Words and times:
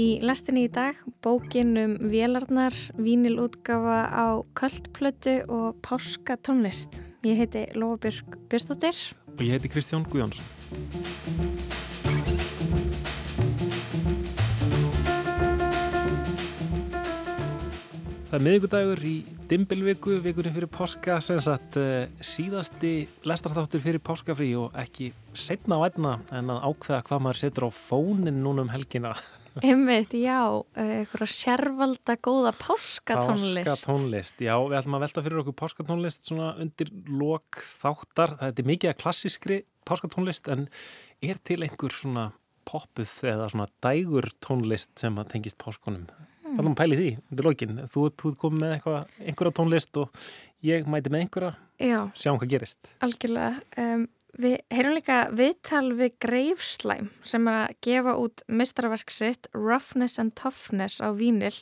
Í 0.00 0.20
lestinni 0.24 0.62
í 0.64 0.68
dag 0.72 0.96
bókin 1.20 1.74
um 1.76 1.90
vélarnar, 2.08 2.72
vínilútgafa 2.96 3.98
á 4.08 4.26
kvöldplötu 4.56 5.34
og 5.52 5.80
páska 5.84 6.38
tónlist. 6.40 7.02
Ég 7.26 7.36
heiti 7.36 7.66
Lofabjörg 7.76 8.38
Björnstóttir. 8.48 8.96
Og 9.34 9.42
ég 9.44 9.58
heiti 9.58 9.68
Kristján 9.68 10.06
Guðjónsson. 10.08 10.46
Það 18.30 18.38
er 18.38 18.46
miðugudagur 18.46 19.04
í 19.04 19.14
dimbilviku, 19.50 20.16
vikunni 20.22 20.54
fyrir 20.54 20.70
páska, 20.70 21.18
sem 21.20 21.42
sagt 21.42 21.76
uh, 21.82 22.06
síðasti 22.24 22.94
lestarþáttur 23.26 23.84
fyrir 23.84 24.00
páskafrí 24.06 24.54
og 24.62 24.72
ekki 24.80 25.10
setna 25.34 25.82
á 25.82 25.90
einna 25.90 26.16
en 26.30 26.54
að 26.54 26.64
ákveða 26.70 27.04
hvað 27.10 27.24
maður 27.26 27.42
setur 27.42 27.68
á 27.68 27.70
fónin 27.74 28.40
núna 28.46 28.64
um 28.64 28.72
helgina. 28.72 29.16
Einmitt, 29.58 30.14
já, 30.14 30.40
eh, 30.78 31.02
eitthvað 31.02 31.32
sérvalda 31.34 32.16
góða 32.22 32.52
páskatónlist. 32.54 33.66
Páskatónlist, 33.66 34.42
já, 34.46 34.54
við 34.54 34.78
ætlum 34.78 34.96
að 34.98 35.04
velta 35.06 35.24
fyrir 35.26 35.42
okkur 35.42 35.56
páskatónlist 35.58 36.28
svona 36.30 36.52
undir 36.62 36.92
lok 37.10 37.60
þáttar. 37.82 38.36
Það 38.38 38.62
er 38.62 38.70
mikið 38.70 38.92
að 38.92 39.00
klassískri 39.02 39.58
páskatónlist 39.88 40.50
en 40.52 40.68
er 41.20 41.40
til 41.42 41.60
einhver 41.66 41.96
svona 41.96 42.30
poppuð 42.70 43.16
eða 43.26 43.50
svona 43.50 43.66
dægur 43.82 44.30
tónlist 44.44 44.94
sem 45.02 45.18
að 45.18 45.32
tengist 45.34 45.58
páskonum? 45.58 46.06
Það 46.50 46.54
er 46.58 46.66
um 46.66 46.72
að 46.72 46.78
pæli 46.80 46.96
því, 46.98 47.10
þetta 47.30 47.42
er 47.42 47.46
lokin. 47.46 47.82
Þú, 47.90 48.06
þú 48.18 48.32
kom 48.38 48.56
með 48.58 48.72
eitthvað, 48.76 49.12
einhverja 49.22 49.56
tónlist 49.58 50.00
og 50.00 50.22
ég 50.66 50.88
mæti 50.90 51.12
með 51.12 51.26
einhverja, 51.26 51.52
Já. 51.78 52.00
sjáum 52.18 52.40
hvað 52.40 52.54
gerist. 52.54 52.90
Algjörlega. 53.06 53.60
Um, 53.78 54.08
við 54.38 54.58
heyrum 54.74 54.96
líka 54.96 55.22
viðtal 55.34 55.86
við 55.98 56.12
Greifslæm 56.22 57.08
sem 57.26 57.48
er 57.50 57.62
að 57.64 57.78
gefa 57.86 58.18
út 58.20 58.44
mistraverk 58.48 59.10
sitt 59.14 59.50
Roughness 59.56 60.20
and 60.22 60.36
Toughness 60.38 61.00
á 61.02 61.10
Vínil 61.16 61.56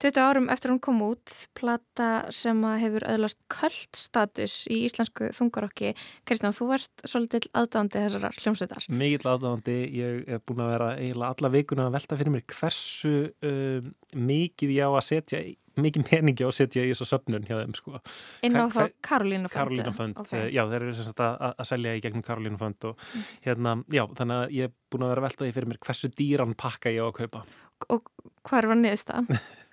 20 0.00 0.16
árum 0.24 0.46
eftir 0.48 0.72
hún 0.72 0.80
kom 0.80 1.02
út, 1.04 1.32
plata 1.56 2.30
sem 2.32 2.56
hefur 2.80 3.04
öðlast 3.04 3.36
köldstatus 3.52 4.62
í 4.72 4.78
íslensku 4.86 5.28
þungarokki. 5.36 5.92
Kristján, 6.24 6.56
þú 6.56 6.70
ert 6.78 7.04
svolítið 7.04 7.50
aðdáðandi 7.52 8.04
þessara 8.06 8.30
hljómsveitar. 8.38 8.86
Mikið 8.88 9.26
aðdáðandi, 9.34 9.76
ég 9.98 10.22
er 10.24 10.40
búin 10.48 10.64
að 10.64 10.72
vera 10.72 10.88
eiginlega 10.96 11.36
alla 11.36 11.52
vikuna 11.52 11.88
að 11.90 11.98
velta 11.98 12.20
fyrir 12.22 12.34
mér 12.36 12.46
hversu 12.54 13.14
um, 13.50 13.92
mikið 14.30 14.74
ég 14.78 14.88
á 14.88 14.92
að 14.94 15.06
setja, 15.10 15.42
mikið 15.84 16.06
meningi 16.10 16.46
á 16.46 16.48
að 16.50 16.56
setja 16.58 16.84
í 16.84 16.92
þessu 16.92 17.08
söpnun 17.10 17.46
hjá 17.48 17.56
þeim 17.58 17.76
sko. 17.78 18.02
Inn 18.46 18.58
á 18.58 18.64
þá 18.72 18.82
Karolínu 19.06 19.48
Fönd? 19.48 19.56
Karolínu 19.56 19.94
Fönd, 19.96 20.20
okay. 20.22 20.50
já 20.54 20.62
þeir 20.66 20.78
eru 20.82 20.98
sem 20.98 21.08
sagt 21.08 21.24
að, 21.24 21.40
að 21.50 21.70
selja 21.72 21.96
í 21.96 22.04
gegnum 22.04 22.26
Karolínu 22.26 22.60
Fönd 22.60 22.90
og 22.90 23.00
mm. 23.00 23.32
hérna, 23.48 23.74
já 23.92 24.04
þannig 24.20 24.36
að 24.36 24.54
ég 24.58 24.70
er 24.70 24.76
búin 24.90 25.06
að 25.06 25.14
vera 25.14 25.24
að 25.24 25.28
velta 25.28 25.46
því 25.46 25.56
fyrir 25.56 25.72
mér 25.72 25.82
hversu 25.86 26.12
dýran 26.18 26.56
pakka 26.58 26.94
ég 26.94 27.04
á 27.04 27.08
að 27.08 27.18
kaupa 27.22 27.44
og 27.88 28.08
hvað 28.46 28.68
var 28.70 28.78
niðurstaðan? 28.80 29.28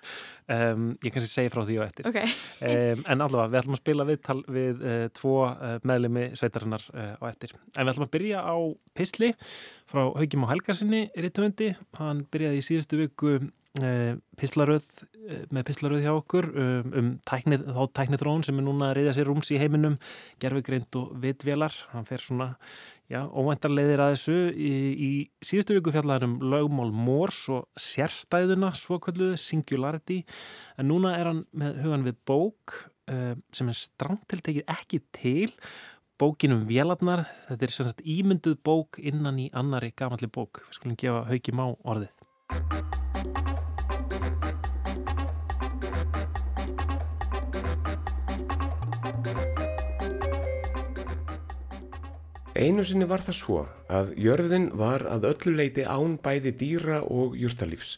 um, 0.54 0.86
ég 1.04 1.12
kannski 1.12 1.30
segi 1.30 1.52
frá 1.52 1.62
því 1.66 1.78
og 1.78 1.84
eftir 1.86 2.08
okay. 2.08 2.30
um, 2.64 3.02
en 3.04 3.24
allavega 3.24 3.52
við 3.52 3.60
ætlum 3.60 3.76
að 3.76 3.82
spila 3.82 4.06
viðtal 4.08 4.38
við 4.54 4.82
uh, 4.82 5.04
tvo 5.16 5.34
uh, 5.48 5.74
meðlemi 5.88 6.24
sveitarinnar 6.38 6.86
uh, 6.94 7.14
á 7.20 7.24
eftir 7.28 7.54
en 7.58 7.82
við 7.82 7.92
ætlum 7.92 8.08
að 8.08 8.14
byrja 8.16 8.44
á 8.44 8.56
Pistli 8.98 9.32
frá 9.88 10.02
Haugjum 10.06 10.48
á 10.48 10.52
Helgarsinni 10.52 11.02
Rittundi, 11.16 11.72
hann 12.00 12.24
byrjaði 12.32 12.62
í 12.62 12.66
síðustu 12.70 13.02
viku 13.02 13.38
Pistlaröð 13.78 14.86
með 15.54 15.64
Pistlaröð 15.68 16.00
hjá 16.02 16.12
okkur 16.16 16.46
um, 16.50 16.92
um 16.98 17.10
tæknið, 17.28 17.66
þá 17.76 17.82
tæknið 18.00 18.22
þróun 18.22 18.46
sem 18.46 18.58
er 18.58 18.64
núna 18.64 18.88
að 18.88 18.94
reyðja 18.98 19.16
sér 19.18 19.28
rúms 19.28 19.50
í 19.52 19.58
heiminum 19.60 19.98
gerfugreint 20.42 20.98
og 20.98 21.12
vitvélar. 21.22 21.74
Hann 21.92 22.08
fer 22.08 22.24
svona 22.24 22.54
Já, 23.08 23.22
óvæntarleiðir 23.24 24.02
að 24.04 24.10
þessu. 24.14 24.36
Í, 24.52 24.72
í 25.00 25.10
síðustu 25.44 25.78
viku 25.78 25.92
fjallaðum 25.94 26.34
lögmál 26.44 26.90
Mórs 26.92 27.46
og 27.54 27.64
sérstæðuna 27.80 28.74
svokvölduðu 28.76 29.38
Singularity. 29.40 30.18
En 30.76 30.90
núna 30.92 31.14
er 31.16 31.30
hann 31.30 31.40
með 31.56 31.80
hugan 31.86 32.04
við 32.04 32.18
bók 32.28 32.76
uh, 33.08 33.32
sem 33.48 33.72
er 33.72 33.80
strangtiltekið 33.80 34.68
ekki 34.76 35.00
til. 35.16 35.48
Bókinum 36.20 36.66
Vélarnar, 36.68 37.24
þetta 37.46 37.64
er 37.64 37.76
sagt 37.78 38.04
ímynduð 38.04 38.58
bók 38.66 39.00
innan 39.00 39.38
í 39.40 39.48
annari 39.56 39.94
gamalli 39.96 40.28
bók, 40.28 40.66
við 40.66 40.80
skulum 40.80 40.98
gefa 41.00 41.28
haugi 41.30 41.54
má 41.54 41.68
orðið 41.78 43.46
Einu 52.58 52.82
sinni 52.82 53.06
var 53.06 53.22
það 53.22 53.36
svo 53.38 53.58
að 53.86 54.08
jörðin 54.18 54.64
var 54.74 55.04
að 55.06 55.28
öllu 55.28 55.52
leiti 55.60 55.84
án 55.86 56.16
bæði 56.18 56.50
dýra 56.58 56.96
og 57.06 57.36
júrtalífs 57.38 57.92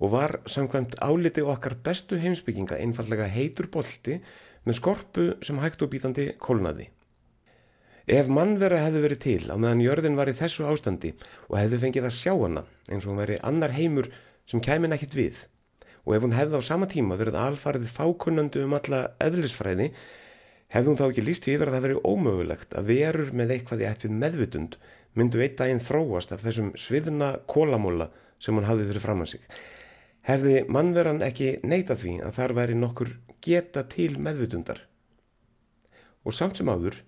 og 0.00 0.14
var 0.14 0.38
samkvæmt 0.48 0.96
áliti 1.04 1.44
okkar 1.44 1.76
bestu 1.84 2.16
heimsbygginga 2.22 2.78
einfallega 2.80 3.26
heitur 3.28 3.68
bolti 3.68 4.16
með 4.64 4.78
skorpu 4.78 5.26
sem 5.44 5.60
hægt 5.60 5.84
og 5.84 5.92
bítandi 5.92 6.30
kólnaði. 6.40 6.88
Ef 8.08 8.32
mannvera 8.32 8.80
hefði 8.86 9.04
verið 9.04 9.22
til 9.26 9.52
á 9.52 9.54
meðan 9.60 9.84
jörðin 9.84 10.16
var 10.16 10.32
í 10.32 10.38
þessu 10.40 10.64
ástandi 10.70 11.12
og 11.50 11.60
hefði 11.60 11.84
fengið 11.84 12.08
að 12.08 12.16
sjá 12.16 12.32
hana 12.32 12.64
eins 12.88 13.04
og 13.04 13.12
hún 13.12 13.20
veri 13.20 13.40
annar 13.44 13.76
heimur 13.76 14.08
sem 14.48 14.64
kæmin 14.64 14.96
ekkit 14.96 15.18
við 15.18 15.44
og 16.06 16.16
ef 16.16 16.24
hún 16.24 16.38
hefði 16.38 16.56
á 16.56 16.68
sama 16.72 16.88
tíma 16.88 17.20
verið 17.20 17.36
alfarið 17.42 17.92
fákunnandi 17.92 18.64
um 18.64 18.78
alla 18.80 19.10
eðlisfræði 19.20 19.90
Hefði 20.72 20.90
hún 20.90 20.98
þá 20.98 21.06
ekki 21.06 21.24
líst 21.24 21.46
yfir 21.46 21.70
að 21.70 21.76
það 21.76 21.84
veri 21.86 22.00
ómögulegt 22.02 22.74
að 22.74 22.88
verur 22.90 23.32
með 23.38 23.52
eitthvað 23.54 23.82
í 23.84 23.88
ætt 23.88 24.04
við 24.06 24.16
meðvutund 24.22 24.76
myndu 25.16 25.40
einn 25.40 25.56
daginn 25.58 25.82
þróast 25.82 26.34
af 26.34 26.42
þessum 26.44 26.72
sviðna 26.80 27.30
kólamóla 27.48 28.10
sem 28.42 28.56
hún 28.56 28.66
hafði 28.66 28.88
fyrir 28.90 29.04
fram 29.04 29.22
að 29.24 29.30
sig. 29.32 29.44
Hefði 30.26 30.56
mannveran 30.74 31.22
ekki 31.22 31.52
neita 31.62 31.94
því 31.96 32.16
að 32.26 32.36
þar 32.40 32.54
væri 32.58 32.78
nokkur 32.80 33.12
geta 33.46 33.84
til 33.86 34.16
meðvutundar. 34.18 34.80
Og 36.26 36.34
samt 36.34 36.58
sem 36.58 36.68
áður, 36.68 36.98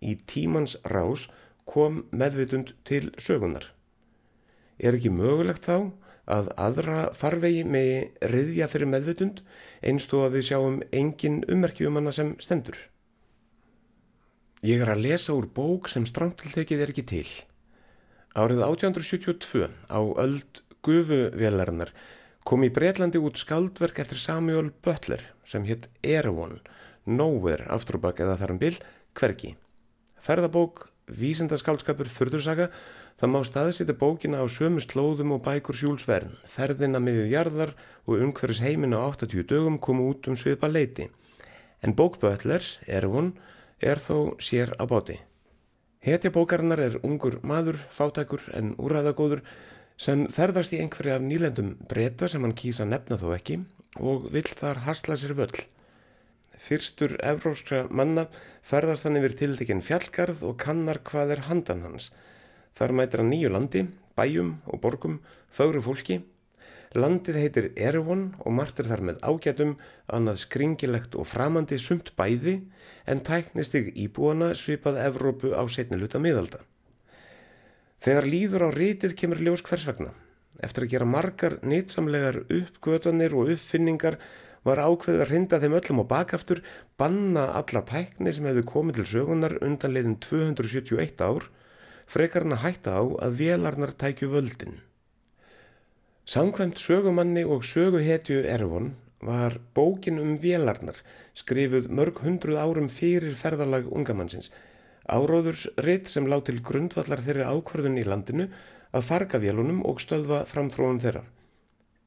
í 0.00 0.16
tímans 0.26 0.78
rás 0.88 1.28
kom 1.68 2.06
meðvutund 2.10 2.72
til 2.88 3.10
sögunar. 3.20 3.68
Er 4.80 4.96
ekki 4.96 5.12
mögulegt 5.12 5.68
þá 5.68 5.92
að 6.32 6.48
aðra 6.56 7.02
farvegi 7.14 7.66
með 7.68 8.24
riðja 8.32 8.70
fyrir 8.72 8.88
meðvutund 8.88 9.42
einstu 9.84 10.24
að 10.24 10.38
við 10.38 10.48
sjáum 10.48 10.80
engin 10.96 11.42
ummerki 11.52 11.86
um 11.86 12.00
hana 12.00 12.14
sem 12.14 12.32
stendur? 12.42 12.78
Ég 14.62 14.78
er 14.78 14.92
að 14.92 15.00
lesa 15.02 15.34
úr 15.34 15.48
bók 15.50 15.88
sem 15.90 16.04
strangtiltekið 16.06 16.82
er 16.84 16.90
ekki 16.92 17.02
til. 17.10 17.26
Árið 18.38 18.60
1872 18.62 19.66
á 19.90 19.98
öld 20.22 20.60
gufuvélarinnar 20.86 21.90
kom 22.46 22.62
í 22.62 22.68
Breitlandi 22.70 23.18
út 23.18 23.40
skaldverk 23.42 23.98
eftir 24.04 24.20
Samuel 24.22 24.68
Butler 24.86 25.24
sem 25.42 25.66
hitt 25.66 25.88
Erewhon, 26.06 26.60
Nowhere 27.10 27.66
afturbak 27.74 28.22
eða 28.22 28.36
þarum 28.38 28.60
bil, 28.62 28.76
hverki. 29.18 29.56
Ferðabók, 30.22 30.84
vísindaskaldskapur, 31.10 32.06
fyrðursaka, 32.06 32.68
það 33.18 33.32
má 33.34 33.40
staðsýta 33.48 33.96
bókina 33.98 34.38
á 34.38 34.46
sömu 34.46 34.78
slóðum 34.84 35.34
og 35.34 35.42
bækur 35.42 35.74
sjúlsverðin. 35.74 36.38
Ferðina 36.46 37.00
miðju 37.02 37.24
jarðar 37.34 37.74
og 38.06 38.22
umhverfis 38.22 38.62
heiminn 38.62 38.94
á 38.94 39.10
80 39.10 39.42
dögum 39.42 39.82
kom 39.82 40.06
út 40.06 40.30
um 40.30 40.38
svipa 40.38 40.70
leiti. 40.70 41.10
En 41.82 41.98
bók 41.98 42.22
Butlers, 42.22 42.76
Erewhon, 42.86 43.34
er 43.82 44.00
þó 44.02 44.38
sér 44.42 44.72
á 44.78 44.84
báti. 44.88 45.18
Hetja 46.02 46.32
bókarinnar 46.34 46.80
er 46.82 46.98
ungur 47.06 47.38
maður, 47.46 47.78
fátækur 47.94 48.42
en 48.58 48.72
úræðagóður 48.74 49.44
sem 50.00 50.24
ferðast 50.34 50.74
í 50.74 50.80
einhverja 50.82 51.18
af 51.18 51.26
nýlendum 51.26 51.76
breyta 51.90 52.26
sem 52.30 52.42
hann 52.42 52.56
kýsa 52.58 52.86
nefna 52.88 53.18
þó 53.20 53.28
ekki 53.36 53.60
og 54.00 54.26
vill 54.34 54.48
þar 54.48 54.82
hasla 54.88 55.18
sér 55.20 55.36
völl. 55.38 55.62
Fyrstur 56.62 57.14
evróskra 57.22 57.84
manna 57.90 58.26
ferðast 58.66 59.06
hann 59.06 59.18
yfir 59.20 59.36
tildekinn 59.38 59.82
fjallgarð 59.82 60.42
og 60.48 60.58
kannar 60.62 61.02
hvað 61.06 61.36
er 61.36 61.46
handan 61.48 61.86
hans. 61.86 62.10
Þar 62.74 62.96
mætir 62.98 63.22
hann 63.22 63.30
nýju 63.34 63.52
landi, 63.52 63.86
bæjum 64.18 64.56
og 64.66 64.82
borgum, 64.82 65.20
fögru 65.52 65.82
fólki 65.84 66.22
Landið 66.92 67.38
heitir 67.40 67.66
Erevon 67.80 68.26
og 68.44 68.52
margt 68.52 68.80
er 68.82 68.88
þar 68.90 69.00
með 69.08 69.22
ágætum, 69.24 69.78
annað 70.12 70.42
skringilegt 70.42 71.16
og 71.16 71.28
framandi 71.30 71.78
sumt 71.80 72.12
bæði 72.18 72.58
en 73.08 73.22
tæknist 73.24 73.72
ykkur 73.78 73.96
íbúana 74.04 74.50
svipað 74.58 75.00
Evrópu 75.06 75.54
á 75.56 75.64
setni 75.72 75.96
luta 75.96 76.20
miðalda. 76.20 76.60
Þegar 78.04 78.28
líður 78.28 78.66
á 78.68 78.70
rítið 78.76 79.16
kemur 79.16 79.40
ljós 79.40 79.64
hvers 79.64 79.88
vegna. 79.88 80.12
Eftir 80.60 80.84
að 80.84 80.92
gera 80.92 81.08
margar 81.08 81.58
nýtsamlegar 81.64 82.42
uppgötanir 82.52 83.32
og 83.40 83.54
uppfinningar 83.54 84.18
var 84.68 84.84
ákveðið 84.84 85.24
að 85.24 85.30
rinda 85.32 85.60
þeim 85.62 85.76
öllum 85.80 86.04
á 86.04 86.10
bakaftur, 86.12 86.60
banna 87.00 87.48
alla 87.56 87.82
tækni 87.88 88.36
sem 88.36 88.46
hefðu 88.46 88.68
komið 88.68 89.00
til 89.00 89.10
sögunar 89.16 89.56
undan 89.64 89.96
leiðin 89.96 90.20
271 90.22 91.24
ár, 91.24 91.48
frekarna 92.06 92.60
hætta 92.62 93.00
á 93.00 93.02
að 93.24 93.38
velarnar 93.40 93.96
tækju 93.96 94.28
völdin. 94.36 94.82
Samkvæmt 96.22 96.78
sögumanni 96.78 97.42
og 97.42 97.64
söguhetju 97.66 98.44
Erfon 98.46 98.92
var 99.20 99.58
bókin 99.74 100.20
um 100.22 100.38
vélarnar 100.38 100.94
skrifuð 101.34 101.88
mörg 101.90 102.20
hundruð 102.22 102.60
árum 102.62 102.86
fyrir 102.88 103.34
ferðarlag 103.34 103.88
ungamannsins. 103.90 104.52
Áróðurs 105.10 105.66
ritt 105.82 106.06
sem 106.08 106.28
lág 106.30 106.44
til 106.46 106.60
grundvallar 106.62 107.18
þeirri 107.26 107.42
ákvörðun 107.42 107.98
í 107.98 108.04
landinu 108.06 108.46
að 108.94 109.06
farga 109.08 109.40
vélunum 109.42 109.80
og 109.82 109.98
stöðva 109.98 110.44
framþróun 110.46 111.00
þeirra. 111.02 111.24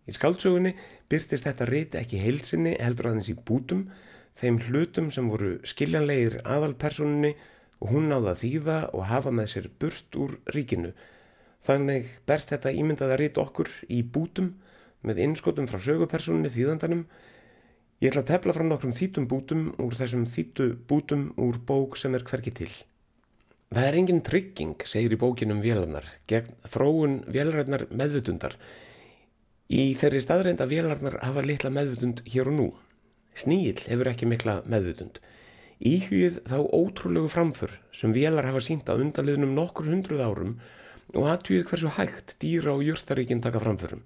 Í 0.07 0.15
skáldsögunni 0.15 0.71
byrtist 1.11 1.43
þetta 1.43 1.67
riti 1.67 1.99
ekki 1.99 2.21
heilsinni 2.23 2.77
heldur 2.79 3.09
aðeins 3.09 3.33
í 3.33 3.35
bútum, 3.35 3.89
þeim 4.39 4.61
hlutum 4.69 5.11
sem 5.11 5.27
voru 5.27 5.57
skiljanlegir 5.67 6.39
aðalpersonunni 6.45 7.33
og 7.83 7.91
hún 7.91 8.07
náða 8.13 8.37
þýða 8.39 8.79
og 8.95 9.09
hafa 9.11 9.35
með 9.35 9.51
sér 9.57 9.69
burt 9.75 10.15
úr 10.15 10.39
ríkinu. 10.55 10.95
Þannig 11.65 12.09
berst 12.29 12.51
þetta 12.53 12.73
ímyndaða 12.77 13.17
rit 13.17 13.37
okkur 13.41 13.71
í 13.89 14.03
bútum 14.05 14.51
með 15.05 15.21
innskotum 15.25 15.69
frá 15.69 15.79
sögupersonunni 15.81 16.51
þýðandanum. 16.53 17.05
Ég 18.03 18.11
ætla 18.11 18.21
að 18.21 18.29
tefla 18.33 18.53
frá 18.53 18.65
nokkrum 18.67 18.93
þýtum 18.93 19.25
bútum 19.31 19.63
úr 19.81 19.95
þessum 19.97 20.27
þýtu 20.29 20.67
bútum 20.89 21.31
úr 21.41 21.57
bók 21.65 21.97
sem 21.97 22.13
er 22.17 22.25
hverki 22.27 22.53
til. 22.53 22.69
Það 23.73 23.87
er 23.89 23.97
engin 23.97 24.21
trygging, 24.21 24.75
segir 24.85 25.15
í 25.15 25.19
bókinum 25.19 25.63
vélarnar, 25.63 26.05
gegn 26.29 26.53
þróun 26.69 27.17
vélarætnar 27.33 27.87
meðvutundar. 27.89 28.59
Í 29.73 29.95
þeirri 29.97 30.21
staðreind 30.21 30.61
að 30.61 30.75
vélarnar 30.75 31.17
hafa 31.25 31.41
litla 31.41 31.73
meðvutund 31.73 32.21
hér 32.29 32.51
og 32.51 32.59
nú. 32.59 32.67
Sníl 33.35 33.81
hefur 33.89 34.11
ekki 34.11 34.29
mikla 34.29 34.59
meðvutund. 34.69 35.17
Íhugið 35.81 36.43
þá 36.45 36.59
ótrúlegu 36.61 37.31
framför 37.33 37.73
sem 37.91 38.13
vélar 38.15 38.45
hafa 38.47 38.61
sínt 38.63 38.87
á 38.87 38.93
undanliðnum 38.93 39.57
nokkur 39.57 39.89
hundruð 39.89 40.21
árum 40.23 40.53
og 40.59 40.84
aðtúið 41.23 41.63
hversu 41.69 41.91
hægt 41.95 42.35
dýra 42.43 42.73
og 42.75 42.83
júrtaríkinn 42.83 43.43
taka 43.43 43.61
framförum. 43.63 44.01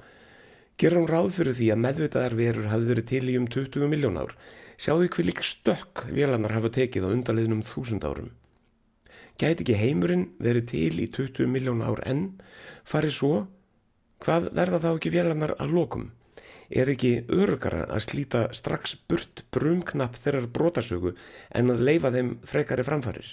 Gerum 0.80 1.08
ráð 1.10 1.32
fyrir 1.40 1.58
því 1.58 1.72
að 1.74 1.82
meðvitaðar 1.86 2.36
verur 2.38 2.70
hafi 2.70 2.90
verið 2.92 3.08
til 3.10 3.24
í 3.34 3.38
um 3.40 3.48
20 3.50 3.90
miljón 3.90 4.20
ár. 4.22 4.36
Sjáðu 4.78 5.10
hver 5.16 5.28
líka 5.28 5.48
stökk 5.48 6.06
vélarnar 6.14 6.54
hafa 6.56 6.70
tekið 6.78 7.10
á 7.10 7.14
undanliðnum 7.16 7.66
þúsund 7.68 8.06
árum. 8.06 8.30
Gæti 9.42 9.66
ekki 9.66 9.80
heimurinn 9.80 10.30
verið 10.38 10.70
til 10.76 11.02
í 11.02 11.10
20 11.10 11.50
miljón 11.50 11.82
ár 11.82 12.04
enn, 12.06 12.24
farið 12.86 13.18
svo, 13.18 13.34
hvað 14.24 14.54
verða 14.54 14.84
þá 14.86 14.90
ekki 14.94 15.16
vélarnar 15.18 15.58
að 15.58 15.76
lokum? 15.76 16.10
er 16.70 16.90
ekki 16.94 17.26
örugara 17.34 17.86
að 17.90 18.04
slíta 18.06 18.42
strax 18.56 18.96
burt 19.10 19.44
brumknapp 19.54 20.18
þeirrar 20.22 20.50
brotasögu 20.54 21.16
en 21.56 21.74
að 21.74 21.86
leifa 21.88 22.12
þeim 22.14 22.36
frekari 22.46 22.86
framfarir. 22.86 23.32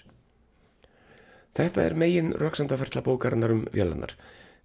Þetta 1.57 1.87
er 1.89 1.95
megin 1.97 2.35
rauksandafærsla 2.37 3.01
bókarinnar 3.07 3.55
um 3.55 3.63
vélarnar. 3.73 4.13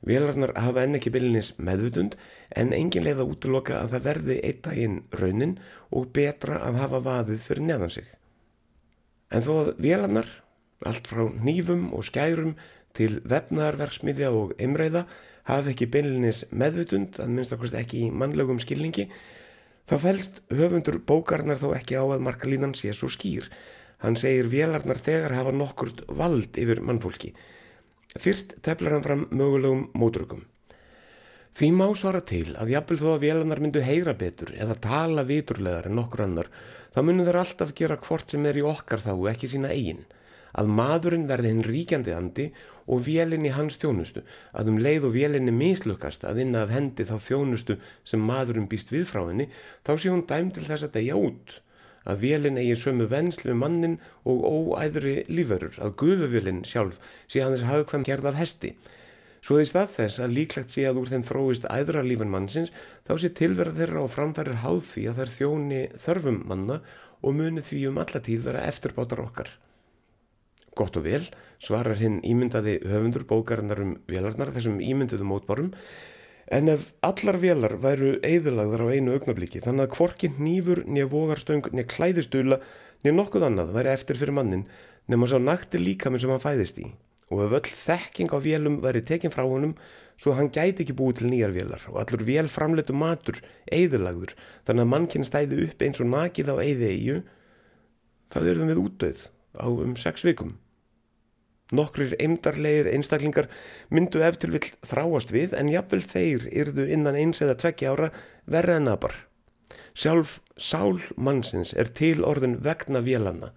Vélarnar 0.04 0.52
hafa 0.58 0.84
enn 0.84 0.98
ekki 0.98 1.14
byllinis 1.14 1.54
meðvutund 1.62 2.18
en 2.58 2.74
engin 2.76 3.06
leið 3.06 3.22
að 3.24 3.34
útloka 3.36 3.78
að 3.80 3.94
það 3.94 4.06
verði 4.08 4.38
eitt 4.48 4.62
daginn 4.66 4.98
raunin 5.16 5.58
og 5.94 6.10
betra 6.16 6.58
að 6.66 6.80
hafa 6.82 7.02
vaðið 7.06 7.44
fyrir 7.46 7.68
neðan 7.70 7.94
sig. 7.96 8.08
En 9.32 9.46
þó 9.46 9.52
að 9.62 9.74
vélarnar, 9.86 10.30
allt 10.84 11.08
frá 11.08 11.28
nýfum 11.32 11.92
og 11.96 12.04
skærum 12.10 12.56
til 12.98 13.22
vefnaðarverksmiðja 13.30 14.32
og 14.36 14.56
emræða 14.60 15.06
hafi 15.48 15.72
ekki 15.72 15.88
beinlinis 15.94 16.44
meðvutund, 16.52 17.22
að 17.22 17.32
minnst 17.38 17.78
ekki 17.78 18.08
í 18.08 18.12
mannlegum 18.12 18.60
skilningi, 18.60 19.08
þá 19.88 19.96
fælst 20.02 20.42
höfundur 20.52 21.00
bókarnar 21.08 21.62
þó 21.62 21.72
ekki 21.78 21.96
á 21.96 22.04
að 22.04 22.26
markalínan 22.26 22.76
sé 22.76 22.92
svo 22.98 23.08
skýr. 23.12 23.48
Hann 24.02 24.18
segir 24.20 24.50
vélarnar 24.52 25.02
þegar 25.02 25.36
hafa 25.38 25.54
nokkurt 25.56 26.04
vald 26.10 26.58
yfir 26.58 26.82
mannfólki. 26.86 27.34
Fyrst 28.20 28.58
teflar 28.66 28.98
hann 28.98 29.06
fram 29.06 29.28
mögulegum 29.30 29.88
mótrökum. 29.96 30.46
Því 31.52 31.68
má 31.76 31.88
svara 32.00 32.22
til 32.24 32.54
að 32.56 32.72
jafnvel 32.72 33.00
þó 33.02 33.10
að 33.14 33.24
vélarnar 33.26 33.62
myndu 33.62 33.84
heyra 33.84 34.16
betur 34.16 34.54
eða 34.56 34.80
tala 34.84 35.26
viturlegar 35.28 35.90
en 35.90 35.98
nokkur 36.00 36.24
annar, 36.26 36.48
þá 36.96 37.00
munum 37.04 37.28
þeir 37.28 37.40
alltaf 37.44 37.76
gera 37.76 38.00
hvort 38.00 38.32
sem 38.32 38.46
er 38.48 38.60
í 38.60 38.66
okkar 38.66 39.04
þá 39.04 39.14
ekki 39.34 39.52
sína 39.52 39.72
eigin 39.76 40.06
að 40.58 40.72
maðurinn 40.78 41.28
verði 41.30 41.52
hinn 41.54 41.66
ríkjandi 41.66 42.14
andi 42.16 42.48
og 42.92 43.04
vélinni 43.06 43.52
hans 43.56 43.78
þjónustu, 43.80 44.24
að 44.52 44.72
um 44.74 44.80
leið 44.82 45.08
og 45.08 45.16
vélinni 45.16 45.54
mislukast 45.56 46.26
að 46.28 46.42
inna 46.46 46.66
af 46.66 46.74
hendi 46.74 47.06
þá 47.08 47.16
þjónustu 47.24 47.78
sem 48.08 48.24
maðurinn 48.26 48.70
býst 48.72 48.92
við 48.92 49.08
frá 49.12 49.24
henni, 49.24 49.48
þá 49.86 49.94
sé 49.96 50.12
hún 50.12 50.26
dæm 50.28 50.52
til 50.56 50.66
þess 50.68 50.88
að 50.88 50.96
degja 50.98 51.20
út, 51.20 51.62
að 52.10 52.24
vélinn 52.26 52.60
eigi 52.62 52.78
sömu 52.80 53.08
vennslu 53.12 53.54
mannin 53.58 54.00
og 54.26 54.42
óæðri 54.46 55.22
lífverur, 55.30 55.78
að 55.78 55.96
gufuvélinn 56.02 56.64
sjálf 56.68 56.98
sé 57.28 57.44
hann 57.44 57.56
þess 57.56 57.70
hafðkvæm 57.70 58.08
gerð 58.08 58.32
af 58.32 58.40
hesti. 58.40 58.74
Svo 59.42 59.58
því 59.58 59.68
stað 59.72 59.94
þess 59.96 60.22
að 60.22 60.36
líklegt 60.38 60.74
sé 60.74 60.84
að 60.86 61.00
úr 61.02 61.10
þeim 61.10 61.24
þróist 61.26 61.66
æðra 61.66 62.04
lífan 62.06 62.30
mannsins, 62.30 62.70
þá 63.10 63.14
sé 63.18 63.32
tilverð 63.38 63.80
þeirra 63.80 64.04
og 64.06 64.14
framfærir 64.14 64.62
háð 64.62 64.84
því 64.92 65.06
að 65.10 65.22
þær 65.22 65.34
þjóni 65.38 65.82
þörfum 66.04 66.40
manna 66.52 66.78
og 67.22 67.36
muni 67.38 67.64
því 67.66 67.82
um 67.90 68.00
allatíð 68.02 68.46
vera 68.46 68.66
eftirbátar 68.70 69.24
okkar. 69.24 69.50
Gott 70.78 70.96
og 70.96 71.04
vel, 71.04 71.24
svarar 71.60 72.00
hinn 72.00 72.22
ímyndaði 72.24 72.78
höfundur 72.88 73.26
bókarinnar 73.28 73.82
um 73.84 73.96
vélarnar 74.08 74.54
þessum 74.56 74.78
ímynduðu 74.80 75.26
mótborum, 75.28 75.74
en 76.52 76.68
ef 76.68 76.90
allar 77.08 77.38
vélar 77.40 77.78
væru 77.80 78.18
eðurlagðar 78.28 78.84
á 78.84 78.88
einu 78.92 79.14
augnablíki, 79.16 79.62
þannig 79.64 79.88
að 79.88 79.94
kvorkin 79.96 80.40
nýfur, 80.44 80.82
nýja 80.84 81.08
vogarstöng, 81.12 81.70
nýja 81.72 81.88
klæðistula, 81.94 82.58
nýja 83.06 83.16
nokkuð 83.16 83.46
annað 83.48 83.72
væri 83.78 83.94
eftir 83.94 84.20
fyrir 84.20 84.36
mannin, 84.36 84.66
nema 85.08 85.30
sá 85.32 85.38
nakti 85.40 85.80
líka 85.80 86.12
minn 86.12 86.24
sem 86.24 86.34
hann 86.34 86.44
fæðist 86.44 86.82
í. 86.84 86.90
Og 87.32 87.46
ef 87.46 87.56
öll 87.62 87.76
þekking 87.86 88.36
á 88.36 88.38
vélum 88.44 88.82
væri 88.84 89.04
tekin 89.08 89.32
frá 89.32 89.46
honum, 89.48 89.78
svo 90.20 90.36
hann 90.36 90.52
gæti 90.52 90.84
ekki 90.84 90.98
búið 91.00 91.22
til 91.22 91.32
nýjar 91.32 91.56
vélar 91.56 91.86
og 91.90 92.02
allur 92.04 92.26
vél 92.28 92.52
framleitu 92.52 92.94
matur, 92.94 93.40
eðurlagður, 93.72 94.36
þannig 94.68 94.86
að 94.86 94.92
mannkinn 94.92 95.26
stæði 95.26 95.64
upp 95.70 95.86
eins 95.88 96.04
og 96.04 96.12
nakið 96.12 96.52
á 96.52 96.56
eði 96.60 96.92
eigu, 96.92 97.22
það 98.36 98.52
verðum 98.52 98.74
við 98.74 98.84
útdauð 98.84 99.24
á 99.56 99.68
um 99.72 99.96
sex 99.96 100.28
vikum. 100.28 100.58
Nokkrir 101.72 102.18
eimdarleir 102.20 102.90
einstaklingar 102.92 103.48
myndu 103.90 104.24
eftir 104.28 104.52
vill 104.52 104.68
þráast 104.84 105.32
við 105.32 105.56
en 105.58 105.72
jafnvel 105.72 106.02
þeir 106.04 106.48
yrðu 106.52 106.88
innan 106.92 107.20
eins 107.20 107.42
eða 107.44 107.58
tvekki 107.64 107.88
ára 107.88 108.12
verða 108.46 108.80
en 108.82 108.92
aðbar. 108.92 109.16
Sjálf 109.96 110.40
sál 110.60 111.00
mannsins 111.16 111.72
er 111.74 111.92
til 111.96 112.26
orðin 112.28 112.60
vegna 112.64 113.02
vélanna. 113.04 113.52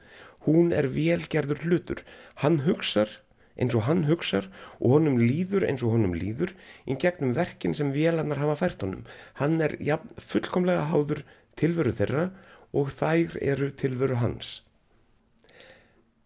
Hún 0.46 0.72
er 0.76 0.86
velgerður 0.94 1.64
hlutur. 1.66 2.02
Hann 2.42 2.62
hugsar 2.68 3.10
eins 3.58 3.74
og 3.78 3.86
hann 3.86 4.04
hugsar 4.08 4.48
og 4.80 4.96
honum 4.96 5.18
líður 5.20 5.66
eins 5.68 5.84
og 5.86 5.94
honum 5.94 6.14
líður 6.18 6.54
í 6.90 6.96
gegnum 7.00 7.34
verkin 7.36 7.74
sem 7.78 7.92
vélannar 7.94 8.42
hafa 8.42 8.58
fært 8.64 8.82
honum. 8.86 9.04
Hann 9.38 9.60
er 9.62 9.76
ja, 9.80 10.00
fullkomlega 10.18 10.88
háður 10.90 11.22
tilveru 11.58 11.94
þeirra 11.94 12.28
og 12.74 12.90
þær 12.94 13.38
eru 13.42 13.70
tilveru 13.78 14.18
hans. 14.22 14.60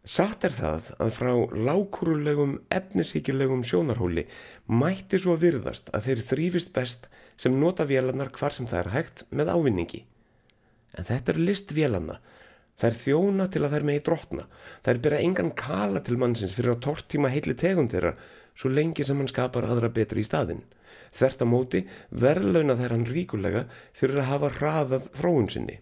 Satt 0.08 0.46
er 0.46 0.54
það 0.56 0.86
að 1.04 1.10
frá 1.12 1.30
lákurulegum 1.68 2.54
efnisíkilegum 2.72 3.60
sjónarhóli 3.66 4.22
mætti 4.72 5.18
svo 5.20 5.34
virðast 5.36 5.90
að 5.92 6.06
þeir 6.06 6.22
þrýfist 6.30 6.70
best 6.72 7.08
sem 7.36 7.58
nota 7.60 7.84
vélannar 7.90 8.30
hvar 8.38 8.54
sem 8.56 8.64
það 8.70 8.80
er 8.80 8.88
hægt 8.94 9.24
með 9.28 9.50
ávinningi. 9.52 10.00
En 10.96 11.04
þetta 11.04 11.34
er 11.34 11.40
list 11.50 11.74
vélanna. 11.76 12.16
Það 12.80 12.88
er 12.88 12.96
þjóna 13.02 13.46
til 13.52 13.60
að 13.60 13.68
það 13.68 13.78
er 13.78 13.86
megi 13.90 14.02
drotna. 14.06 14.46
Það 14.80 14.92
er 14.94 15.02
byrja 15.04 15.20
engan 15.26 15.52
kala 15.60 16.02
til 16.06 16.16
mannsins 16.22 16.54
fyrir 16.56 16.72
að 16.72 16.82
tortíma 16.86 17.32
heitli 17.34 17.56
tegund 17.58 17.92
þeirra 17.92 18.14
svo 18.58 18.72
lengi 18.72 19.04
sem 19.04 19.20
hann 19.20 19.28
skapar 19.28 19.68
aðra 19.68 19.90
betri 19.92 20.24
í 20.24 20.28
staðin. 20.30 20.62
Þvert 21.12 21.44
á 21.44 21.46
móti 21.52 21.84
verðlauna 22.24 22.78
þær 22.80 22.96
hann 22.96 23.06
ríkulega 23.12 23.66
fyrir 23.92 24.22
að 24.22 24.30
hafa 24.32 24.52
hraðað 24.56 25.12
þróun 25.20 25.52
sinni. 25.52 25.78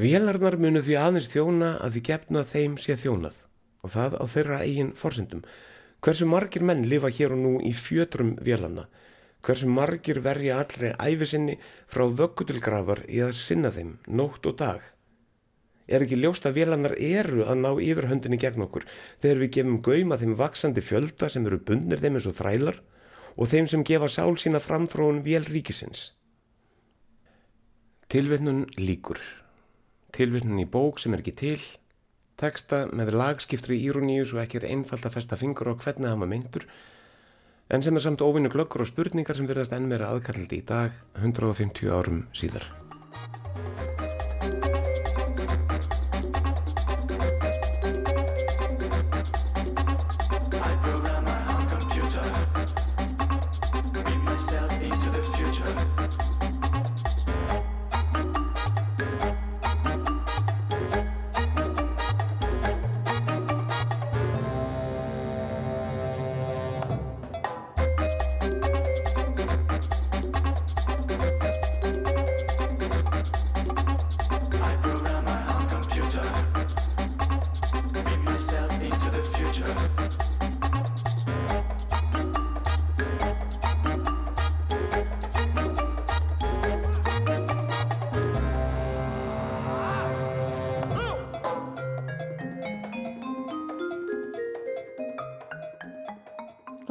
Vélarnar 0.00 0.54
munu 0.56 0.80
því 0.80 0.94
aðeins 0.96 1.26
þjóna 1.28 1.74
að 1.84 1.96
því 1.96 2.00
gefnu 2.08 2.38
að 2.40 2.52
þeim 2.54 2.76
sé 2.80 2.94
þjónað 2.96 3.34
og 3.84 3.90
það 3.92 4.14
á 4.16 4.24
þeirra 4.32 4.58
eigin 4.64 4.92
forsendum. 4.96 5.42
Hversu 6.00 6.28
margir 6.30 6.62
menn 6.64 6.86
lifa 6.88 7.10
hér 7.12 7.34
og 7.34 7.40
nú 7.42 7.50
í 7.60 7.72
fjötrum 7.76 8.30
vélarna? 8.40 8.86
Hversu 9.44 9.68
margir 9.68 10.22
verja 10.24 10.56
allri 10.62 10.94
æfisinni 10.96 11.58
frá 11.92 12.06
vöggutilgrafar 12.06 13.02
í 13.12 13.20
að 13.26 13.34
sinna 13.36 13.68
þeim, 13.74 13.98
nótt 14.08 14.48
og 14.48 14.56
dag? 14.62 14.80
Er 15.84 16.06
ekki 16.06 16.16
ljóst 16.16 16.48
að 16.48 16.56
vélarnar 16.62 16.94
eru 16.96 17.44
að 17.44 17.60
ná 17.60 17.68
yfirhöndinni 17.74 18.38
gegn 18.40 18.64
okkur 18.64 18.86
þegar 19.20 19.42
við 19.42 19.52
gefum 19.58 19.82
gauma 19.84 20.16
þeim 20.22 20.32
vaksandi 20.38 20.86
fjölda 20.86 21.28
sem 21.28 21.44
eru 21.50 21.60
bundnir 21.60 22.00
þeim 22.00 22.16
eins 22.16 22.30
og 22.30 22.38
þrælar 22.40 22.80
og 23.36 23.52
þeim 23.52 23.68
sem 23.68 23.84
gefa 23.84 24.08
sál 24.08 24.32
sína 24.40 24.64
framþróun 24.64 25.20
vélríkisins? 25.28 26.14
Tilvinnun 28.08 28.64
líkur 28.80 29.20
tilvirnin 30.16 30.62
í 30.62 30.68
bók 30.68 31.00
sem 31.02 31.14
er 31.14 31.22
ekki 31.24 31.36
til, 31.40 31.60
teksta 32.40 32.86
með 32.96 33.14
lagskiptri 33.20 33.78
íruníu 33.84 34.24
svo 34.28 34.40
ekki 34.42 34.60
er 34.60 34.70
einfalt 34.70 35.06
að 35.06 35.18
festa 35.18 35.38
fingur 35.40 35.72
á 35.72 35.74
hvernig 35.74 36.08
það 36.08 36.20
maður 36.22 36.32
myndur, 36.34 36.66
en 37.70 37.86
sem 37.86 37.96
er 37.96 38.06
samt 38.06 38.24
óvinnu 38.24 38.50
glöggur 38.52 38.86
og 38.86 38.90
spurningar 38.90 39.38
sem 39.38 39.48
verðast 39.50 39.76
enn 39.76 39.88
meira 39.90 40.10
aðkallaldi 40.14 40.62
í 40.62 40.66
dag 40.66 40.96
150 41.20 41.92
árum 41.94 42.24
síðar. 42.34 42.66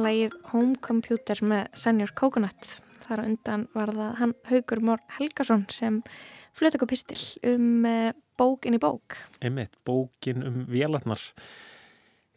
Lægið 0.04 0.36
Home 0.50 0.78
Computer 0.84 1.40
með 1.44 1.68
Senior 1.78 2.12
Coconut. 2.18 2.76
Þar 3.04 3.24
undan 3.26 3.66
var 3.74 3.92
það 3.96 4.16
hann 4.20 4.34
Haugur 4.50 4.82
Mór 4.86 5.02
Helgason 5.16 5.66
sem 5.72 6.00
flutt 6.56 6.76
okkur 6.76 6.90
pistil 6.90 7.20
um 7.52 7.86
uh, 7.88 8.10
bók 8.40 8.68
inn 8.68 8.76
í 8.78 8.82
bók. 8.82 9.18
Einmitt, 9.44 9.76
bókin 9.86 10.44
um 10.46 10.64
vélarnar. 10.70 11.22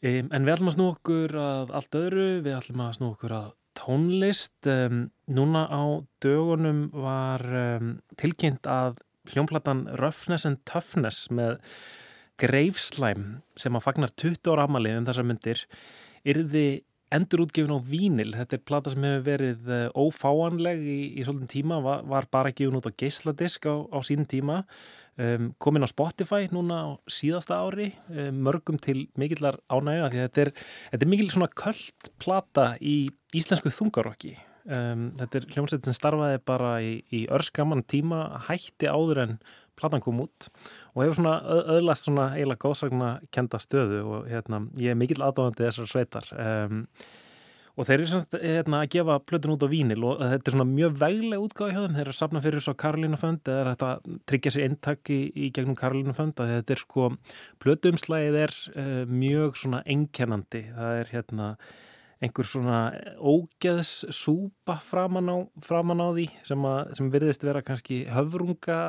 Um, 0.03 0.29
en 0.36 0.46
við 0.46 0.55
ætlum 0.55 0.72
að 0.72 0.77
snú 0.77 0.88
okkur 0.91 1.36
að 1.39 1.74
allt 1.79 1.98
öðru, 2.00 2.27
við 2.43 2.58
ætlum 2.58 2.84
að 2.84 2.96
snú 3.00 3.12
okkur 3.13 3.36
að 3.38 3.50
tónlist. 3.79 4.60
Um, 4.70 5.08
núna 5.32 5.65
á 5.72 5.84
dögunum 6.24 6.86
var 6.93 7.43
um, 7.48 7.98
tilkynnt 8.20 8.67
að 8.70 9.00
hljómplatan 9.32 9.86
Roughness 10.01 10.48
and 10.48 10.60
Toughness 10.67 11.29
með 11.32 11.62
Greifslæm 12.41 13.43
sem 13.60 13.75
að 13.77 13.86
fagnar 13.86 14.12
20 14.20 14.51
ára 14.51 14.65
amali 14.67 14.91
um 14.98 15.05
þessar 15.08 15.27
myndir 15.29 15.62
yrði 16.27 16.84
endur 17.13 17.46
útgefin 17.46 17.75
á 17.75 17.79
vínil. 17.79 18.34
Þetta 18.38 18.58
er 18.58 18.65
plata 18.65 18.93
sem 18.93 19.05
hefur 19.05 19.27
verið 19.27 19.70
uh, 19.70 19.86
ófáanleg 19.93 20.82
í, 20.82 21.00
í 21.20 21.27
svolítinn 21.27 21.51
tíma, 21.51 21.79
var, 21.86 22.03
var 22.10 22.27
bara 22.34 22.53
gefin 22.55 22.79
út 22.79 22.89
á 22.89 22.98
geisladisk 22.98 23.70
á, 23.70 23.75
á 23.93 24.00
sínum 24.05 24.27
tíma 24.29 24.63
um, 25.17 25.51
komin 25.58 25.86
á 25.86 25.89
Spotify 25.89 26.48
núna 26.51 26.79
á 26.86 26.89
síðasta 27.10 27.60
ári 27.62 27.91
um, 28.10 28.41
mörgum 28.46 28.79
til 28.82 29.08
mikillar 29.20 29.60
ánægja 29.70 30.10
því 30.10 30.24
þetta 30.24 30.46
er, 30.46 30.51
þetta 30.93 31.05
er 31.05 31.12
mikil 31.13 31.29
svona 31.34 31.51
köld 31.63 32.12
plata 32.22 32.67
í 32.82 32.98
íslensku 33.38 33.74
þungarokki 33.74 34.36
um, 34.65 35.12
þetta 35.20 35.39
er 35.39 35.50
hljómsveit 35.53 35.89
sem 35.89 35.98
starfaði 35.98 36.41
bara 36.46 36.75
í, 36.84 36.96
í 37.13 37.25
örskaman 37.34 37.86
tíma 37.86 38.25
hætti 38.50 38.89
áður 38.89 39.25
en 39.27 39.38
platan 39.80 40.03
kom 40.03 40.22
út 40.25 40.48
og 40.94 41.03
hefur 41.03 41.20
svona 41.20 41.36
öðlast 41.77 42.08
svona 42.08 42.30
eiginlega 42.36 42.63
góðsagna 42.63 43.12
kenda 43.34 43.60
stöðu 43.62 44.01
og 44.06 44.32
hérna, 44.32 44.65
ég 44.80 44.94
er 44.94 45.00
mikill 45.00 45.24
aðdáðandi 45.24 45.68
þessar 45.68 45.92
sveitar 45.92 46.32
um, 46.38 46.82
og 47.74 47.88
þeir 47.88 47.96
eru 47.96 48.10
svona 48.12 48.42
hérna, 48.44 48.82
að 48.84 48.92
gefa 48.94 49.15
plötun 49.25 49.56
út 49.56 49.65
á 49.65 49.70
vínil 49.72 50.03
og 50.06 50.20
þetta 50.22 50.50
er 50.51 50.56
svona 50.56 50.70
mjög 50.70 51.00
veglega 51.01 51.46
útgáði 51.48 51.74
hjá 51.74 51.80
þeim, 51.82 51.96
þeir 51.96 52.03
eru 52.03 52.13
að 52.13 52.20
sapna 52.20 52.44
fyrir 52.44 52.65
svo 52.65 52.75
Karolínu 52.84 53.20
Fönd 53.22 53.50
eða 53.53 53.72
þetta 53.72 54.18
tryggja 54.30 54.53
sér 54.53 54.68
eintak 54.68 55.13
í, 55.13 55.22
í 55.34 55.50
gegnum 55.56 55.80
Karolínu 55.80 56.13
Fönd 56.18 56.44
að 56.44 56.53
þetta 56.58 56.75
er 56.75 56.84
sko 56.84 57.08
plötuumslægið 57.63 58.38
er 58.44 58.53
uh, 58.75 59.01
mjög 59.10 59.58
svona 59.63 59.82
enkennandi, 59.96 60.68
það 60.75 61.01
er 61.01 61.12
hérna 61.15 61.50
einhver 62.24 62.48
svona 62.48 62.77
ógeðs 63.20 64.06
súpa 64.15 64.77
framan 64.84 65.32
á, 65.34 65.38
framan 65.63 66.03
á 66.03 66.08
því 66.13 66.27
sem, 66.46 66.70
að, 66.70 66.94
sem 67.00 67.10
virðist 67.12 67.44
vera 67.44 67.63
kannski 67.65 68.03
höfrunga 68.12 68.80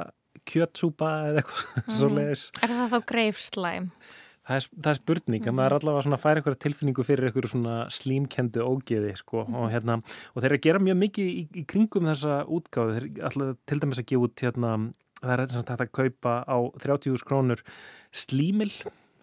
kjötsúpa 0.50 1.10
eða 1.30 1.42
eitthvað 1.42 1.64
mm. 1.84 1.96
svo 1.98 2.10
leiðis. 2.12 2.44
Er 2.60 2.74
það 2.74 2.94
þá 2.94 2.98
greifslæm? 3.12 3.90
Það 4.44 4.58
er, 4.58 4.66
það 4.76 4.90
er 4.90 4.98
spurning, 4.98 5.40
mm. 5.40 5.48
að 5.48 5.56
maður 5.56 5.76
allavega 5.78 6.04
svona 6.04 6.20
fær 6.20 6.40
eitthvað 6.40 6.58
tilfinningu 6.60 7.06
fyrir 7.08 7.28
eitthvað 7.28 7.52
svona 7.54 7.76
slímkendu 7.96 8.66
ógeði 8.66 9.14
sko 9.16 9.46
mm. 9.46 9.54
og 9.60 9.70
hérna 9.72 9.96
og 10.04 10.42
þeir 10.42 10.50
eru 10.50 10.58
að 10.58 10.66
gera 10.66 10.82
mjög 10.84 10.98
mikið 11.00 11.30
í, 11.30 11.46
í 11.48 11.64
kringum 11.70 12.10
þessa 12.10 12.42
útgáðu, 12.52 12.98
þeir 12.98 13.06
eru 13.06 13.24
alltaf 13.30 13.62
til 13.70 13.80
dæmis 13.80 14.02
að 14.02 14.10
gefa 14.10 14.28
út 14.28 14.44
hérna, 14.44 14.74
það 15.22 15.32
er 15.36 15.44
þetta 15.54 15.78
að 15.78 15.94
kaupa 16.00 16.34
á 16.44 16.56
30.000 16.84 17.28
krónur 17.30 17.64
slímil 18.12 18.70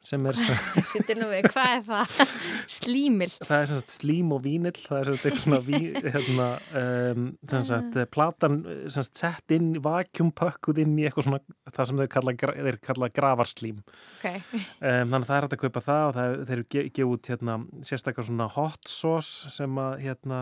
sem 0.05 0.25
er 0.25 0.38
hvað 1.53 1.74
er 1.75 1.84
það? 1.86 2.22
Slímil 2.81 3.29
það 3.36 3.55
er 3.58 3.70
sagt, 3.70 3.93
slím 3.93 4.31
og 4.36 4.41
vínill 4.46 4.77
það 4.77 4.98
er 4.98 5.10
sagt, 5.12 5.27
eitthvað 5.29 5.70
hérna, 6.15 6.48
um, 6.81 7.27
sagt, 7.46 7.98
ah. 8.01 8.08
platan 8.10 8.60
sett 8.96 9.55
inn, 9.55 9.75
vakjumpökkuð 9.84 10.81
inn 10.86 10.96
í 10.98 11.05
eitthvað 11.05 11.27
svona 11.27 11.41
það 11.70 11.89
sem 11.91 12.01
þeir 12.01 12.12
kalla, 12.15 12.36
þeir 12.39 12.79
kalla 12.88 13.12
gravarslím 13.13 13.84
okay. 13.84 14.41
um, 14.41 14.65
þannig 14.81 15.20
að 15.20 15.29
það 15.29 15.36
er 15.38 15.48
hægt 15.48 15.58
að 15.58 15.63
kaupa 15.65 15.86
það 15.88 16.05
og 16.08 16.15
það, 16.17 16.38
þeir 16.50 16.58
eru 16.58 16.67
gefið 16.72 17.12
út 17.12 17.31
hérna, 17.34 17.58
sérstaklega 17.91 18.29
svona 18.31 18.50
hot 18.58 18.91
sauce 18.91 19.53
sem 19.53 19.81
að 19.81 19.93
hérna, 20.08 20.41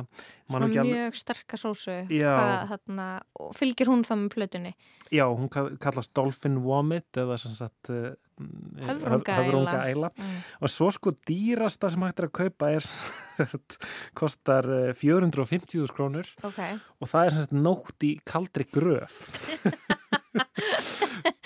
mjög 0.50 1.20
sterkar 1.20 1.62
sósu 1.62 2.00
Hvað, 2.10 2.56
hérna, 2.72 3.10
fylgir 3.58 3.92
hún 3.92 4.08
það 4.08 4.24
með 4.24 4.34
plötunni? 4.38 4.74
Já, 5.10 5.26
hún 5.26 5.50
kallast 5.50 6.14
Dolphin 6.18 6.60
Vomit 6.62 7.18
eða 7.18 7.38
sem 7.42 7.54
sagt 7.56 7.90
höfrunga 8.80 9.82
æla 9.90 10.10
mm. 10.14 10.36
og 10.64 10.72
svo 10.72 10.90
sko 10.96 11.14
dýrasta 11.28 11.92
sem 11.92 12.06
hægt 12.06 12.24
er 12.24 12.30
að 12.30 12.36
kaupa 12.40 12.72
er 12.76 12.88
kostar 14.20 14.68
450.000 15.00 15.84
eh, 15.84 15.94
krónur. 15.96 16.30
Okay. 16.52 16.80
og 17.00 17.12
það 17.12 17.26
er 17.26 17.36
sem 17.36 17.46
sagt 17.46 17.58
nótt 17.58 18.08
í 18.08 18.16
kaldri 18.28 18.68
gröf. 18.70 19.22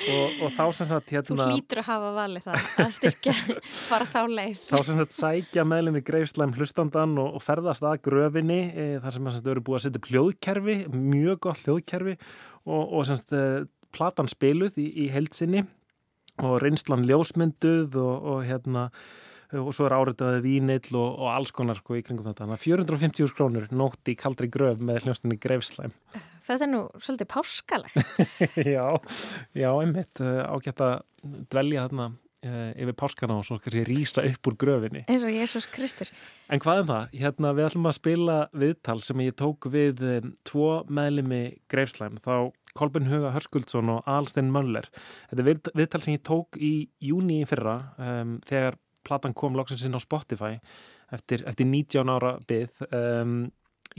Og, 0.03 0.39
og 0.43 0.49
þá 0.51 0.63
sem 0.75 0.87
sagt 0.89 1.11
hérna, 1.13 1.45
Þú 1.47 1.53
hlýtur 1.53 1.79
að 1.79 1.85
hafa 1.87 2.09
valið 2.17 2.47
það 2.47 2.65
að 2.83 2.89
styrkja 2.97 3.33
fara 3.89 4.07
þá 4.09 4.19
leið. 4.27 4.57
Þá 4.67 4.75
sem 4.87 4.99
sagt 4.99 5.15
sækja 5.15 5.63
meðlum 5.67 5.99
í 5.99 6.03
greifslæm 6.05 6.55
hlustandan 6.57 7.13
og, 7.21 7.37
og 7.37 7.43
ferðast 7.43 7.85
að 7.87 8.01
gröfinni 8.09 8.59
e, 8.69 8.87
þar 9.03 9.15
sem 9.15 9.29
það 9.29 9.51
eru 9.53 9.63
búið 9.69 9.79
að 9.79 9.85
setja 9.85 10.03
hljóðkerfi 10.09 10.75
mjög 10.91 11.39
gott 11.47 11.63
hljóðkerfi 11.63 12.17
og, 12.17 12.83
og 12.83 13.07
sem 13.07 13.19
sagt 13.21 13.37
e, 13.37 13.45
platan 13.95 14.31
spiluð 14.31 14.81
í, 14.83 14.89
í 15.05 15.07
heilsinni 15.13 15.63
og 16.41 16.57
reynslan 16.63 17.05
ljósmynduð 17.09 17.99
og, 18.01 18.27
og 18.33 18.41
hérna 18.47 18.89
og 19.53 19.69
svo 19.75 19.85
er 19.85 19.93
áriðaði 19.93 20.39
vínill 20.41 20.95
og, 20.97 21.19
og 21.21 21.27
alls 21.29 21.53
konar 21.53 21.77
sko 21.77 21.99
í 21.99 22.01
kringum 22.05 22.25
þetta. 22.25 22.47
Þannig 22.47 22.57
að 22.57 22.63
450 22.63 23.35
krónur 23.37 23.67
nótt 23.75 24.09
í 24.09 24.15
kaldri 24.17 24.49
gröf 24.49 24.81
með 24.81 25.05
hljóstinni 25.05 25.37
greifslæm. 25.41 25.93
Þetta 26.43 26.65
er 26.65 26.71
nú 26.71 26.81
svolítið 26.97 27.29
páskalegt. 27.35 27.99
já, 28.75 28.87
já, 29.53 29.69
einmitt 29.69 30.23
eh, 30.25 30.41
ágætt 30.49 30.81
að 30.81 30.95
dvelja 31.53 31.85
þarna 31.85 32.09
Eh, 32.43 32.73
yfir 32.75 32.95
páskana 32.99 33.37
og 33.39 33.45
svo 33.47 33.55
kannski 33.55 33.85
rýsa 33.87 34.23
upp 34.27 34.47
úr 34.49 34.55
gröfinni. 34.59 35.05
Eins 35.07 35.23
og 35.23 35.31
Jésús 35.31 35.63
Kristur. 35.71 36.09
En 36.51 36.59
hvað 36.59 36.75
er 36.75 36.81
um 36.81 36.89
það? 36.89 37.13
Hérna 37.21 37.51
við 37.55 37.67
ætlum 37.69 37.87
að 37.87 37.95
spila 37.95 38.35
viðtal 38.51 38.95
sem 38.99 39.21
ég 39.23 39.37
tók 39.39 39.67
við 39.71 40.01
um, 40.09 40.33
tvo 40.43 40.67
meðlimi 40.91 41.39
Greifslæm, 41.71 42.17
þá 42.19 42.51
Kolbjörn 42.77 43.09
Huga 43.11 43.33
Hörskuldsson 43.35 43.91
og 43.93 44.07
Alstein 44.09 44.51
Möller. 44.53 44.87
Þetta 45.29 45.43
er 45.43 45.49
við, 45.49 45.73
viðtal 45.77 46.01
sem 46.05 46.15
ég 46.17 46.23
tók 46.25 46.57
í 46.57 46.73
júni 47.03 47.41
í 47.43 47.49
fyrra 47.49 47.75
um, 47.97 48.37
þegar 48.47 48.79
platan 49.05 49.35
kom 49.37 49.57
loksins 49.57 49.83
inn 49.85 49.97
á 49.97 50.01
Spotify 50.01 50.55
eftir, 51.13 51.43
eftir 51.49 51.67
19 51.69 52.09
ára 52.13 52.37
byggð. 52.49 52.87
Um, 52.89 53.35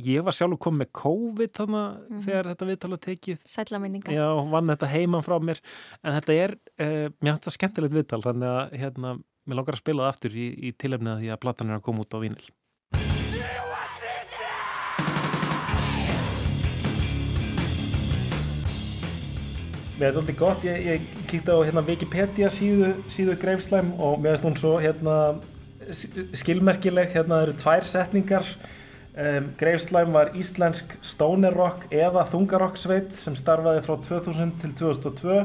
ég 0.01 0.25
var 0.27 0.35
sjálfur 0.35 0.59
komið 0.67 0.83
með 0.83 0.91
COVID 0.99 1.53
þannig 1.55 1.85
mm 1.85 2.09
-hmm. 2.09 2.25
þegar 2.27 2.49
þetta 2.51 2.69
viðtala 2.71 2.99
tekið 2.99 3.45
Sætlaminninga 3.47 4.17
Já, 4.17 4.27
vann 4.51 4.73
þetta 4.73 4.91
heiman 4.91 5.23
frá 5.23 5.39
mér 5.39 5.61
en 6.03 6.19
þetta 6.19 6.35
er, 6.35 6.57
uh, 6.81 7.07
mér 7.21 7.35
finnst 7.35 7.47
það 7.47 7.57
skemmtilegt 7.59 7.95
viðtal 7.95 8.23
þannig 8.25 8.49
að 8.49 8.77
hérna, 8.81 9.15
mér 9.47 9.57
langar 9.57 9.79
að 9.79 9.85
spila 9.85 10.03
það 10.03 10.13
aftur 10.15 10.35
í, 10.35 10.49
í 10.67 10.73
tilefnið 10.73 11.13
að 11.13 11.21
því 11.21 11.31
að 11.31 11.43
platan 11.47 11.71
er 11.71 11.79
að 11.79 11.87
koma 11.87 12.03
út 12.03 12.15
á 12.15 12.19
vínil 12.19 12.51
Mér 19.95 20.11
finnst 20.11 20.25
þetta 20.25 20.39
gott, 20.41 20.65
ég, 20.67 20.87
ég 20.89 21.11
kíkti 21.31 21.55
á 21.55 21.59
hérna, 21.63 21.83
Wikipedia 21.87 22.49
síðu, 22.51 22.95
síðu 23.13 23.37
Greifslæm 23.39 23.93
og 24.03 24.17
mér 24.23 24.41
finnst 24.41 24.49
hún 24.49 24.57
svo 24.59 24.73
hérna, 24.83 25.19
skilmerkileg, 26.35 27.13
hérna 27.15 27.45
eru 27.45 27.55
tvær 27.61 27.87
setningar. 27.87 28.49
Um, 29.15 29.53
Greifslæm 29.61 30.11
var 30.17 30.33
íslensk 30.35 30.97
stoner 31.07 31.55
rock 31.55 31.87
eða 31.95 32.25
þungarock 32.33 32.81
sveit 32.81 33.13
sem 33.15 33.37
starfaði 33.39 33.85
frá 33.87 34.01
2000 34.09 34.57
til 34.65 34.73
2002 34.81 35.37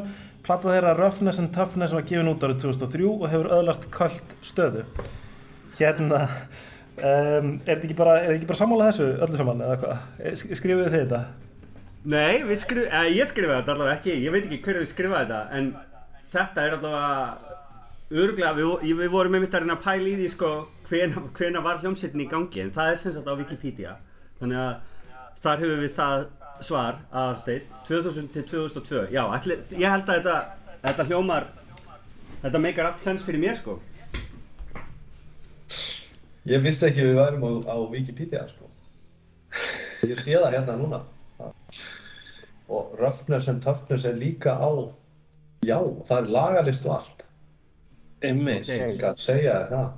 platta 0.50 0.72
þeirra 0.74 0.96
Roughness 0.98 1.38
and 1.42 1.52
Toughness 1.54 1.94
var 1.94 2.08
gefin 2.10 2.32
út 2.32 2.42
árið 2.46 2.64
2003 2.64 3.06
og 3.12 3.28
hefur 3.30 3.52
öðlast 3.60 3.86
kvöld 3.94 4.34
stöðu. 4.46 4.86
Hérna 5.78 6.24
um, 6.26 7.52
er 7.62 7.76
þetta 7.76 7.84
ekki 7.84 8.00
bara, 8.00 8.16
bara 8.50 8.58
sammálað 8.58 8.90
þessu 8.92 9.12
öllu 9.28 9.40
saman 9.44 9.62
eða 9.68 9.78
hvað, 9.84 10.02
skrifuðu 10.58 10.90
þið 10.90 11.04
þetta? 11.04 11.22
Nei, 12.04 12.56
skrif, 12.56 12.86
eh, 12.88 13.10
ég 13.12 13.28
skrifuði 13.28 13.58
þetta 13.60 13.74
allavega 13.74 13.98
ekki 13.98 14.14
ég 14.24 14.32
veit 14.32 14.46
ekki 14.46 14.62
hverju 14.64 14.84
við 14.86 14.92
skrifaði 14.94 15.26
þetta 15.28 15.58
en 15.58 15.66
þetta 16.32 16.64
er 16.64 16.76
allavega 16.78 17.50
öruglega, 18.10 18.54
við, 18.56 18.94
við 19.02 19.12
vorum 19.12 19.36
einmitt 19.36 19.58
að 19.58 19.66
reyna 19.66 19.76
að 19.76 19.84
pæla 19.84 20.08
í 20.08 20.14
því 20.22 20.30
sko 20.32 20.52
hvena, 20.88 21.24
hvena 21.36 21.64
var 21.66 21.82
hljómsettin 21.84 22.24
í 22.24 22.30
gangi 22.32 22.64
en 22.64 22.72
það 22.72 22.94
er 22.94 23.02
sem 23.02 23.16
sagt 23.18 23.28
á 23.28 23.36
Wikipedia. 23.36 23.98
Þannig 24.40 24.62
að 24.64 24.72
þar 25.44 25.66
hefur 25.66 25.84
við 25.84 25.94
það 26.00 26.26
svar 26.70 27.04
aðstætt 27.12 27.76
2000 27.92 28.32
til 28.32 28.46
2002 28.48 29.04
já, 29.12 29.22
ætli, 29.36 29.60
ég 29.76 29.92
held 29.92 30.08
að 30.08 30.24
þetta, 30.24 30.40
þetta 30.88 31.10
hljómar 31.12 31.52
þetta 32.40 32.64
meikar 32.64 32.90
allt 32.94 33.04
sens 33.04 33.28
fyrir 33.28 33.44
mér 33.44 33.60
sko. 33.60 33.80
Ég 36.48 36.64
vissi 36.64 36.88
ekki 36.88 37.12
við 37.12 37.20
værum 37.20 37.44
á, 37.44 37.76
á 37.76 37.78
Wikipedia 37.92 38.48
sko. 38.48 38.72
Ég 40.08 40.20
sé 40.24 40.40
það 40.40 40.54
hérna 40.56 40.80
núna 40.80 41.04
og 42.70 42.94
Roughness 43.00 43.50
and 43.52 43.64
Toughness 43.66 44.06
er 44.06 44.20
líka 44.20 44.56
á 44.56 44.72
já, 45.66 45.80
það 46.06 46.18
er 46.20 46.30
lagalist 46.36 46.86
og 46.88 47.00
allt 47.00 47.26
Einmitt. 48.20 48.68
Það. 48.68 49.92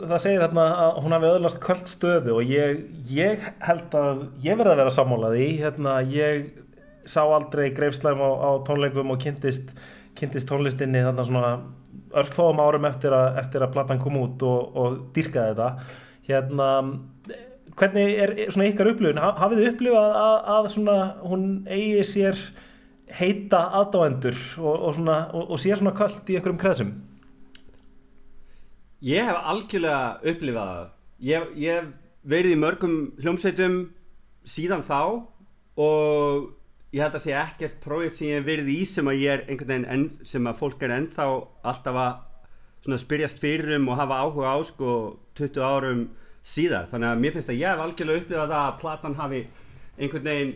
Það 0.00 0.20
segir 0.22 0.42
þarna 0.44 0.64
að 0.84 0.98
hún 1.02 1.14
hafi 1.16 1.30
öðlast 1.32 1.60
kvöld 1.64 1.88
stöðu 1.90 2.36
og 2.38 2.52
ég, 2.52 2.84
ég 3.10 3.48
held 3.66 3.96
að 3.98 4.20
ég 4.44 4.58
verði 4.60 4.74
að 4.76 4.82
vera 4.84 4.92
sammálaði 4.94 5.48
hérna, 5.58 5.96
ég 6.14 6.44
sá 7.10 7.24
aldrei 7.24 7.72
greifslæm 7.74 8.22
á, 8.22 8.30
á 8.38 8.50
tónleikum 8.68 9.10
og 9.10 9.18
kynntist, 9.24 9.72
kynntist 10.18 10.46
tónlistinni 10.46 11.02
þarna 11.02 11.26
svona 11.26 11.52
örfáum 12.22 12.62
árum 12.62 12.86
eftir 12.86 13.14
að, 13.16 13.40
eftir 13.42 13.66
að 13.66 13.74
platan 13.74 14.02
kom 14.02 14.20
út 14.20 14.46
og, 14.46 14.78
og 14.78 15.02
dyrkaði 15.16 15.56
þetta 15.58 15.98
Hérna, 16.30 16.66
hvernig 17.80 18.18
er 18.20 18.34
svona 18.52 18.68
ykkar 18.70 18.90
upplifun? 18.92 19.20
Hafið 19.20 19.62
þið 19.62 19.70
upplifað 19.72 20.18
að, 20.20 20.34
að 20.54 20.68
svona 20.74 20.96
hún 21.24 21.46
eigi 21.70 22.04
sér 22.08 22.42
heita 23.16 23.62
aðdáendur 23.80 24.36
og, 24.60 24.74
og, 24.74 24.92
svona, 24.98 25.16
og, 25.34 25.48
og 25.50 25.62
sé 25.62 25.72
svona 25.74 25.94
kvöld 25.96 26.28
í 26.30 26.36
einhverjum 26.36 26.60
kreðsum? 26.60 26.92
Ég 29.00 29.26
hef 29.26 29.50
algjörlega 29.50 30.32
upplifað 30.34 30.72
það. 30.74 30.86
Ég, 31.30 31.50
ég 31.60 31.80
hef 31.80 31.90
verið 32.30 32.54
í 32.54 32.60
mörgum 32.60 32.96
hljómsveitum 33.20 33.76
síðan 34.44 34.84
þá 34.84 35.00
og 35.80 36.50
ég 36.92 37.04
held 37.04 37.16
að 37.16 37.24
sé 37.24 37.36
ekkert 37.38 37.78
prójekt 37.82 38.18
sem 38.18 38.28
ég 38.28 38.40
hef 38.40 38.48
verið 38.48 38.72
í 38.74 38.80
sem 38.88 39.08
að 39.08 39.22
ég 39.22 39.34
er 39.34 39.44
einhvern 39.46 39.72
veginn 39.72 39.90
enn, 39.94 40.06
sem 40.26 40.48
að 40.50 40.58
fólk 40.60 40.84
er 40.84 40.96
ennþá 40.98 41.28
alltaf 41.70 42.00
að 42.00 42.98
spyrjast 43.00 43.40
fyrir 43.40 43.76
um 43.76 43.90
og 43.92 44.00
hafa 44.00 44.20
áhuga 44.24 44.52
á 44.52 44.58
sko 44.68 44.94
20 45.38 45.64
árum 45.64 46.02
síðar. 46.46 46.88
Þannig 46.90 47.10
að 47.10 47.22
mér 47.22 47.36
finnst 47.36 47.52
að 47.52 47.60
ég 47.60 47.72
hef 47.72 47.84
algjörlega 47.84 48.22
upplifað 48.24 48.56
að 48.58 48.76
platan 48.80 49.16
hafi 49.20 49.40
einhvern 50.00 50.28
veginn 50.30 50.52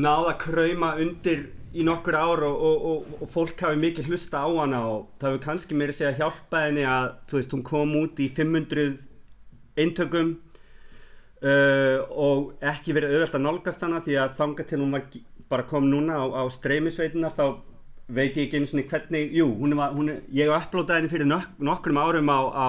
náða 0.00 0.34
að 0.34 0.38
krauma 0.44 0.90
undir 1.02 1.48
í 1.74 1.84
nokkur 1.86 2.16
ár 2.18 2.44
og, 2.46 2.62
og, 2.66 2.84
og, 2.90 3.16
og 3.22 3.30
fólk 3.30 3.62
hafi 3.62 3.78
mikið 3.78 4.10
hlusta 4.10 4.42
á 4.42 4.48
hana 4.50 4.82
og 4.86 5.08
það 5.20 5.32
hefur 5.32 5.44
kannski 5.44 5.78
mér 5.78 5.92
segja 5.94 6.16
hjálpa 6.18 6.64
henni 6.66 6.86
að 6.86 7.10
þú 7.30 7.38
veist 7.38 7.54
hún 7.54 7.66
kom 7.66 7.96
út 8.00 8.22
í 8.22 8.26
500 8.34 8.86
eintökum 9.78 10.32
uh, 11.46 11.98
og 12.10 12.54
ekki 12.72 12.94
verið 12.96 13.14
auðvelt 13.16 13.36
að 13.38 13.44
nálgast 13.46 13.84
hana 13.86 14.02
því 14.04 14.18
að 14.22 14.38
þanga 14.38 14.66
til 14.66 14.80
hún 14.82 14.96
var 14.96 15.06
bara 15.50 15.66
kom 15.66 15.90
núna 15.90 16.18
á, 16.18 16.24
á 16.38 16.44
streymisveitunar 16.50 17.34
þá 17.34 17.44
veit 18.10 18.34
ég 18.34 18.48
ekki 18.48 18.58
eins 18.58 18.74
og 18.74 18.82
hvernig, 18.90 19.30
jú, 19.34 19.46
hún 19.58 19.76
var, 19.78 19.94
hún, 19.94 20.16
ég 20.34 20.50
upplótaði 20.50 21.04
henni 21.04 21.12
fyrir 21.12 21.30
nok 21.30 21.62
nokkrum 21.62 21.98
árum 22.02 22.30
á, 22.30 22.40
á 22.50 22.68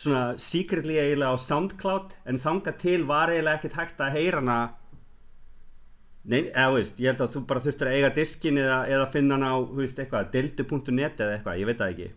svona 0.00 0.24
secretly 0.40 0.96
eiginlega 1.00 1.36
á 1.36 1.44
Soundcloud 1.44 2.14
en 2.28 2.40
þanga 2.40 2.72
til 2.80 3.02
var 3.08 3.32
eiginlega 3.32 3.60
ekkert 3.60 3.80
hægt 3.80 4.00
að 4.00 4.14
heyra 4.16 4.40
hana 4.40 4.60
Nei, 6.30 6.50
eða 6.52 6.72
veist, 6.74 6.98
ég 7.00 7.14
held 7.14 7.22
að 7.24 7.30
þú 7.34 7.40
bara 7.48 7.62
þurftur 7.64 7.88
að 7.88 7.94
eiga 7.96 8.08
diskin 8.12 8.58
eða, 8.60 8.80
eða 8.92 9.06
finna 9.08 9.38
hann 9.38 9.46
á, 9.48 9.56
þú 9.56 9.78
veist, 9.78 10.00
eitthvað, 10.02 10.26
dildu.net 10.34 11.22
eða 11.24 11.36
eitthvað, 11.36 11.60
ég 11.62 11.70
veit 11.70 11.78
það 11.80 11.94
ekki. 11.94 12.08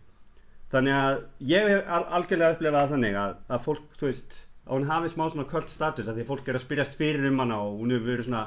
Þannig 0.74 0.96
að 0.98 1.16
ég 1.48 1.70
hef 1.70 1.88
al 1.96 2.02
algjörlega 2.18 2.56
upplefað 2.56 2.92
þannig 2.92 3.16
að, 3.22 3.32
að 3.48 3.62
fólk, 3.64 3.86
þú 3.96 4.10
veist, 4.10 4.36
að 4.66 4.76
hún 4.76 4.86
hafi 4.90 5.12
smá 5.14 5.24
svona 5.24 5.48
kvöld 5.48 5.72
status 5.72 6.10
að 6.10 6.20
því 6.20 6.26
fólk 6.28 6.50
er 6.50 6.58
að 6.58 6.64
spyrjast 6.66 7.00
fyrir 7.00 7.26
um 7.30 7.40
hana 7.40 7.62
og 7.64 7.80
hún 7.80 7.96
hefur 7.96 8.10
verið 8.12 8.28
svona 8.28 8.44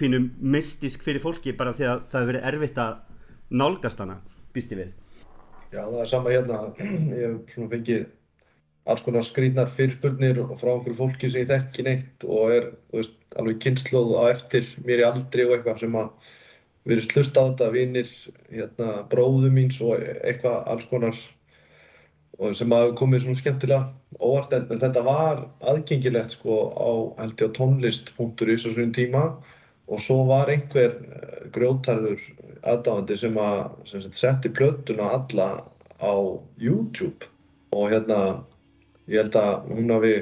pínum 0.00 0.30
mystisk 0.54 1.02
fyrir 1.06 1.24
fólki 1.24 1.56
bara 1.58 1.74
því 1.74 1.88
að 1.90 2.06
það 2.12 2.20
hefur 2.20 2.32
verið 2.32 2.48
erfitt 2.52 2.80
að 2.84 2.94
nálgast 3.50 4.04
hana, 4.04 4.20
býst 4.54 4.76
ég 4.76 4.84
við. 4.84 4.94
Já, 5.74 5.82
það 5.82 6.00
er 6.04 6.10
sama 6.14 6.34
hérna, 6.36 6.62
ég 7.18 7.26
hef 7.26 7.54
svona 7.56 7.72
fengið 7.74 8.06
alls 8.88 9.02
konar 9.04 9.24
skrýtnar 9.26 9.70
fyrirspurnir 9.76 10.40
frá 10.60 10.72
einhverju 10.72 10.98
fólki 10.98 11.30
sem 11.30 11.44
ég 11.44 11.50
þekki 11.50 11.86
neitt 11.86 12.24
og 12.26 12.54
er 12.54 12.70
veist, 12.94 13.16
alveg 13.36 13.60
kynnslóð 13.64 14.14
á 14.16 14.22
eftir 14.32 14.68
mér 14.86 15.02
í 15.02 15.08
aldri 15.08 15.44
og 15.46 15.56
eitthvað 15.56 15.82
sem 15.84 15.98
að 16.00 16.30
verið 16.88 17.06
slusta 17.10 17.44
á 17.44 17.48
þetta, 17.50 17.68
vinnir, 17.74 18.14
hérna, 18.48 18.88
bróðu 19.12 19.50
míns 19.52 19.80
og 19.84 20.00
eitthvað 20.00 20.64
alls 20.72 20.88
konar 20.90 21.18
og 22.40 22.54
sem 22.56 22.72
að 22.72 22.94
komið 22.96 23.24
svona 23.26 23.40
skemmtilega 23.40 24.20
óvart. 24.24 24.54
En, 24.56 24.80
þetta 24.80 25.02
var 25.04 25.42
aðgengilegt 25.60 26.36
sko 26.38 26.60
á 26.72 26.90
held 27.20 27.42
ég 27.42 27.52
á 27.52 27.56
tónlist.is 27.58 28.64
á 28.64 28.70
svonum 28.70 28.94
tíma 28.96 29.24
og 29.90 30.00
svo 30.00 30.22
var 30.28 30.48
einhver 30.52 30.94
eh, 30.96 31.42
grjótarður 31.52 32.22
aðdáðandi 32.60 33.18
sem 33.20 33.36
að 33.40 33.92
setti 34.16 34.52
plötuna 34.56 35.12
alla 35.18 35.50
á 36.00 36.14
YouTube 36.60 37.28
og 37.76 37.92
hérna 37.92 38.20
ég 39.10 39.18
held 39.20 39.36
að 39.40 39.70
hún 39.74 39.94
hafi 39.94 40.14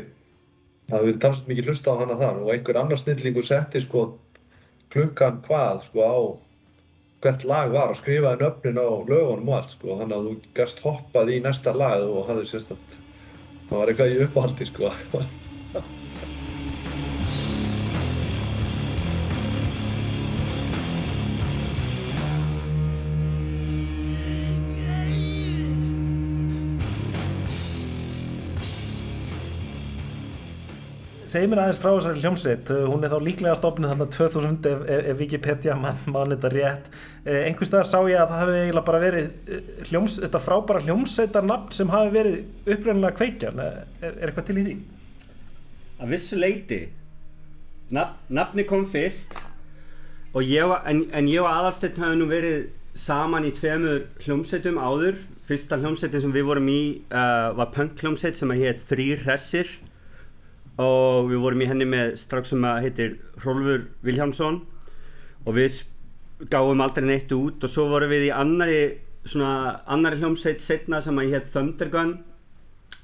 það 0.89 0.97
hafi 0.97 1.09
verið 1.09 1.23
talsett 1.25 1.49
mikið 1.51 1.71
hlusta 1.71 1.95
á 1.95 2.01
hana 2.01 2.19
þar 2.21 2.43
og 2.43 2.53
einhver 2.55 2.81
annar 2.81 3.01
snillingur 3.01 3.47
setti 3.49 3.83
sko 3.85 4.05
klukkan 4.95 5.43
hvað 5.49 5.83
sko 5.89 6.07
á 6.09 6.17
hvert 7.25 7.45
lag 7.51 7.75
var 7.75 7.93
og 7.93 7.99
skrifaði 7.99 8.45
nöfnin 8.45 8.81
á 8.81 8.89
lögunum 8.89 9.51
og 9.51 9.59
allt 9.59 9.75
sko 9.75 9.99
þannig 10.01 10.17
að 10.19 10.29
þú 10.29 10.55
gæst 10.61 10.83
hoppað 10.87 11.35
í 11.35 11.41
næsta 11.45 11.75
lag 11.77 12.07
og 12.07 12.29
hafði 12.31 12.51
sérstaklega 12.53 13.07
það 13.69 13.81
var 13.83 13.93
eitthvað 13.93 14.15
í 14.15 14.21
upphaldi 14.29 14.71
sko 14.73 14.93
Segð 31.29 31.51
mér 31.53 31.61
aðeins 31.61 31.79
frá 31.83 31.91
þessari 31.91 32.23
hljómsveit, 32.23 32.71
uh, 32.73 32.85
hún 32.89 33.03
er 33.05 33.13
þá 33.13 33.19
líklega 33.21 33.57
stofnið 33.59 33.91
þannig 33.93 34.13
2000 34.15 34.69
ef, 34.71 34.85
ef 34.97 35.19
Wikipedia 35.21 35.75
mann 35.77 35.99
mann 36.09 36.33
þetta 36.33 36.51
rétt. 36.55 36.87
Eh, 37.25 37.43
einhvers 37.51 37.69
staðar 37.69 37.89
sá 37.91 37.99
ég 38.09 38.23
að 38.23 38.31
það 38.31 38.41
hefði 38.43 38.61
eiginlega 38.63 38.87
bara 38.87 39.01
verið 39.03 39.27
uh, 39.29 39.67
hljóms, 39.91 40.15
þetta 40.23 40.41
frábæra 40.41 40.81
hljómsveitarnafn 40.87 41.75
sem 41.77 41.93
hafi 41.93 42.15
verið 42.15 42.39
uppröndilega 42.65 43.19
kveikjan. 43.19 43.61
Er, 43.61 43.83
er 44.09 44.31
eitthvað 44.31 44.49
til 44.49 44.57
í 44.57 44.65
því? 44.69 44.77
Að 45.99 46.15
vissu 46.15 46.39
leiti. 46.41 46.81
Nafn, 47.93 48.23
nafni 48.39 48.65
kom 48.69 48.87
fyrst 48.89 49.37
ég, 50.45 50.73
en, 50.87 51.03
en 51.13 51.29
ég 51.29 51.43
og 51.43 51.49
aðalstinn 51.51 52.01
hafði 52.01 52.21
nú 52.21 52.29
verið 52.31 52.59
saman 52.99 53.47
í 53.49 53.53
tveimur 53.57 54.07
hljómsveitum 54.25 54.81
áður. 54.81 55.21
Fyrsta 55.49 55.77
hljómsveitin 55.81 56.25
sem 56.25 56.33
við 56.35 56.49
vorum 56.49 56.73
í 56.73 56.81
uh, 57.09 57.53
var 57.59 57.71
punk 57.77 58.01
hljómsveit 58.01 58.41
sem 58.41 58.53
að 58.53 58.65
hétt 58.65 58.83
Þrýr 58.89 59.23
Hressir 59.27 59.77
og 60.79 61.29
við 61.31 61.43
vorum 61.43 61.63
í 61.65 61.69
henni 61.69 61.87
með 61.89 62.15
strax 62.23 62.53
sem 62.53 62.65
að 62.67 62.83
heitir 62.87 63.15
Rolfur 63.43 63.89
Viljámsson 64.07 64.61
og 65.45 65.57
við 65.57 65.83
gáum 66.53 66.83
aldrei 66.85 67.09
neitt 67.09 67.33
út. 67.35 67.63
Og 67.65 67.73
svo 67.73 67.89
vorum 67.91 68.13
við 68.13 68.29
í 68.29 68.35
annari 68.35 68.81
svona 69.29 69.83
annari 69.91 70.21
hljómsveit 70.21 70.63
setna 70.65 71.03
sem 71.05 71.19
að 71.19 71.35
hétt 71.35 71.51
Thundergun 71.53 72.17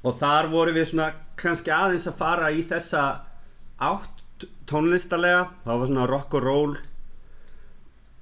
og 0.04 0.18
þar 0.20 0.50
vorum 0.52 0.78
við 0.78 0.90
svona 0.92 1.10
kannski 1.40 1.72
aðeins 1.74 2.06
að 2.08 2.18
fara 2.20 2.50
í 2.54 2.62
þessa 2.68 3.04
átt 3.82 4.46
tónlistarlega. 4.70 5.48
Það 5.64 5.80
var 5.80 5.90
svona 5.90 6.10
rock 6.10 6.38
and 6.38 6.46
roll 6.46 6.76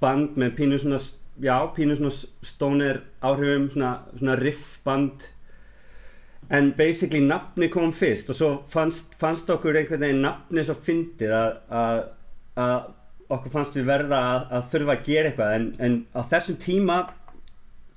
band 0.03 0.39
með 0.39 0.57
pínu 0.57 0.79
svona 0.81 0.99
já, 1.39 1.55
pínu 1.75 1.95
svona 1.97 2.13
stoner 2.45 3.03
áhrifum 3.23 3.69
svona, 3.71 3.93
svona 4.17 4.39
riff 4.39 4.79
band 4.85 5.29
en 6.53 6.69
basically 6.77 7.23
nafni 7.25 7.69
kom 7.73 7.93
fyrst 7.97 8.29
og 8.29 8.37
svo 8.37 8.51
fannst, 8.69 9.15
fannst 9.21 9.49
okkur 9.49 9.79
einhvern 9.79 10.05
veginn 10.05 10.21
nafni 10.21 10.65
svo 10.65 10.75
fyndið 10.85 11.33
að, 11.33 12.03
okkur 13.33 13.53
fannst 13.55 13.77
við 13.77 13.89
verða 13.89 14.21
að, 14.29 14.47
að 14.53 14.69
þurfa 14.73 14.95
að 14.95 15.03
gera 15.07 15.31
eitthvað. 15.31 15.53
En, 15.57 15.67
en 15.79 15.99
á 16.13 16.21
þessum 16.29 16.59
tíma 16.61 16.99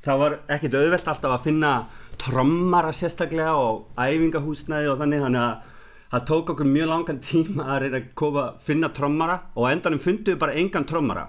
það 0.06 0.22
var 0.22 0.36
ekkert 0.56 0.78
auðvelt 0.80 1.12
alltaf 1.12 1.36
að 1.36 1.46
finna 1.50 1.72
trommara 2.22 2.92
sérstaklega 2.96 3.56
og 3.60 4.00
æfingahúsnæði 4.00 4.92
og 4.92 5.00
þannig. 5.02 5.24
Þannig 5.26 5.44
að 5.44 5.72
það 6.14 6.26
tók 6.30 6.52
okkur 6.54 6.70
mjög 6.72 6.92
langan 6.94 7.22
tíma 7.28 7.70
að 7.74 7.80
reyna 7.84 8.00
að 8.00 8.10
koma 8.22 8.44
að 8.46 8.60
finna 8.70 8.92
trommara 8.96 9.40
og 9.54 9.70
endanum 9.70 10.02
fundum 10.02 10.32
við 10.32 10.44
bara 10.46 10.60
engan 10.62 10.88
trommara. 10.88 11.26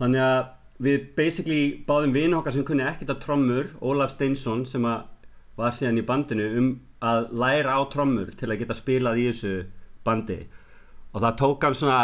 Þannig 0.00 0.24
að 0.24 0.44
við 0.84 1.10
basically 1.18 1.64
báðum 1.86 2.14
vinn 2.16 2.36
okkar 2.38 2.56
sem 2.56 2.64
kunni 2.66 2.86
ekkert 2.88 3.12
á 3.14 3.22
trommur 3.22 3.68
Ólaf 3.84 4.14
Steinsson 4.14 4.64
sem 4.66 4.86
að 4.88 5.10
var 5.58 5.74
síðan 5.74 6.00
í 6.00 6.06
bandinu 6.06 6.46
um 6.58 6.70
að 7.04 7.28
læra 7.36 7.76
á 7.78 7.82
trommur 7.92 8.32
til 8.38 8.50
að 8.50 8.62
geta 8.62 8.76
spilað 8.76 9.20
í 9.20 9.26
þessu 9.30 9.54
bandi. 10.06 10.38
Og 11.14 11.22
það 11.22 11.36
tók 11.40 11.66
hann 11.66 11.76
svona 11.78 12.00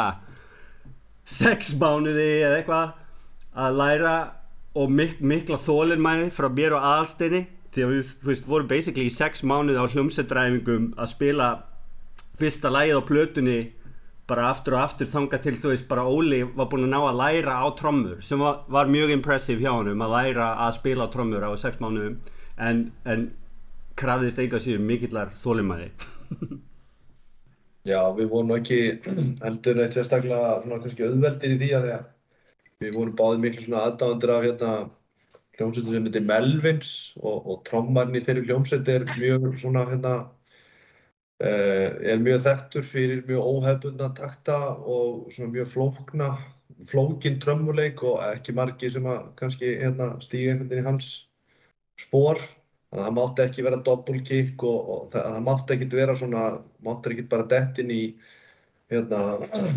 sex 1.31 1.73
mánuði 1.79 2.29
eða 2.43 2.61
eitthvað 2.61 2.93
að 3.65 3.81
læra 3.81 4.15
og 4.79 4.93
mik 4.95 5.19
mikla 5.21 5.59
þólinnmæði 5.59 6.31
frá 6.35 6.49
mér 6.55 6.77
og 6.77 6.87
aðalsteini 6.87 7.43
því 7.75 7.83
að 7.85 7.93
við 7.95 8.15
veist, 8.27 8.47
vorum 8.47 8.71
basically 8.71 9.07
í 9.07 9.15
sex 9.15 9.43
mánuði 9.47 9.83
á 9.83 9.91
hljómsendræfingum 9.91 10.93
að 10.99 11.11
spila 11.11 11.51
fyrsta 12.41 12.71
lægið 12.73 12.99
á 12.99 13.09
plötunni 13.11 13.59
bara 14.31 14.51
aftur 14.53 14.77
og 14.77 14.85
aftur 14.85 15.11
þanga 15.11 15.41
til 15.43 15.57
þú 15.59 15.73
veist 15.73 15.89
bara 15.91 16.07
Óli 16.07 16.45
var 16.47 16.69
búin 16.71 16.87
að 16.87 16.93
ná 16.95 17.01
að 17.03 17.19
læra 17.19 17.57
á 17.63 17.67
trommur 17.79 18.21
sem 18.23 18.39
var, 18.43 18.63
var 18.71 18.91
mjög 18.91 19.15
impressive 19.17 19.63
hjá 19.63 19.73
hann 19.73 19.91
að 20.07 20.15
læra 20.15 20.53
að 20.67 20.77
spila 20.79 21.11
á 21.11 21.13
trommur 21.13 21.47
á 21.47 21.51
sex 21.59 21.83
mánuðum. 21.83 22.21
En, 22.61 22.85
en 23.09 23.31
krafðist 23.98 24.38
eiga 24.42 24.61
sér 24.62 24.81
mikillar 24.83 25.35
þólimæði 25.40 25.90
Já, 27.88 28.00
við 28.12 28.26
vorum 28.29 28.55
ekki 28.59 28.81
heldur 29.44 29.83
eitt 29.83 29.96
sérstaklega 29.96 30.61
svona 30.62 30.81
kannski 30.83 31.07
auðveldir 31.07 31.55
í 31.55 31.61
því 31.62 31.70
að 31.79 31.90
við 32.81 32.96
vorum 32.96 33.16
báðið 33.16 33.44
miklu 33.44 33.64
svona 33.66 33.85
aðdáðandur 33.88 34.35
af 34.35 34.44
hérna 34.46 34.72
hljómsveitur 35.57 35.96
sem 35.96 36.07
heitir 36.09 36.29
Melvins 36.29 36.92
og, 37.20 37.38
og 37.44 37.64
trommarinn 37.68 38.16
í 38.16 38.22
þeirri 38.24 38.46
hljómsveit 38.48 38.88
er 38.88 39.05
mjög 39.16 39.48
svona 39.61 39.85
hérna 39.90 40.14
uh, 41.44 41.88
er 42.00 42.22
mjög 42.22 42.46
þekktur 42.46 42.87
fyrir 42.88 43.24
mjög 43.29 43.50
óhefbundna 43.50 44.09
takta 44.16 44.61
og 44.79 45.29
svona 45.35 45.53
mjög 45.57 45.72
flókna 45.74 46.31
flókin 46.88 47.37
trömmuleik 47.42 48.00
og 48.09 48.22
ekki 48.31 48.55
margi 48.57 48.88
sem 48.92 49.09
að 49.09 49.26
kannski 49.40 49.74
hérna 49.83 50.14
stýja 50.24 50.55
einhvern 50.55 50.70
veginn 50.70 50.87
í 50.87 50.88
hans 50.88 51.11
spór 52.00 52.40
þannig 52.90 53.00
að 53.00 53.07
það 53.07 53.16
mátti 53.16 53.42
ekki 53.46 53.64
vera 53.66 53.81
double 53.87 54.20
kick 54.26 54.66
og, 54.66 54.92
og 54.94 55.09
það, 55.12 55.26
það 55.31 55.48
mátti 55.48 55.74
ekki 55.76 55.88
vera 55.94 56.14
svona, 56.18 56.44
mátti 56.87 57.12
ekki 57.14 57.26
bara 57.31 57.48
dett 57.50 57.79
inn 57.83 57.92
í 57.94 58.03
hérna, 58.90 59.20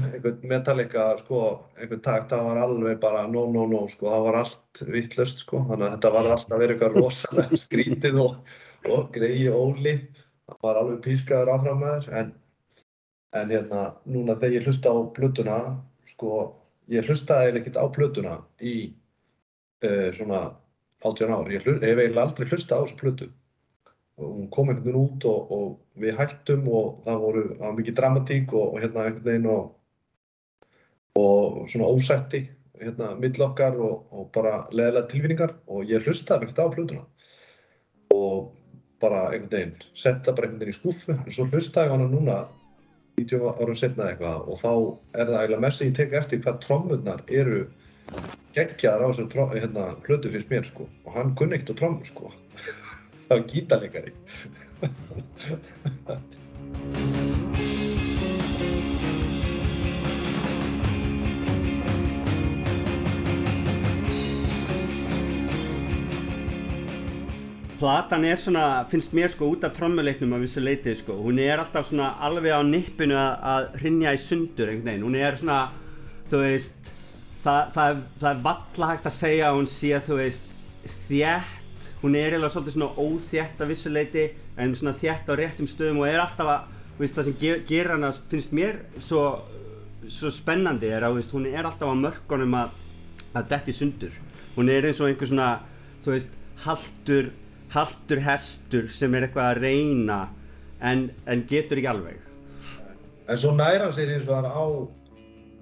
einhvern 0.09 0.39
Metallica, 0.49 1.05
sko, 1.21 1.41
einhvern 1.77 2.01
takt, 2.05 2.31
það 2.31 2.47
var 2.47 2.61
alveg 2.63 2.97
bara 3.03 3.27
no, 3.29 3.45
no, 3.53 3.67
no, 3.69 3.83
sko, 3.91 4.09
það 4.09 4.25
var 4.27 4.39
allt 4.39 4.81
vittlust, 4.95 5.43
sko, 5.45 5.61
þannig 5.69 5.87
að 5.87 5.93
þetta 5.97 6.13
var 6.15 6.29
alltaf 6.33 6.63
verið 6.63 6.75
eitthvað 6.75 6.97
rosalega 6.97 7.59
skrítið 7.65 8.19
og, 8.23 8.55
og 8.89 9.11
greiði 9.13 9.53
óli, 9.53 9.95
það 10.49 10.65
var 10.65 10.81
alveg 10.81 11.03
pískaður 11.05 11.53
áfram 11.53 11.85
með 11.85 11.93
þér, 12.07 12.17
en, 12.23 12.33
en 13.37 13.55
hérna, 13.57 13.85
núna 14.15 14.39
þegar 14.39 14.57
ég 14.57 14.67
hlusta 14.67 14.93
á 14.93 14.97
plötuna, 15.19 15.59
sko, 16.15 16.41
ég 16.93 17.05
hlustaði 17.05 17.61
ekkert 17.61 17.77
á 17.77 17.85
plötuna 17.93 18.35
í 18.65 18.75
uh, 19.85 20.09
svona 20.17 20.43
18 21.03 21.33
ár, 21.35 21.51
ég 21.51 21.63
hef 21.65 21.83
eiginlega 21.83 22.25
aldrei 22.25 22.49
hlustað 22.49 22.79
á 22.79 22.83
þessu 22.83 22.99
plötu. 22.99 23.29
Og 24.21 24.33
hún 24.37 24.49
kom 24.53 24.69
einhvern 24.69 24.85
veginn 24.87 25.03
út 25.03 25.25
og, 25.29 25.53
og 25.57 26.01
við 26.03 26.17
hættum 26.19 26.67
og 26.69 26.99
það 27.05 27.23
voru 27.25 27.45
mikið 27.79 27.95
dramatík 27.99 28.53
og, 28.53 28.67
og 28.75 28.83
hérna 28.83 29.07
einhvern 29.07 29.29
veginn 29.29 29.47
og, 29.53 29.63
og 31.19 31.63
svona 31.71 31.89
ósætti 31.89 32.43
hérna 32.83 33.13
mill 33.19 33.45
okkar 33.45 33.77
og 33.79 34.27
bara 34.35 34.63
leðilega 34.71 35.09
tilfinningar 35.11 35.55
og 35.67 35.89
ég 35.89 36.05
hlustaði 36.05 36.47
ekkert 36.47 36.61
á 36.61 36.73
plötuna. 36.75 37.05
Og 38.13 38.51
bara 39.03 39.27
einhvern 39.31 39.51
veginn 39.51 39.87
setta 39.97 40.33
bara 40.33 40.47
einhvern 40.47 40.63
veginn 40.63 40.75
í 40.75 40.79
skúfu 40.79 41.15
en 41.15 41.31
svo 41.31 41.47
hlustaði 41.49 41.89
ég 41.89 41.95
hana 41.95 42.09
núna 42.11 42.41
90 43.19 43.61
árum 43.61 43.77
setna 43.77 44.09
eitthvað 44.09 44.47
og 44.49 44.59
þá 44.61 44.71
er 45.19 45.29
það 45.29 45.39
eiginlega 45.39 45.63
mest 45.65 45.81
að 45.81 45.89
ég 45.89 45.97
tek 45.99 46.15
eftir 46.19 46.43
hvað 46.45 46.61
trommurnar 46.65 47.25
eru 47.41 47.63
geggjaðar 48.53 49.05
á 49.05 49.09
þessum 49.11 49.53
hérna, 49.55 49.83
plötu 50.05 50.33
fyrst 50.33 50.51
mér 50.53 50.65
sko. 50.67 50.83
Og 51.05 51.11
hann 51.17 51.35
kunni 51.39 51.57
ekkert 51.57 51.73
á 51.73 51.79
trommur 51.81 52.07
sko. 52.09 52.25
Það 53.27 53.35
var 53.37 53.47
gítarleikari. 53.53 54.11
Platan 67.83 68.23
er 68.23 68.37
svona, 68.39 68.85
finnst 68.87 69.11
mér 69.11 69.27
sko 69.33 69.49
út 69.51 69.65
af 69.67 69.73
trommuleiknum 69.75 70.31
af 70.37 70.45
þessu 70.45 70.61
leitið 70.63 70.93
sko, 71.01 71.17
hún 71.25 71.41
er 71.43 71.59
alltaf 71.59 71.89
svona 71.89 72.13
alveg 72.23 72.55
á 72.55 72.63
nippinu 72.63 73.17
að 73.19 73.73
hrinja 73.81 74.13
í 74.15 74.21
sundur 74.23 74.71
einhvern 74.71 74.87
veginn, 74.87 75.03
hún 75.03 75.17
er 75.19 75.35
svona, 75.41 75.57
þú 76.31 76.39
veist, 76.45 76.92
það, 77.43 77.73
það, 77.75 77.99
það 78.21 78.29
er 78.29 78.41
valla 78.47 78.89
hægt 78.91 79.09
að 79.09 79.17
segja 79.17 79.49
að 79.49 79.59
hún 79.59 79.69
sé, 79.71 79.91
þú 80.07 80.19
veist, 80.19 80.55
þjætt, 81.07 81.89
hún 82.03 82.17
er 82.19 82.29
eiginlega 82.29 82.53
svolítið 82.55 82.77
svona 82.77 83.05
óþjætt 83.05 83.63
af 83.63 83.73
þessu 83.73 83.93
leiti, 83.93 84.25
en 84.59 84.75
svona 84.77 84.95
þjætt 85.01 85.31
á 85.31 85.33
réttum 85.39 85.69
stöðum 85.71 86.01
og 86.03 86.09
er 86.09 86.23
alltaf 86.23 86.51
að, 86.55 86.71
veist, 86.99 87.17
það 87.17 87.29
sem 87.29 87.37
ger, 87.41 87.61
ger 87.69 87.91
hana, 87.93 88.11
finnst 88.31 88.55
mér 88.55 88.81
svo, 89.01 89.23
svo 90.07 90.33
spennandi 90.33 90.91
er 90.93 91.07
að, 91.07 91.19
veist, 91.19 91.35
hún 91.35 91.47
er 91.51 91.63
alltaf 91.63 91.91
á 91.91 91.95
mörkunum 91.97 92.59
að, 92.59 92.75
að 93.33 93.47
detti 93.53 93.75
sundur, 93.75 94.19
hún 94.57 94.71
er 94.71 94.89
eins 94.89 95.01
og 95.01 95.11
einhver 95.11 95.31
svona, 95.31 95.53
þú 96.03 96.15
veist, 96.15 96.35
haldur 96.65 97.31
haldur 97.73 98.21
hestur 98.21 98.89
sem 98.93 99.13
er 99.17 99.27
eitthvað 99.27 99.49
að 99.49 99.61
reyna 99.63 100.19
en, 100.83 101.07
en 101.25 101.45
getur 101.49 101.79
ekki 101.81 101.89
alveg. 101.89 102.19
En 103.23 103.39
svo 103.39 103.53
næra 103.55 103.89
sér 103.95 104.13
eins 104.13 104.27
og 104.27 104.35
það 104.35 104.49
á 104.51 104.65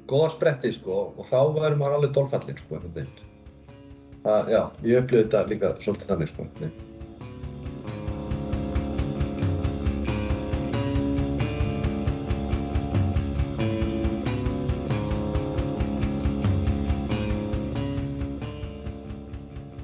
góða 0.09 0.29
spretti 0.35 0.71
sko 0.75 1.01
og 1.15 1.25
þá 1.27 1.39
verður 1.57 1.81
maður 1.81 1.97
alveg 1.99 2.15
dolfallin 2.17 2.61
sko 2.61 2.77
einhvern 2.77 2.95
veginn. 2.95 3.27
Það, 4.21 4.53
já, 4.53 4.61
ég 4.85 5.03
upplifði 5.03 5.25
þetta 5.25 5.43
líka 5.49 5.75
svolítið 5.81 6.13
þannig 6.13 6.33
sko. 6.33 6.47
Nei. 6.61 6.71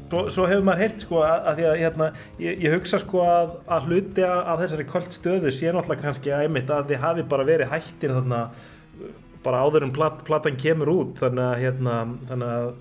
Svo, 0.08 0.22
svo 0.32 0.46
hefur 0.50 0.64
maður 0.66 0.82
heyrt 0.82 1.04
sko 1.04 1.20
að, 1.22 1.48
að 1.52 1.60
að 1.68 1.80
hérna, 1.82 2.06
ég, 2.42 2.62
ég 2.64 2.74
hugsa 2.74 2.98
sko 3.02 3.22
að, 3.28 3.52
að 3.76 3.90
hluti 3.90 4.24
af 4.26 4.62
þessari 4.64 4.86
kvöld 4.88 5.12
stöðu 5.14 5.52
sé 5.54 5.70
náttúrulega 5.70 6.06
kannski 6.06 6.32
að 6.34 6.46
einmitt 6.46 6.72
að 6.74 6.94
þið 6.94 7.04
hafi 7.04 7.26
bara 7.34 7.46
verið 7.46 7.70
hættir 7.74 8.14
þarna 8.16 8.40
bara 9.48 9.66
áður 9.66 9.88
en 9.88 9.96
plat, 9.96 10.24
platan 10.28 10.60
kemur 10.60 10.94
út 10.94 11.20
þannig 11.24 11.46
að, 11.48 11.60
hérna, 11.64 12.00
þannig 12.30 12.56
að 12.60 12.72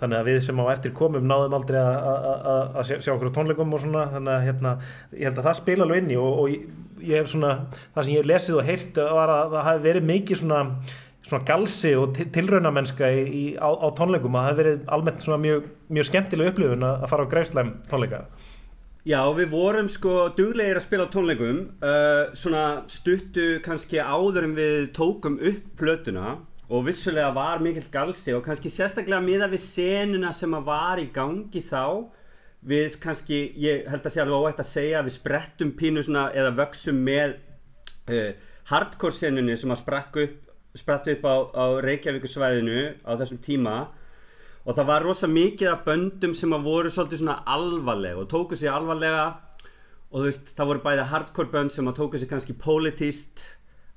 þannig 0.00 0.16
að 0.16 0.28
við 0.30 0.38
sem 0.46 0.60
á 0.64 0.72
eftir 0.72 0.92
komum 0.96 1.26
náðum 1.28 1.58
aldrei 1.58 1.78
að 1.80 2.78
sjá, 2.88 2.94
sjá 3.04 3.10
okkur 3.12 3.32
tónleikum 3.36 3.74
og 3.76 3.82
svona 3.82 4.06
þannig 4.14 4.32
að 4.32 4.46
hérna, 4.46 4.72
ég 5.12 5.28
held 5.28 5.40
að 5.42 5.48
það 5.50 5.58
spila 5.58 5.86
alveg 5.86 6.00
inn 6.00 6.14
í 6.14 6.16
og, 6.20 6.38
og 6.40 6.54
ég, 6.54 6.64
ég 7.04 7.20
hef 7.20 7.30
svona 7.34 7.52
það 7.82 8.06
sem 8.06 8.14
ég 8.14 8.22
hef 8.22 8.30
lesið 8.30 8.56
og 8.56 8.70
heyrt 8.70 9.00
var 9.18 9.34
að 9.34 9.54
það 9.56 9.66
hafi 9.68 9.84
verið 9.88 10.08
mikið 10.08 10.40
svona 10.40 10.62
svona 11.30 11.46
galsi 11.46 11.92
og 12.00 12.16
tilraunamennska 12.34 13.10
í, 13.12 13.20
í, 13.28 13.44
á, 13.60 13.68
á 13.68 13.88
tónleikum 13.96 14.38
að 14.38 14.46
það 14.46 14.50
hefur 14.50 14.62
verið 14.62 14.86
almennt 14.96 15.26
svona 15.26 15.42
mjög, 15.44 15.68
mjög 15.92 16.08
skemmtileg 16.08 16.52
upplifun 16.54 16.86
að 16.88 17.08
fara 17.12 17.26
á 17.28 17.32
græsleim 17.34 17.74
tónleika 17.90 18.24
Já, 19.08 19.22
við 19.32 19.48
vorum 19.48 19.86
sko 19.88 20.28
duglegir 20.36 20.76
að 20.76 20.84
spila 20.84 21.06
tónleikum 21.08 21.60
uh, 21.80 22.34
svona 22.36 22.82
stuttu 22.92 23.54
kannski 23.64 23.96
áður 23.96 24.44
en 24.44 24.56
við 24.58 24.90
tókum 24.92 25.38
upp 25.40 25.70
plötuna 25.80 26.34
og 26.68 26.84
vissulega 26.84 27.30
var 27.32 27.64
mikill 27.64 27.86
galsi 27.90 28.34
og 28.36 28.44
kannski 28.44 28.68
sérstaklega 28.68 29.22
miða 29.24 29.48
við 29.48 29.64
senuna 29.64 30.34
sem 30.36 30.52
að 30.52 30.68
var 30.68 31.00
í 31.00 31.06
gangi 31.14 31.62
þá 31.64 32.12
við 32.60 32.98
kannski, 33.00 33.40
ég 33.56 33.88
held 33.88 34.04
að 34.04 34.12
sé 34.12 34.20
alveg 34.20 34.44
óætt 34.44 34.60
að 34.60 34.68
segja 34.74 35.02
við 35.06 35.16
sprettum 35.16 35.72
pínu 35.80 36.04
svona 36.04 36.26
eða 36.36 36.52
vöksum 36.60 37.00
með 37.08 37.38
uh, 38.12 38.30
hardcore 38.68 39.16
senunni 39.16 39.56
sem 39.56 39.72
að 39.72 39.80
sprakk 39.80 40.20
upp 40.26 40.38
spratt 40.76 41.08
upp 41.10 41.24
á, 41.24 41.36
á 41.56 41.64
Reykjavíkusvæðinu 41.82 42.82
á 43.02 43.16
þessum 43.16 43.40
tíma 43.42 43.78
og 44.66 44.76
það 44.76 44.88
var 44.90 45.06
rosa 45.06 45.28
mikið 45.30 45.70
af 45.72 45.86
böndum 45.86 46.34
sem 46.36 46.52
að 46.52 46.66
voru 46.68 46.90
svolítið 46.92 47.22
svona 47.22 47.38
alvarlega 47.48 48.20
og 48.20 48.28
tóku 48.32 48.58
sér 48.58 48.76
alvarlega. 48.76 49.24
Og 50.10 50.20
þú 50.20 50.26
veist 50.26 50.50
það 50.56 50.70
voru 50.70 50.82
bæði 50.84 51.06
hardcore 51.12 51.52
bönd 51.52 51.72
sem 51.74 51.88
að 51.88 52.00
tóku 52.00 52.20
sér 52.20 52.30
kannski 52.32 52.56
politíst 52.58 53.44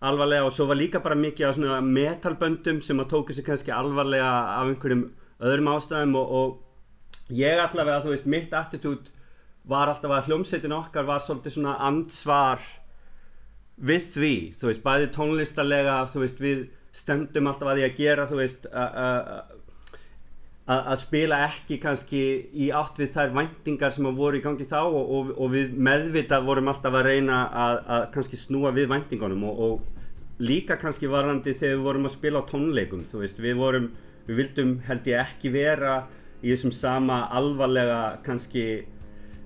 alvarlega 0.04 0.46
og 0.46 0.54
svo 0.54 0.68
var 0.70 0.78
líka 0.78 1.02
bara 1.04 1.18
mikið 1.18 1.48
af 1.48 1.58
svona 1.58 1.80
metalböndum 1.82 2.84
sem 2.86 3.02
að 3.02 3.10
tóku 3.16 3.36
sér 3.36 3.48
kannski 3.48 3.74
alvarlega 3.74 4.30
af 4.60 4.70
einhverjum 4.70 5.08
öðrum 5.44 5.72
ástæðum. 5.74 6.16
Og, 6.22 6.32
og 6.32 7.34
ég 7.34 7.60
allavega 7.64 8.04
þú 8.06 8.14
veist 8.14 8.30
mitt 8.30 8.54
attitút 8.56 9.12
var 9.68 9.90
alltaf 9.90 10.12
að 10.12 10.30
hljómsveitin 10.30 10.76
okkar 10.76 11.08
var 11.08 11.24
svolítið 11.24 11.58
svona 11.58 11.76
ansvar 11.88 12.64
við 13.84 14.08
því, 14.14 14.36
þú 14.60 14.70
veist, 14.70 14.84
bæði 14.84 15.10
tónlistarlega, 15.16 15.96
þú 16.12 16.24
veist, 16.24 16.42
við 16.44 16.66
stemdum 16.94 17.50
alltaf 17.50 17.72
að 17.72 17.80
því 17.80 17.86
að 17.88 18.00
gera, 18.00 18.28
þú 18.30 18.40
veist, 18.40 18.68
að 18.70 19.53
spila 20.96 21.42
ekki 21.44 21.78
kannski 21.84 22.22
í 22.56 22.70
átt 22.72 23.00
við 23.02 23.12
þær 23.18 23.34
væntingar 23.36 23.92
sem 23.92 24.06
voru 24.16 24.40
í 24.40 24.44
gangi 24.44 24.64
þá 24.70 24.80
og, 24.86 25.10
og, 25.18 25.34
og 25.36 25.52
við 25.52 25.74
meðvitað 25.76 26.46
vorum 26.48 26.72
alltaf 26.72 26.96
að 26.96 27.10
reyna 27.10 27.42
að, 27.52 27.80
að 27.84 28.06
kannski 28.14 28.40
snúa 28.40 28.72
við 28.72 28.88
væntingunum 28.94 29.44
og, 29.50 29.60
og 29.60 30.40
líka 30.40 30.78
kannski 30.80 31.12
varandi 31.12 31.54
þegar 31.54 31.78
við 31.78 31.84
vorum 31.84 32.08
að 32.08 32.16
spila 32.16 32.40
á 32.42 32.50
tónleikum, 32.50 33.04
þú 33.04 33.22
veist, 33.26 33.44
við 33.44 33.60
vorum, 33.60 33.92
við 34.28 34.40
vildum 34.40 34.74
held 34.88 35.08
ég 35.12 35.20
ekki 35.20 35.52
vera 35.54 36.02
í 36.42 36.52
þessum 36.54 36.74
sama 36.76 37.26
alvarlega 37.36 38.02
kannski, 38.24 38.68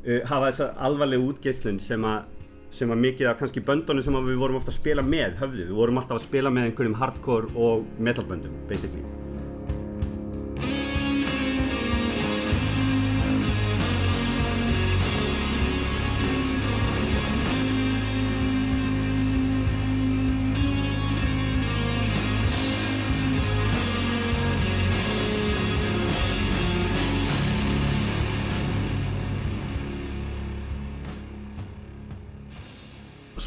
uh, 0.05 0.21
hafa 0.29 0.51
þessa 0.51 0.71
alvarlega 0.85 1.31
útgeislun 1.33 1.81
sem 1.81 2.05
að 2.05 2.33
sem 2.77 2.89
var 2.91 2.99
mikið 2.99 3.29
af 3.31 3.37
kannski 3.39 3.63
böndunum 3.63 4.03
sem 4.03 4.17
við 4.27 4.41
vorum 4.41 4.59
ofta 4.59 4.73
að 4.73 4.81
spila 4.81 5.01
með 5.01 5.39
höfðu, 5.39 5.69
við 5.69 5.79
vorum 5.79 6.01
alltaf 6.01 6.19
að 6.19 6.27
spila 6.27 6.51
með 6.53 6.67
einhverjum 6.67 6.99
hardcore 6.99 7.55
og 7.55 7.87
metalböndum 8.03 8.59
basically 8.67 9.26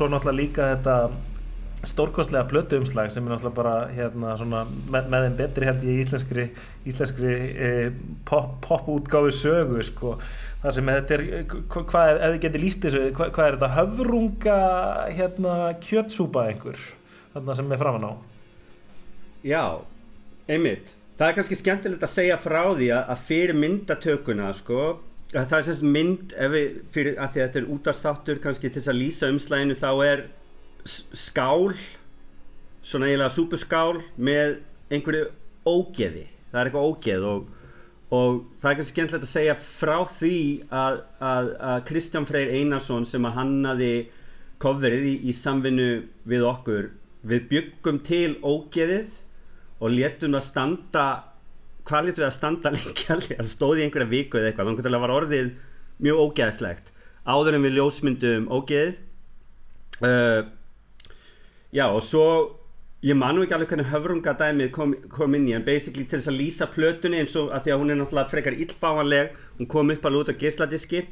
svo 0.00 0.08
náttúrulega 0.08 0.40
líka 0.40 0.70
þetta 0.74 0.96
stórkostlega 1.84 2.44
plötu 2.48 2.76
umslag 2.80 3.08
sem 3.12 3.24
er 3.24 3.34
náttúrulega 3.34 3.56
bara 3.56 3.74
hérna 3.92 4.34
svona 4.36 4.62
með, 4.68 5.08
með 5.12 5.26
þeim 5.26 5.36
betri 5.38 5.68
held 5.68 5.84
ég 5.88 6.00
íslenskri, 6.04 6.46
íslenskri 6.88 7.34
eh, 7.56 7.90
pop, 8.28 8.58
pop 8.64 8.88
sögu 9.32 9.82
sko. 9.84 10.18
Það 10.60 10.76
sem 10.76 10.90
þetta 10.92 11.14
er, 11.16 11.22
hvað, 11.72 12.10
ef 12.10 12.34
þið 12.34 12.40
getur 12.42 12.64
líst 12.64 12.82
þessu, 12.84 13.04
hvað, 13.16 13.30
hvað 13.36 13.46
er 13.46 13.56
þetta? 13.56 13.70
Höfrunga 13.78 14.58
hérna 15.16 15.54
kjötsúpa 15.80 16.46
einhver, 16.50 16.82
þarna 17.32 17.56
sem 17.56 17.72
er 17.72 17.80
framann 17.80 18.08
á? 18.08 18.12
Já, 19.40 19.64
einmitt. 20.48 20.92
Það 21.16 21.30
er 21.30 21.38
kannski 21.38 21.56
skemmtilegt 21.60 22.04
að 22.04 22.12
segja 22.12 22.36
frá 22.40 22.60
því 22.74 22.90
að 22.96 23.24
fyrir 23.28 23.56
myndatökuna 23.56 24.52
sko 24.56 24.84
það 25.30 25.56
er 25.58 25.66
sérst 25.68 25.86
mynd 25.86 26.34
við, 26.52 26.80
fyrir 26.90 27.18
að 27.20 27.34
því 27.34 27.40
að 27.40 27.46
þetta 27.46 27.60
er 27.60 27.70
útastáttur 27.76 28.42
kannski 28.42 28.68
til 28.68 28.80
þess 28.80 28.90
að 28.90 29.00
lýsa 29.00 29.30
umslæginu 29.30 29.76
þá 29.78 29.90
er 30.06 30.24
skál 30.88 31.70
svona 32.82 33.10
eiginlega 33.10 33.34
súpuskál 33.34 34.00
með 34.16 34.58
einhverju 34.90 35.28
ógeði. 35.68 36.26
Það 36.50 36.60
er 36.60 36.70
eitthvað 36.70 36.88
ógeð 36.88 37.26
og, 37.30 37.48
og 38.10 38.38
það 38.62 38.70
er 38.70 38.78
kannski 38.80 38.94
skemmtilegt 38.94 39.26
að 39.28 39.32
segja 39.34 39.56
frá 39.60 39.96
því 40.16 40.38
að, 40.74 41.02
að, 41.22 41.50
að 41.70 41.84
Kristján 41.90 42.26
Freyr 42.26 42.54
Einarsson 42.56 43.06
sem 43.06 43.28
að 43.28 43.36
hannaði 43.38 43.92
coverið 44.60 45.06
í, 45.12 45.14
í 45.30 45.36
samvinnu 45.36 45.90
við 46.28 46.46
okkur 46.48 46.90
við 47.30 47.46
byggum 47.52 48.00
til 48.04 48.38
ógeðið 48.42 49.18
og 49.80 49.92
létum 49.94 50.34
það 50.36 50.46
standa 50.48 51.06
hvað 51.90 52.09
létum 52.09 52.22
við 52.22 52.29
að 52.31 52.38
standa 52.38 52.72
alveg 52.72 53.37
það 53.37 53.50
stóði 53.50 53.85
einhverja 53.85 54.12
viku 54.14 54.40
eða 54.40 54.53
eitthvað? 54.53 54.70
Þannig 54.70 54.87
að 54.87 54.94
það 54.94 55.05
var 55.05 55.16
orðið 55.18 55.53
mjög 56.00 56.24
ógeðslegt. 56.24 56.92
Áður 57.29 57.59
en 57.59 57.66
við 57.66 57.76
ljósmyndum 57.76 58.48
ógeðið 58.50 58.94
uh, 60.07 60.48
já 61.72 61.87
og 61.87 62.03
svo 62.05 62.26
ég 63.05 63.16
man 63.16 63.37
nú 63.37 63.44
ekki 63.44 63.57
alveg 63.57 63.70
hvernig 63.72 63.90
höfrungadæmið 63.92 64.70
kom, 64.74 64.94
kom 65.12 65.37
inn 65.37 65.48
í 65.48 65.55
en 65.57 65.64
basically 65.64 66.05
til 66.05 66.18
þess 66.18 66.31
að 66.33 66.40
lýsa 66.40 66.68
plötunni 66.72 67.20
eins 67.22 67.37
og 67.40 67.53
að 67.55 67.66
því 67.66 67.74
að 67.74 67.83
hún 67.83 67.92
er 67.92 68.00
náttúrulega 68.00 68.33
frekar 68.33 68.57
illfáanleg 68.64 69.37
hún 69.59 69.70
kom 69.72 69.92
upp 69.94 70.09
alveg 70.09 70.24
út 70.24 70.33
á 70.37 70.40
geisladiski 70.42 71.05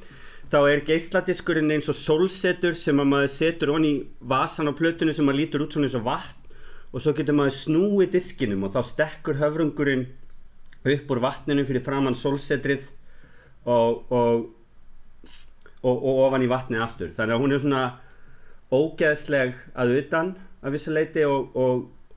þá 0.53 0.59
er 0.65 0.85
geisladiskurinn 0.89 1.73
eins 1.73 1.89
og 1.89 1.97
sólsetur 1.97 2.77
sem 2.77 3.01
að 3.01 3.11
maður 3.13 3.33
setur 3.33 3.73
onni 3.73 3.93
í 3.95 4.03
vasan 4.21 4.69
á 4.69 4.77
plötunni 4.77 5.17
sem 5.17 5.25
maður 5.29 5.41
lítur 5.43 5.65
út 5.65 5.77
svona 5.77 5.89
eins 5.89 5.97
og 5.97 6.07
vatn 6.09 6.37
og 6.93 7.05
svo 7.05 7.15
getur 7.17 7.37
maður 7.37 7.57
snúið 7.57 8.13
diskinum 8.17 8.65
og 8.65 8.75
þá 8.77 8.81
stekkur 8.91 9.41
höfrungurinn 9.41 10.07
upp 10.85 11.11
úr 11.11 11.21
vatninu 11.23 11.65
fyrir 11.67 11.85
framann 11.85 12.17
sólsetrið 12.17 12.87
og, 13.69 14.13
og, 14.15 14.45
og, 15.83 15.95
og 15.95 16.21
ofan 16.27 16.45
í 16.45 16.51
vatni 16.51 16.81
aftur. 16.83 17.11
Þannig 17.17 17.37
að 17.37 17.43
hún 17.45 17.55
er 17.55 17.63
svona 17.65 17.85
ógeðsleg 18.75 19.57
að 19.75 19.95
utan 20.03 20.35
að 20.63 20.77
vissu 20.77 20.93
leiti 20.95 21.25
og, 21.27 21.57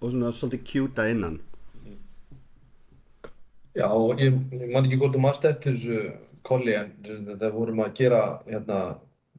svona 0.01 0.33
svolítið 0.35 0.99
að 0.99 1.13
innan. 1.13 1.39
Já, 3.77 3.87
ég, 4.19 4.35
ég 4.51 4.73
man 4.73 4.83
ekki 4.83 4.99
hvort 4.99 5.15
þú 5.15 5.23
mannst 5.23 5.45
eftir 5.47 5.77
þessu 5.77 5.99
kolli 6.43 6.73
en 6.75 6.91
það 7.39 7.53
vorum 7.55 7.83
að 7.85 7.93
gera 8.01 8.21
hérna 8.47 8.79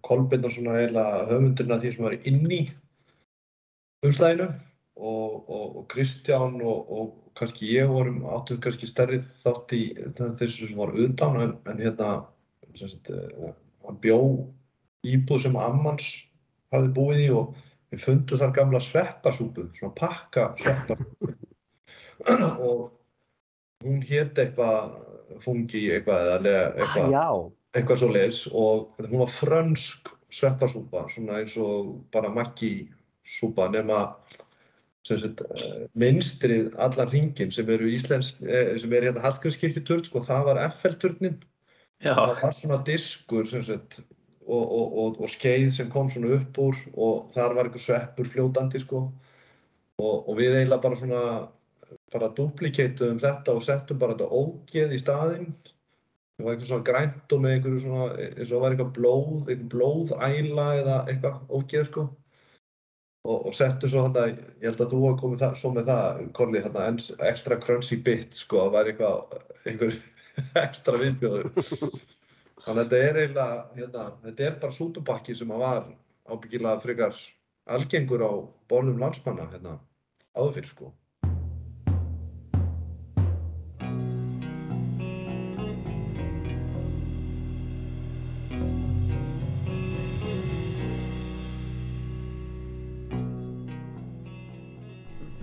kolbinn 0.07 0.47
og 0.47 0.55
svona 0.55 0.79
eiginlega 0.79 1.27
höfundurinn 1.29 1.75
af 1.75 1.83
því 1.83 1.91
sem 1.93 2.07
var 2.07 2.15
inn 2.31 2.47
í 2.49 2.61
umslæginu 4.07 4.47
og, 4.97 5.35
og, 5.51 5.67
og 5.77 5.85
Kristján 5.93 6.57
og, 6.63 6.89
og 6.89 7.11
kannski 7.39 7.71
ég 7.75 7.91
vorum 7.91 8.23
áttur 8.29 8.61
kannski 8.63 8.89
stærri 8.91 9.21
þátt 9.45 9.75
í 9.77 9.83
þessu 10.19 10.69
sem 10.69 10.79
var 10.79 10.95
utan 10.99 11.41
en, 11.41 11.55
en 11.71 11.81
hérna 11.81 12.11
sagt, 12.79 13.11
eh, 13.11 13.53
hann 13.87 14.01
bjó 14.03 14.19
íbúð 15.07 15.47
sem 15.47 15.59
ammans 15.59 16.09
hafði 16.73 16.93
búið 16.97 17.23
í 17.25 17.29
og 17.37 17.55
við 17.93 18.05
fundum 18.07 18.41
þar 18.41 18.55
gamla 18.57 18.81
sveppasúpu, 18.81 19.69
svona 19.77 19.95
pakka 19.99 20.53
sveppasúpu. 20.61 21.33
Og 22.63 22.93
hún 23.83 24.03
hétt 24.07 24.39
eitthvað 24.39 24.93
fungi 25.43 25.89
eitthvað 25.91 26.47
eða 26.47 26.61
eitthvað, 26.77 27.13
Já, 27.13 27.27
eitthvað 27.75 28.01
svo 28.03 28.11
leis 28.15 28.41
og 28.53 29.01
hún 29.09 29.23
var 29.25 29.33
frönsk 29.33 30.13
sveppasúpa 30.33 31.07
svona 31.13 31.41
eins 31.41 31.57
og 31.61 31.97
bara 32.15 32.31
makki 32.33 32.73
súpa 33.27 33.69
nema 33.73 34.05
sagt, 35.07 35.41
eh, 35.57 35.87
mynstrið 35.99 36.77
allan 36.79 37.11
hringin 37.11 37.55
sem 37.55 37.71
eru 37.71 37.89
íslensk, 37.91 38.43
eh, 38.47 38.77
sem 38.79 38.93
er 38.93 39.09
hérna 39.09 39.25
Hallgrímskirkjuturn, 39.25 40.05
sko, 40.07 40.23
það 40.27 40.45
var 40.51 40.63
FL-turnin 40.69 41.41
það 42.03 42.43
var 42.43 42.55
svona 42.57 42.79
diskur 42.87 43.49
sem 43.49 43.65
sagt, 43.67 44.01
og, 44.43 44.63
og, 44.63 44.95
og, 45.03 45.19
og 45.23 45.31
skeið 45.31 45.69
sem 45.75 45.91
kom 45.93 46.11
svona 46.11 46.39
upp 46.39 46.59
úr 46.59 46.79
og 46.95 47.29
þar 47.35 47.57
var 47.59 47.69
einhver 47.69 47.85
sveppur 47.85 48.31
fljótandi 48.31 48.83
sko. 48.83 49.05
og, 50.03 50.17
og 50.29 50.39
við 50.39 50.57
eiginlega 50.57 50.83
bara 50.83 50.99
svona 50.99 51.21
bara 52.13 52.33
duplicatuðum 52.37 53.21
þetta 53.23 53.55
og 53.55 53.63
settum 53.63 54.01
bara 54.01 54.17
þetta 54.17 54.41
ógeð 54.41 54.95
í 54.97 54.99
staðinn. 55.01 55.53
Það 56.37 56.47
var 56.47 56.55
eitthvað 56.55 56.71
svona 56.71 56.87
grænt 56.89 57.35
og 57.35 57.43
með 57.43 57.55
einhverju 57.55 57.83
svona 57.83 58.07
eins 58.17 58.49
og 58.49 58.53
það 58.55 58.63
var 58.65 58.75
eitthvað 58.75 58.93
blóð, 58.97 59.35
eitthvað 59.47 59.69
blóðæla 59.75 60.67
eða 60.81 60.97
eitthvað 61.13 61.59
ógeð 61.59 61.89
sko 61.91 62.07
og, 63.23 63.37
og 63.49 63.55
settum 63.57 63.91
svo 63.91 64.05
þetta, 64.07 64.25
ég 64.63 64.67
held 64.69 64.81
að 64.85 64.95
þú 64.95 65.03
hafa 65.05 65.21
komið 65.21 65.45
það, 65.45 65.59
svo 65.61 65.73
með 65.77 65.91
það, 65.91 66.23
Kolli, 66.39 66.63
þetta 66.65 66.87
extra 67.31 67.59
crunchy 67.67 67.99
bit 68.09 68.39
sko, 68.39 68.65
það 68.65 68.75
var 68.77 68.91
eitthvað 68.93 69.37
einhver 69.71 70.01
ekstra 70.65 71.03
viðbjóður. 71.03 71.53
Þannig 72.63 72.81
að 72.81 72.83
þetta 72.83 73.03
er 73.03 73.21
eiginlega 73.21 73.61
hérna, 73.77 74.09
þetta 74.27 74.49
er 74.49 74.59
bara 74.65 74.79
sútupakki 74.79 75.37
sem 75.39 75.55
að 75.55 75.65
var 75.67 75.87
ábyggilega 76.31 76.83
frekar 76.83 77.23
algengur 77.77 78.27
á 78.27 78.33
bólum 78.71 79.01
landsmanna 79.03 79.49
hérna, 79.51 79.79
áður 80.39 80.59
fyrir 80.59 80.71
sko 80.71 80.93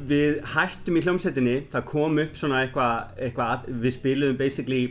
við 0.09 0.39
hættum 0.53 0.97
í 0.97 1.03
hljómsveitinni 1.05 1.55
það 1.71 1.85
kom 1.89 2.19
upp 2.23 2.35
svona 2.37 2.63
eitthvað 2.63 3.21
eitthva, 3.27 3.47
við 3.67 3.95
spiluðum 3.95 4.39
basically 4.39 4.81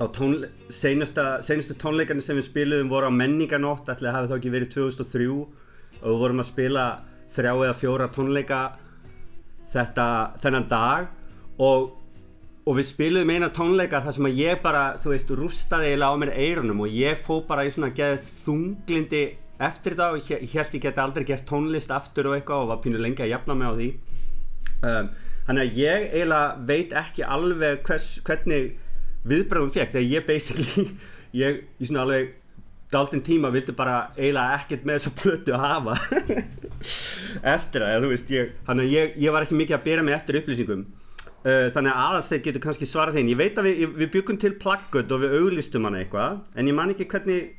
á 0.00 0.04
tón, 0.10 0.44
seinasta, 0.74 1.40
seinastu 1.46 1.76
tónleikarnir 1.78 2.24
sem 2.24 2.38
við 2.38 2.48
spiluðum 2.48 2.90
voru 2.90 3.10
á 3.10 3.12
menninganótt 3.14 3.90
ætli 3.92 4.10
að 4.10 4.16
hafi 4.18 4.30
þá 4.32 4.38
ekki 4.38 4.54
verið 4.54 4.72
2003 4.74 5.28
og 5.34 6.08
við 6.08 6.22
vorum 6.24 6.42
að 6.42 6.50
spila 6.50 6.86
þrjá 7.34 7.52
eða 7.52 7.76
fjóra 7.78 8.08
tónleika 8.14 8.62
þetta, 9.74 10.08
þennan 10.42 10.66
dag. 10.70 11.06
Og, 11.62 11.92
og 12.66 12.78
við 12.78 12.88
spiluðum 12.90 13.32
eina 13.34 13.52
tónleika 13.54 14.02
þar 14.02 14.16
sem 14.16 14.28
að 14.28 14.42
ég 14.42 14.60
bara, 14.64 14.84
þú 15.02 15.14
veist, 15.14 15.32
rústaði 15.38 15.92
eiginlega 15.92 16.10
á 16.10 16.20
mér 16.22 16.34
eyrunum 16.34 16.84
og 16.84 16.98
ég 16.98 17.22
fó 17.22 17.38
bara 17.46 17.66
í 17.66 17.72
svona 17.74 17.92
geðið 17.94 18.32
þunglindi 18.44 19.24
eftir 19.62 19.94
þetta 19.94 20.10
og 20.10 20.32
ég 20.32 20.56
held 20.56 20.74
ég 20.74 20.82
geti 20.82 21.02
aldrei 21.02 21.26
gert 21.28 21.46
tónlist 21.46 21.94
aftur 21.94 22.32
og 22.32 22.36
eitthvað 22.36 22.64
og 22.64 22.72
var 22.72 22.82
pínu 22.82 22.98
lengi 22.98 23.22
að 23.22 23.30
jafna 23.36 23.54
mig 23.54 23.70
á 23.70 23.74
því 23.78 23.88
um, 24.84 25.10
þannig 25.48 25.66
að 25.66 25.78
ég 25.80 26.06
eiginlega 26.12 26.64
veit 26.70 26.94
ekki 27.00 27.26
alveg 27.26 27.82
hvers, 27.88 28.08
hvernig 28.26 28.72
viðbröðum 29.28 29.72
fekk 29.74 29.94
þegar 29.96 30.10
ég 30.12 30.26
basically 30.28 30.88
ég 31.44 31.62
í 31.80 31.88
svona 31.88 32.04
alveg 32.04 32.34
daldinn 32.94 33.24
tíma 33.26 33.50
vildi 33.54 33.74
bara 33.74 34.10
eiginlega 34.18 34.58
ekkert 34.60 34.84
með 34.86 35.00
þessa 35.00 35.14
plötu 35.18 35.54
að 35.56 35.64
hafa. 35.64 35.96
Eftir 37.54 37.82
það, 37.82 38.04
þú 38.04 38.12
veist 38.12 38.30
ég, 38.34 38.52
þannig 38.68 38.86
að 38.86 38.94
ég, 38.94 39.16
ég 39.24 39.34
var 39.34 39.46
ekki 39.46 39.58
mikið 39.58 39.78
að 39.78 39.88
bera 39.88 40.04
mig 40.06 40.14
eftir 40.14 40.38
upplýsingum. 40.38 40.84
Uh, 41.44 41.66
þannig 41.74 41.90
að 41.90 42.04
aðalsteinn 42.04 42.44
getur 42.44 42.62
kannski 42.62 42.86
svarað 42.88 43.18
þeim. 43.18 43.32
Ég 43.32 43.40
veit 43.40 43.58
að 43.60 43.66
við, 43.68 43.82
við 43.98 44.12
byggum 44.14 44.38
til 44.40 44.52
plaggut 44.60 45.10
og 45.12 45.24
við 45.24 45.34
auglistum 45.40 45.88
hann 45.88 45.98
eitthvað 45.98 46.44
en 46.54 46.70
ég 46.70 46.76
man 46.76 46.94
ekki 46.94 47.08
hvernig 47.10 47.50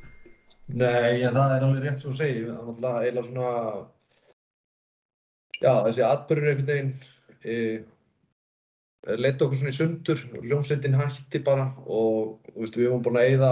Nei, 0.66 1.22
en 1.22 1.36
það 1.36 1.52
er 1.54 1.64
alveg 1.64 1.84
rétt 1.84 2.00
svo 2.02 2.10
að 2.10 2.16
segja, 2.18 2.46
það 2.48 2.56
er 2.56 2.64
náttúrulega 2.66 3.02
eiginlega 3.04 3.26
svona, 3.28 3.50
já 5.60 5.72
þessi 5.84 6.02
atbyrður 6.06 6.48
einhvern 6.50 6.70
veginn 6.72 6.88
leta 7.46 9.46
okkur 9.46 9.58
svona 9.58 9.72
í 9.72 9.76
sundur, 9.76 10.22
ljómsveitin 10.42 10.96
hætti 10.98 11.40
bara 11.46 11.68
og 11.86 12.40
veist, 12.56 12.76
við 12.76 12.88
höfum 12.88 13.04
búin 13.04 13.20
að 13.20 13.28
eyða 13.32 13.50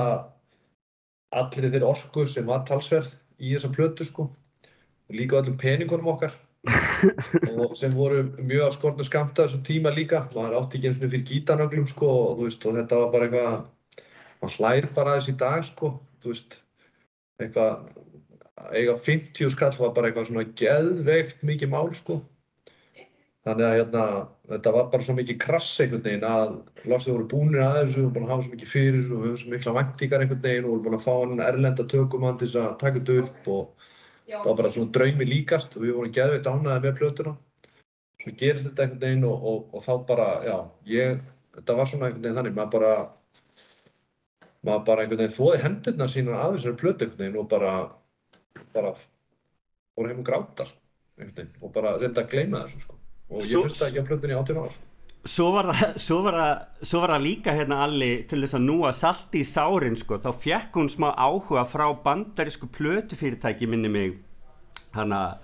allir 1.34 1.68
þeirri 1.68 1.90
orku 1.90 2.24
sem 2.30 2.48
var 2.48 2.64
talsverð 2.68 3.12
í 3.38 3.54
þessa 3.54 3.70
plötu 3.74 4.06
sko, 4.06 4.28
líka 5.14 5.38
öllum 5.40 5.58
peningunum 5.60 6.10
okkar 6.14 6.34
og 7.60 7.74
sem 7.76 7.94
voru 7.94 8.24
mjög 8.38 8.66
af 8.66 8.76
skortnu 8.78 9.06
skamta 9.06 9.44
þessum 9.44 9.64
tíma 9.66 9.92
líka, 9.94 10.24
maður 10.34 10.62
átti 10.62 10.78
ekki 10.78 10.90
eins 10.90 10.98
og 10.98 11.06
fyrir 11.06 11.26
gítanöglum 11.30 11.88
sko 11.90 12.10
og 12.24 12.44
veist, 12.44 12.66
og 12.66 12.78
þetta 12.78 13.00
var 13.02 13.14
bara 13.14 13.28
eitthvað, 13.28 13.58
maður 14.40 14.58
hlær 14.58 14.90
bara 14.96 15.18
þess 15.18 15.34
í 15.34 15.38
dag 15.44 15.66
sko, 15.68 15.92
þú 16.24 16.32
veist, 16.32 16.60
eitthvað 17.42 17.92
eiga 18.74 18.94
50 19.06 19.52
skall 19.52 19.74
var 19.76 19.92
bara 19.94 20.08
eitthvað 20.08 20.30
svona 20.30 20.46
geðveikt 20.56 21.42
mikið 21.46 21.74
mál 21.74 21.90
sko 21.98 22.22
þannig 23.44 23.66
að 23.66 23.74
hérna 23.78 24.04
þetta 24.50 24.72
var 24.74 24.86
bara 24.92 25.04
svo 25.04 25.14
mikið 25.18 25.36
krass 25.42 25.72
einhvern 25.82 26.04
veginn 26.04 26.26
að 26.28 26.52
losið 26.88 27.14
voru 27.14 27.26
búinir 27.32 27.64
að 27.64 27.74
þessu 27.78 28.04
og 28.06 28.12
búin 28.14 28.24
að 28.26 28.32
hafa 28.32 28.44
svo 28.46 28.52
mikið 28.54 28.70
fyrir 28.72 28.96
þessu 28.98 29.16
og 29.16 29.24
höfum 29.24 29.40
svo 29.42 29.52
mikla 29.52 29.74
væntingar 29.78 30.24
einhvern 30.24 30.44
veginn 30.46 30.68
og 30.68 30.72
voru 30.72 30.84
búin 30.86 30.96
að 30.98 31.04
fá 31.04 31.12
hann 31.14 31.42
erlenda 31.48 31.86
tökumann 31.92 32.38
til 32.40 32.48
þess 32.48 32.60
að 32.62 32.78
taka 32.80 33.02
þetta 33.02 33.18
upp 33.24 33.50
og 33.56 33.90
það 34.30 34.48
var 34.48 34.58
bara 34.60 34.70
svona 34.76 34.94
draumi 34.96 35.28
líkast 35.28 35.76
og 35.76 35.84
við 35.84 35.98
vorum 35.98 36.16
geðveikt 36.16 36.48
ánæðið 36.48 36.86
með 36.86 36.96
plötuna. 37.02 37.34
Svo 38.24 38.34
gerist 38.40 38.68
þetta 38.70 38.86
einhvern 38.86 39.04
veginn 39.04 39.28
og, 39.28 39.46
og, 39.50 39.60
og 39.76 39.84
þá 39.84 39.92
bara, 40.08 40.28
já, 40.48 40.56
ég 40.88 41.20
þetta 41.58 41.78
var 41.80 41.90
svona 41.90 42.08
einhvern 42.08 42.24
veginn 42.24 42.40
þannig, 42.40 42.56
maður 42.56 42.74
bara 42.78 42.94
maður 44.64 44.84
bara 44.88 45.04
einhvern 45.04 45.20
veginn 45.20 45.36
þóði 45.36 45.62
hendurnar 45.66 46.14
sína 46.16 46.40
að 46.40 46.56
þessari 46.56 46.80
plötu 46.80 47.04
einhvern 47.04 47.24
veginn 47.26 47.40
og 47.44 47.48
bara 47.52 47.76
bara 48.72 48.96
fór 48.96 50.08
heim 50.08 50.24
og 50.24 50.28
gráta 50.32 50.70
og 51.60 51.72
bara 51.76 51.98
reynda 52.00 52.24
að 52.24 52.32
gleyma 52.32 52.64
þessu 52.64 52.86
sko 52.86 53.03
og 53.34 53.44
ég 53.44 53.66
hlusta 53.66 53.90
ekki 53.90 54.02
á 54.02 54.06
í 54.06 54.36
18 54.38 54.62
ára 54.62 54.74
svo 55.24 55.50
var 55.54 55.70
það, 55.72 55.94
svo 56.00 56.18
var 56.24 56.36
það, 56.38 56.64
svo 56.84 57.00
var 57.02 57.12
það 57.14 57.24
líka 57.24 57.54
hérna 57.56 57.80
Alli 57.86 58.10
til 58.28 58.42
þess 58.44 58.56
að 58.58 58.66
núa 58.66 58.92
salti 58.96 59.40
í 59.40 59.48
sárin 59.48 59.96
sko, 59.98 60.18
þá 60.20 60.30
fekk 60.44 60.78
hún 60.78 60.90
smá 60.92 61.10
áhuga 61.16 61.64
frá 61.68 61.86
bandarísku 62.04 62.68
plötufyrirtæki 62.74 63.68
minni 63.70 63.90
mig. 63.92 64.18
Hana 64.94 65.38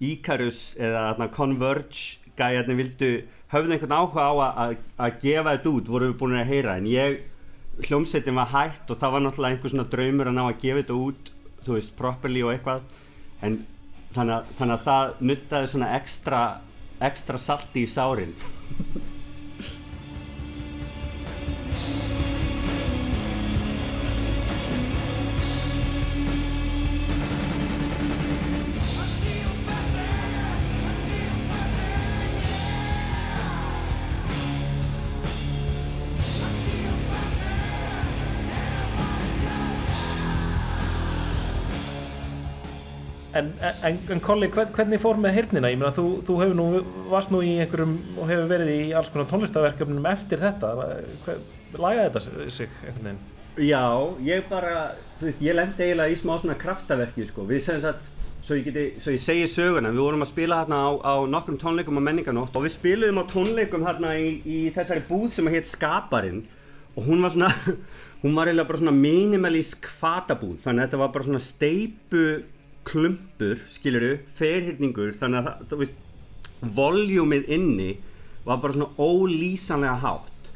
Icarus 0.00 0.72
eða 0.80 1.10
hana 1.12 1.28
Converge 1.34 2.18
gæjarnir 2.38 2.78
vildu, 2.78 3.10
höfðu 3.52 3.74
einhvern 3.74 3.96
áhuga 3.98 4.28
á 4.30 4.32
að, 4.48 4.76
að 4.96 5.18
gefa 5.24 5.56
þetta 5.56 5.74
út, 5.74 5.90
voru 5.92 6.12
við 6.12 6.20
búin 6.20 6.38
að 6.38 6.52
heyra. 6.52 6.76
En 6.78 6.86
ég, 6.88 7.18
hljómsettin 7.88 8.38
var 8.38 8.52
hægt 8.54 8.90
og 8.90 9.00
það 9.00 9.16
var 9.16 9.24
náttúrulega 9.26 9.56
einhver 9.56 9.74
svona 9.74 9.90
draumur 9.92 10.30
að 10.30 10.38
ná 10.38 10.44
að 10.46 10.62
gefa 10.62 10.84
þetta 10.84 11.00
út, 11.02 11.32
þú 11.66 11.76
veist, 11.76 11.92
properly 11.98 12.46
og 12.46 12.54
eitthvað. 12.54 12.88
En 13.44 13.60
þannig 14.14 14.38
að, 14.38 14.54
þannig 14.60 14.76
að 14.78 14.88
það 14.88 15.22
nuttaði 15.30 15.70
svona 15.74 15.92
ekstra 15.98 16.42
ekstra 17.00 17.38
salti 17.38 17.84
í 17.86 17.90
sárin 17.90 18.34
En, 43.58 43.96
en, 44.10 44.20
Kolli, 44.22 44.46
hvern, 44.54 44.70
hvernig 44.74 45.00
fór 45.02 45.18
með 45.18 45.34
hirnina? 45.34 45.70
Ég 45.72 45.80
meina, 45.80 45.90
þú, 45.94 46.04
þú 46.26 46.36
hefur 46.42 46.58
nú, 46.58 46.66
varst 47.10 47.32
nú 47.34 47.40
í 47.42 47.56
einhverjum 47.58 47.96
og 48.14 48.28
hefur 48.30 48.52
verið 48.52 48.70
í 48.70 48.82
alls 48.94 49.10
konar 49.10 49.26
tónlistaverkefnum 49.32 50.06
eftir 50.12 50.42
þetta. 50.44 50.70
Lagaði 51.74 52.04
þetta 52.04 52.22
sig 52.54 52.70
einhvern 52.86 53.08
veginn? 53.08 53.24
Já, 53.58 53.82
ég 54.22 54.44
bara, 54.46 54.92
þú 55.18 55.26
veist, 55.26 55.42
ég 55.42 55.56
lendi 55.58 55.88
eiginlega 55.88 56.14
í 56.14 56.18
smá 56.20 56.36
svona 56.38 56.54
kraftaverki, 56.60 57.26
sko. 57.26 57.46
Við 57.48 57.64
segjum 57.64 57.82
satt, 57.82 58.04
svo 58.46 58.58
ég, 58.60 58.68
geti, 58.68 58.84
svo 59.02 59.14
ég 59.16 59.24
segi 59.24 59.48
söguna, 59.50 59.90
við 59.90 60.04
vorum 60.04 60.22
að 60.22 60.30
spila 60.30 60.60
hérna 60.60 60.78
á, 60.78 60.90
á 61.02 61.14
nokkrum 61.26 61.58
tónleikum 61.58 61.98
á 61.98 62.02
menninganótt 62.06 62.54
og 62.54 62.68
við 62.68 62.76
spiluðum 62.76 63.18
á 63.18 63.30
tónleikum 63.32 63.88
hérna 63.88 64.12
í, 64.22 64.28
í 64.46 64.60
þessari 64.76 65.02
búð 65.08 65.32
sem 65.34 65.50
heit 65.50 65.66
Skaparinn 65.66 66.44
og 66.94 67.08
hún 67.10 67.26
var 67.26 67.34
svona, 67.34 67.50
hún 68.22 68.38
var 68.38 68.46
eiginlega 68.46 68.70
bara 68.70 68.82
svona 68.84 68.94
minimalísk 68.94 69.90
fatabúð, 69.98 70.60
þannig 70.62 70.84
að 70.84 70.86
þetta 70.86 71.02
var 71.02 71.12
bara 71.16 71.26
svona 71.26 71.42
steipu 71.42 72.22
klumpur, 72.88 73.62
skiluru, 73.70 74.12
ferhyrningur, 74.38 75.14
þannig 75.18 75.42
að 75.42 75.48
það, 75.48 75.64
þú 75.70 75.80
veist, 75.82 76.04
voljúmið 76.78 77.50
inni 77.54 77.90
var 78.46 78.60
bara 78.62 78.74
svona 78.74 78.90
ólýsanlega 78.96 79.98
hátt. 80.02 80.52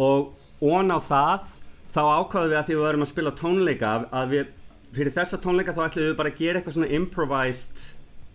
Og 0.00 0.32
ón 0.64 0.94
á 0.94 0.98
það 1.02 1.50
þá 1.92 2.02
ákvaðum 2.02 2.52
við 2.52 2.58
að 2.58 2.68
því 2.68 2.76
við 2.76 2.84
varum 2.86 3.04
að 3.04 3.10
spila 3.12 3.34
tónleika 3.38 3.94
að 4.08 4.30
við, 4.32 4.52
fyrir 4.96 5.16
þessa 5.16 5.40
tónleika 5.42 5.74
þá 5.76 5.82
ætlum 5.86 6.06
við 6.08 6.14
bara 6.20 6.32
að 6.32 6.38
gera 6.40 6.60
eitthvað 6.60 6.76
svona 6.78 6.94
improvised 6.98 7.82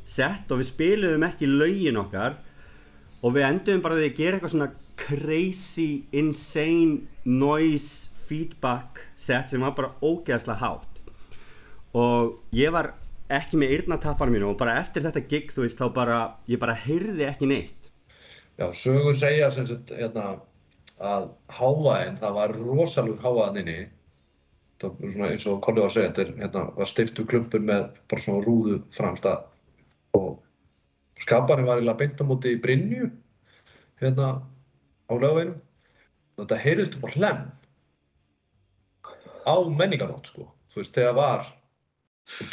set 0.07 0.51
og 0.51 0.61
við 0.61 0.69
spilum 0.71 1.25
ekki 1.27 1.49
laugin 1.49 2.01
okkar. 2.03 2.37
Og 3.25 3.33
við 3.33 3.47
endum 3.47 3.81
bara 3.83 3.97
að 3.97 4.13
gera 4.19 4.37
eitthvað 4.37 4.53
svona 4.53 4.69
crazy, 4.97 6.05
insane 6.11 7.07
noise 7.25 8.11
feedback 8.27 9.01
set 9.17 9.51
sem 9.51 9.63
var 9.63 9.75
bara 9.77 9.95
ógeðslega 10.03 10.61
hátt. 10.61 11.01
Og 11.97 12.37
ég 12.53 12.73
var 12.75 12.93
ekki 13.33 13.59
með 13.59 13.73
yrnatapar 13.79 14.31
mínu 14.33 14.51
og 14.51 14.59
bara 14.59 14.77
eftir 14.81 15.05
þetta 15.05 15.25
gig 15.31 15.51
þú 15.53 15.65
veist 15.65 15.81
þá 15.81 15.87
bara, 15.95 16.19
ég 16.47 16.61
bara 16.61 16.77
heyrði 16.85 17.27
ekki 17.27 17.49
neitt. 17.49 17.91
Já, 18.57 18.69
sögur 18.73 19.17
segja 19.17 19.51
sem 19.53 19.67
sagt, 19.69 19.91
hérna, 19.93 20.39
að 20.97 21.29
hávaðin, 21.53 22.17
það 22.21 22.39
var 22.39 22.55
rosalur 22.57 23.19
hávaðan 23.21 23.61
inni. 23.61 23.77
Það 24.81 24.97
var 25.01 25.13
svona 25.13 25.29
eins 25.33 25.45
og 25.49 25.61
Kolli 25.65 25.83
var 25.83 25.91
að 25.91 25.95
segja, 25.97 26.13
þetta 26.15 26.41
hérna, 26.41 26.65
var 26.77 26.89
stiftu 26.89 27.25
klumpur 27.29 27.63
með 27.65 27.85
bara 28.09 28.25
svona 28.25 28.45
rúðu 28.45 28.81
framst 28.93 29.29
að 29.29 29.45
og 30.17 31.21
skaparinn 31.21 31.67
var 31.67 31.79
eiginlega 31.79 31.99
beint 32.01 32.21
á 32.21 32.25
móti 32.29 32.53
í 32.55 32.61
Brynju 32.61 33.09
hérna 34.01 34.27
á 35.09 35.13
lögveginum 35.13 35.59
þetta 36.37 36.59
heyrðist 36.63 36.97
upp 36.97 37.07
á 37.09 37.15
hlem 37.15 37.39
á 39.47 39.55
menninganótt 39.71 40.29
sko, 40.29 40.49
þú 40.73 40.81
veist, 40.81 40.93
þegar 40.97 41.15
var 41.17 41.47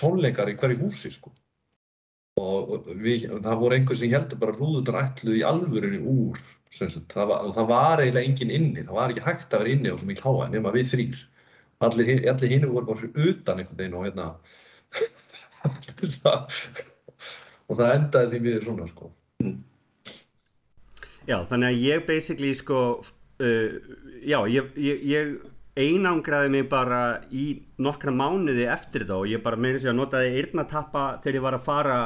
tónleikar 0.00 0.50
í 0.52 0.56
hverju 0.60 0.80
húsi 0.82 1.12
sko. 1.14 1.32
Og 2.40 2.88
við, 2.98 3.28
það 3.44 3.60
voru 3.60 3.76
einhver 3.76 3.98
sem 3.98 4.10
heldur 4.10 4.40
bara 4.40 4.56
rúðunar 4.56 5.00
ætluð 5.04 5.38
í 5.38 5.46
alvörunni 5.46 6.00
úr 6.02 6.40
það 6.74 7.28
var, 7.30 7.44
og 7.44 7.52
það 7.54 7.68
var 7.70 8.00
eiginlega 8.02 8.26
enginn 8.26 8.50
inni 8.50 8.82
það 8.82 8.96
var 8.96 9.12
ekki 9.12 9.22
hægt 9.22 9.54
að 9.54 9.62
vera 9.62 9.74
inni 9.74 9.92
og 9.92 10.00
svo 10.00 10.08
mikil 10.08 10.24
háa 10.26 10.48
nema 10.50 10.72
við 10.74 10.88
þrýr 10.90 11.20
allir, 11.86 12.10
allir 12.30 12.50
hinn 12.50 12.66
voru 12.70 12.88
bara 12.88 13.00
fyrir 13.02 13.30
utan 13.30 13.60
einhvern 13.60 13.78
veginn 13.78 13.94
og 13.98 14.04
hérna 14.08 14.26
og 17.68 17.78
það 17.78 17.94
endaði 17.94 18.30
því 18.32 18.40
við 18.44 18.58
svona 18.66 18.88
sko. 18.90 19.10
Mm. 19.42 19.58
Já, 21.24 21.38
þannig 21.48 21.68
að 21.70 21.82
ég 21.84 22.06
basically 22.08 22.52
sko 22.56 22.80
uh, 23.00 23.70
já, 24.20 24.38
ég, 24.52 24.74
ég, 24.76 25.04
ég 25.08 25.34
einangraði 25.74 26.50
mig 26.54 26.68
bara 26.70 27.00
í 27.34 27.46
nokkra 27.82 28.12
mánuði 28.14 28.68
eftir 28.70 29.02
þetta 29.02 29.16
og 29.18 29.30
ég 29.30 29.42
bara 29.42 29.58
meira 29.58 29.80
sér 29.82 29.90
að 29.90 29.98
notaði 29.98 30.36
eirnatappa 30.38 31.06
þegar 31.24 31.38
ég 31.40 31.46
var 31.46 31.56
að 31.58 31.66
fara 31.66 31.96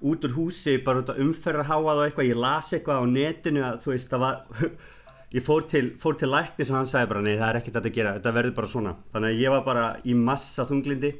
út 0.00 0.24
úr 0.24 0.32
húsi 0.32 0.78
bara 0.84 1.02
út 1.02 1.12
á 1.12 1.20
umferðarháað 1.20 1.98
og 1.98 2.06
eitthvað, 2.06 2.30
ég 2.30 2.40
las 2.40 2.72
eitthvað 2.72 3.04
á 3.04 3.06
netinu 3.10 3.64
að 3.66 3.82
þú 3.84 3.92
veist 3.92 4.12
það 4.12 4.24
var 4.24 4.70
ég 5.36 5.44
fór 5.44 5.66
til, 5.68 5.84
fór 6.00 6.16
til 6.18 6.30
læknis 6.32 6.72
og 6.72 6.78
hann 6.78 6.88
sagði 6.90 7.10
bara 7.12 7.24
nei 7.26 7.34
það 7.34 7.48
er 7.50 7.58
ekkert 7.60 7.76
að 7.76 7.84
þetta 7.84 7.96
gera, 7.98 8.14
þetta 8.16 8.34
verður 8.38 8.56
bara 8.56 8.70
svona. 8.72 8.94
Þannig 9.12 9.34
að 9.34 9.42
ég 9.44 9.54
var 9.54 9.66
bara 9.68 9.84
í 10.02 10.16
massa 10.16 10.66
þunglindi 10.68 11.12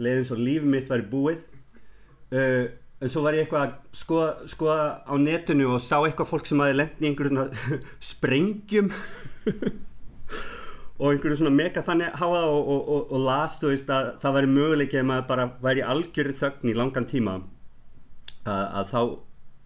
leiðin 0.00 0.28
svo 0.30 0.38
lífið 0.38 0.70
mitt 0.76 0.92
væri 0.92 1.08
búið. 1.10 1.42
Uh, 2.30 2.70
en 3.02 3.10
svo 3.10 3.24
var 3.24 3.34
ég 3.34 3.44
eitthvað 3.44 3.66
að 3.66 3.98
skoða, 3.98 4.30
skoða 4.52 4.88
á 5.10 5.14
netinu 5.18 5.72
og 5.74 5.82
sá 5.82 5.96
eitthvað 5.98 6.30
fólk 6.30 6.46
sem 6.46 6.62
hafi 6.62 6.78
lengt 6.78 7.02
í 7.02 7.10
einhverjum 7.10 7.50
sprengjum 8.12 8.92
og 11.00 11.06
einhverju 11.08 11.40
svona 11.40 11.54
mega 11.54 11.82
þannig 11.82 12.12
háa 12.20 12.28
og, 12.44 12.60
og, 12.60 12.80
og, 12.94 13.12
og 13.16 13.24
las 13.24 13.56
þú 13.60 13.72
veist 13.72 13.90
að 13.90 14.12
það 14.20 14.36
væri 14.36 14.52
möguleik 14.52 14.94
ef 14.94 15.06
maður 15.08 15.26
bara 15.30 15.46
væri 15.64 15.84
algjörðu 15.94 16.36
þögn 16.42 16.72
í 16.72 16.76
langan 16.76 17.08
tíma 17.08 17.38
að, 18.44 18.64
að 18.64 18.92
þá 18.92 19.00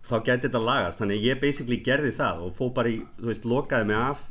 þá 0.05 0.15
geti 0.21 0.47
þetta 0.49 0.61
lagast, 0.61 1.01
þannig 1.01 1.25
ég 1.25 1.41
basically 1.41 1.81
gerði 1.85 2.13
það 2.19 2.45
og 2.45 2.57
fó 2.59 2.69
bara 2.77 2.93
í, 2.93 3.01
þú 3.19 3.31
veist, 3.31 3.47
lokaði 3.49 3.89
mig 3.89 3.97
af 3.97 4.23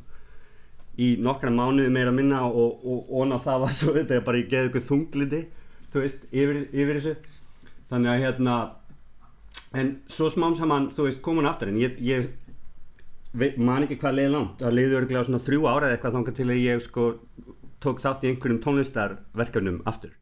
í 1.01 1.07
nokkra 1.25 1.49
mánuði 1.49 1.89
meira 1.89 2.13
minna 2.13 2.43
og 2.45 2.83
ón 3.09 3.33
á 3.33 3.41
það 3.41 3.63
var 3.65 3.75
svo 3.79 3.95
þetta 3.97 4.21
bara 4.25 4.41
ég 4.43 4.51
geði 4.51 4.69
eitthvað 4.69 4.89
þunglindi 4.91 5.41
þú 5.93 6.03
veist, 6.03 6.23
yfir, 6.29 6.61
yfir 6.73 6.99
þessu. 6.99 7.15
Þannig 7.91 8.11
að 8.13 8.23
hérna 8.23 8.55
en 9.77 9.91
svo 10.09 10.29
smám 10.33 10.55
saman, 10.57 10.89
þú 10.93 11.07
veist, 11.07 11.21
komin 11.25 11.49
aftur 11.49 11.69
en 11.69 11.79
ég, 11.81 11.97
ég 12.05 12.29
man 13.33 13.81
ekki 13.81 13.97
hvað 13.97 14.17
leiði 14.19 14.31
langt, 14.33 14.59
það 14.61 14.75
leiði 14.77 14.97
örglega 14.99 15.23
svona 15.25 15.41
þrjú 15.41 15.63
ára 15.65 15.87
eða 15.87 15.95
eitthvað 15.97 16.17
þangar 16.17 16.35
til 16.37 16.49
að 16.49 16.59
ég 16.61 16.83
sko 16.85 17.05
tók 17.81 18.01
þátt 18.03 18.23
í 18.23 18.29
einhverjum 18.29 18.59
tónlistarverkefnum 18.61 19.81
aftur. 19.89 20.13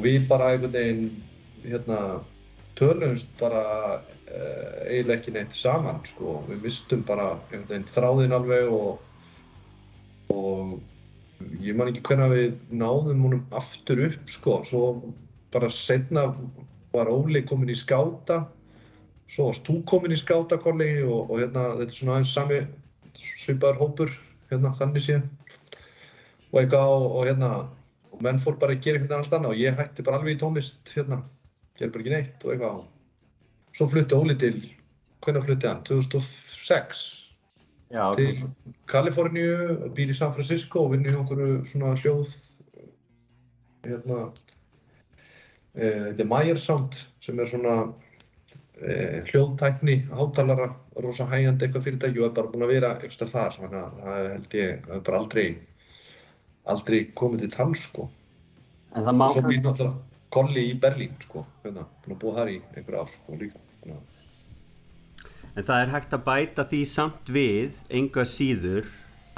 Við 0.00 0.28
bara 0.28 0.52
einhvern 0.52 0.72
veginn 0.76 1.08
hérna, 1.64 2.20
tölumst 2.78 3.30
bara 3.40 3.64
uh, 3.98 4.76
eiginlega 4.86 5.18
ekki 5.18 5.34
neitt 5.34 5.56
saman 5.56 6.00
sko. 6.08 6.40
við 6.48 6.62
mistum 6.66 7.02
bara 7.08 7.32
veginn 7.50 7.88
þráðinn 7.94 8.36
alveg 8.36 8.70
og, 8.74 9.00
og 10.34 10.78
ég 11.64 11.76
man 11.76 11.90
ekki 11.90 12.04
hvernig 12.08 12.34
við 12.34 12.78
náðum 12.82 13.26
húnum 13.26 13.44
aftur 13.56 14.04
upp 14.06 14.30
sko. 14.30 14.60
svo 14.68 14.84
bara 15.52 15.70
setna 15.72 16.30
var 16.94 17.10
Óli 17.10 17.42
komin 17.46 17.72
í 17.72 17.78
skáta 17.78 18.44
svo 19.30 19.50
varst 19.50 19.66
þú 19.66 19.80
komin 19.86 20.14
í 20.14 20.18
skáta 20.18 20.58
Kolli 20.58 21.02
og, 21.04 21.30
og 21.30 21.36
hérna, 21.38 21.74
þetta 21.78 21.92
er 21.92 21.98
svona 21.98 22.16
aðeins 22.18 22.34
sami 22.34 22.62
svipaður 23.20 23.82
hópur 23.82 24.14
hérna, 24.50 24.72
þannig 24.78 25.04
séð 25.04 25.22
og 26.50 26.62
eitthvað 26.62 26.94
og, 26.96 27.04
og 27.10 27.28
hérna 27.28 27.50
og 28.10 28.24
menn 28.26 28.40
fór 28.42 28.58
bara 28.60 28.74
að 28.74 28.82
gera 28.86 29.02
veginn 29.02 29.18
allt 29.18 29.36
annað 29.36 29.54
og 29.54 29.60
ég 29.62 29.78
hætti 29.78 30.06
bara 30.06 30.18
alveg 30.20 30.36
í 30.36 30.40
tónlist 30.40 30.94
hérna, 30.96 31.20
gerði 31.80 31.94
bara 31.94 32.04
ekki 32.04 32.14
neitt 32.14 32.44
og 32.44 32.52
eitthvað 32.54 32.82
svo 33.76 33.88
flutti 33.90 34.16
Óli 34.16 34.36
til, 34.40 34.54
hvernig 35.24 35.46
flutti 35.46 35.68
hann? 35.70 35.82
2006 35.88 37.02
Já, 37.90 38.04
til 38.14 38.44
Kaliforníu, 38.90 39.88
býr 39.96 40.12
í 40.12 40.16
San 40.16 40.34
Francisco 40.36 40.84
og 40.84 40.92
vinn 40.92 41.08
í 41.08 41.14
okkur 41.16 41.40
svona 41.66 41.96
hljóð 41.98 42.36
hérna 43.86 44.20
e, 45.74 45.88
þetta 45.88 46.22
er 46.22 46.30
Meyer 46.30 46.60
Sound 46.60 47.00
sem 47.24 47.40
er 47.40 47.50
svona 47.50 47.74
e, 48.78 48.92
hljóðtækni, 49.32 49.96
hátalara, 50.14 50.68
rosa 51.02 51.26
hægjandi 51.32 51.66
eitthvað 51.66 51.88
fyrirtæki 51.88 52.22
og 52.22 52.28
er 52.28 52.36
bara 52.36 52.52
búin 52.52 52.66
að 52.66 52.72
vera 52.76 52.92
eitthvað 53.00 53.34
þar. 53.34 53.58
Að 53.58 53.74
það 53.74 54.30
held 54.34 54.56
ég, 54.60 54.86
það 54.86 54.94
er 54.98 55.04
bara 55.08 55.20
aldrei, 55.24 55.46
aldrei 56.74 57.00
komið 57.18 57.44
til 57.46 57.52
tal 57.56 57.70
sko. 57.78 58.06
En 58.94 59.06
það 59.06 59.18
má 59.18 59.26
náttúrulega 59.30 60.09
kolli 60.34 60.68
í 60.70 60.78
Berlín 60.80 61.14
sko, 61.24 61.44
hérna, 61.64 61.86
búin 62.04 62.16
að 62.16 62.22
búa 62.24 62.38
þar 62.38 62.52
í 62.52 62.58
einhver 62.74 63.00
ár 63.02 63.12
sko 63.12 63.38
líka. 63.40 63.62
Að 63.86 64.20
En 65.58 65.66
það 65.66 65.82
er 65.82 65.90
hægt 65.90 66.12
að 66.14 66.26
bæta 66.26 66.64
því 66.70 66.80
samt 66.86 67.30
við, 67.34 67.78
enga 67.90 68.22
síður, 68.28 68.86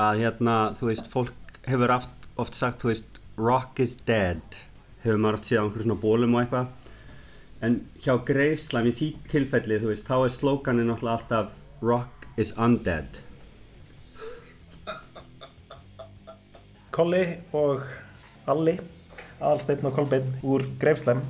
að 0.00 0.20
hérna, 0.20 0.56
þú 0.76 0.90
veist, 0.90 1.08
fólk 1.08 1.56
hefur 1.64 1.94
oft, 1.94 2.28
oft 2.42 2.58
sagt, 2.58 2.82
þú 2.82 2.90
veist, 2.90 3.20
rock 3.40 3.80
is 3.80 3.94
dead, 4.08 4.58
hefur 5.06 5.22
maður 5.22 5.38
oft 5.40 5.48
séð 5.48 5.58
á 5.58 5.62
einhverjum 5.64 5.86
svona 5.86 6.02
bólum 6.02 6.36
og 6.36 6.42
eitthvað. 6.42 6.92
En 7.64 7.78
hjá 8.04 8.12
Greifslam 8.28 8.90
í 8.90 8.94
því 8.98 9.08
tilfelli, 9.32 9.80
þú 9.80 9.92
veist, 9.92 10.04
þá 10.04 10.16
er 10.18 10.34
slókanin 10.36 10.90
náttúrulega 10.92 11.16
alltaf 11.16 11.56
rock 11.80 12.26
is 12.36 12.52
undead. 12.60 13.20
Kolli 16.92 17.24
og 17.56 17.86
Alli, 18.52 18.76
Alsteinn 19.42 19.86
og 19.88 19.96
Kolbeinn 19.96 20.38
úr 20.42 20.64
Greifslæm. 20.80 21.24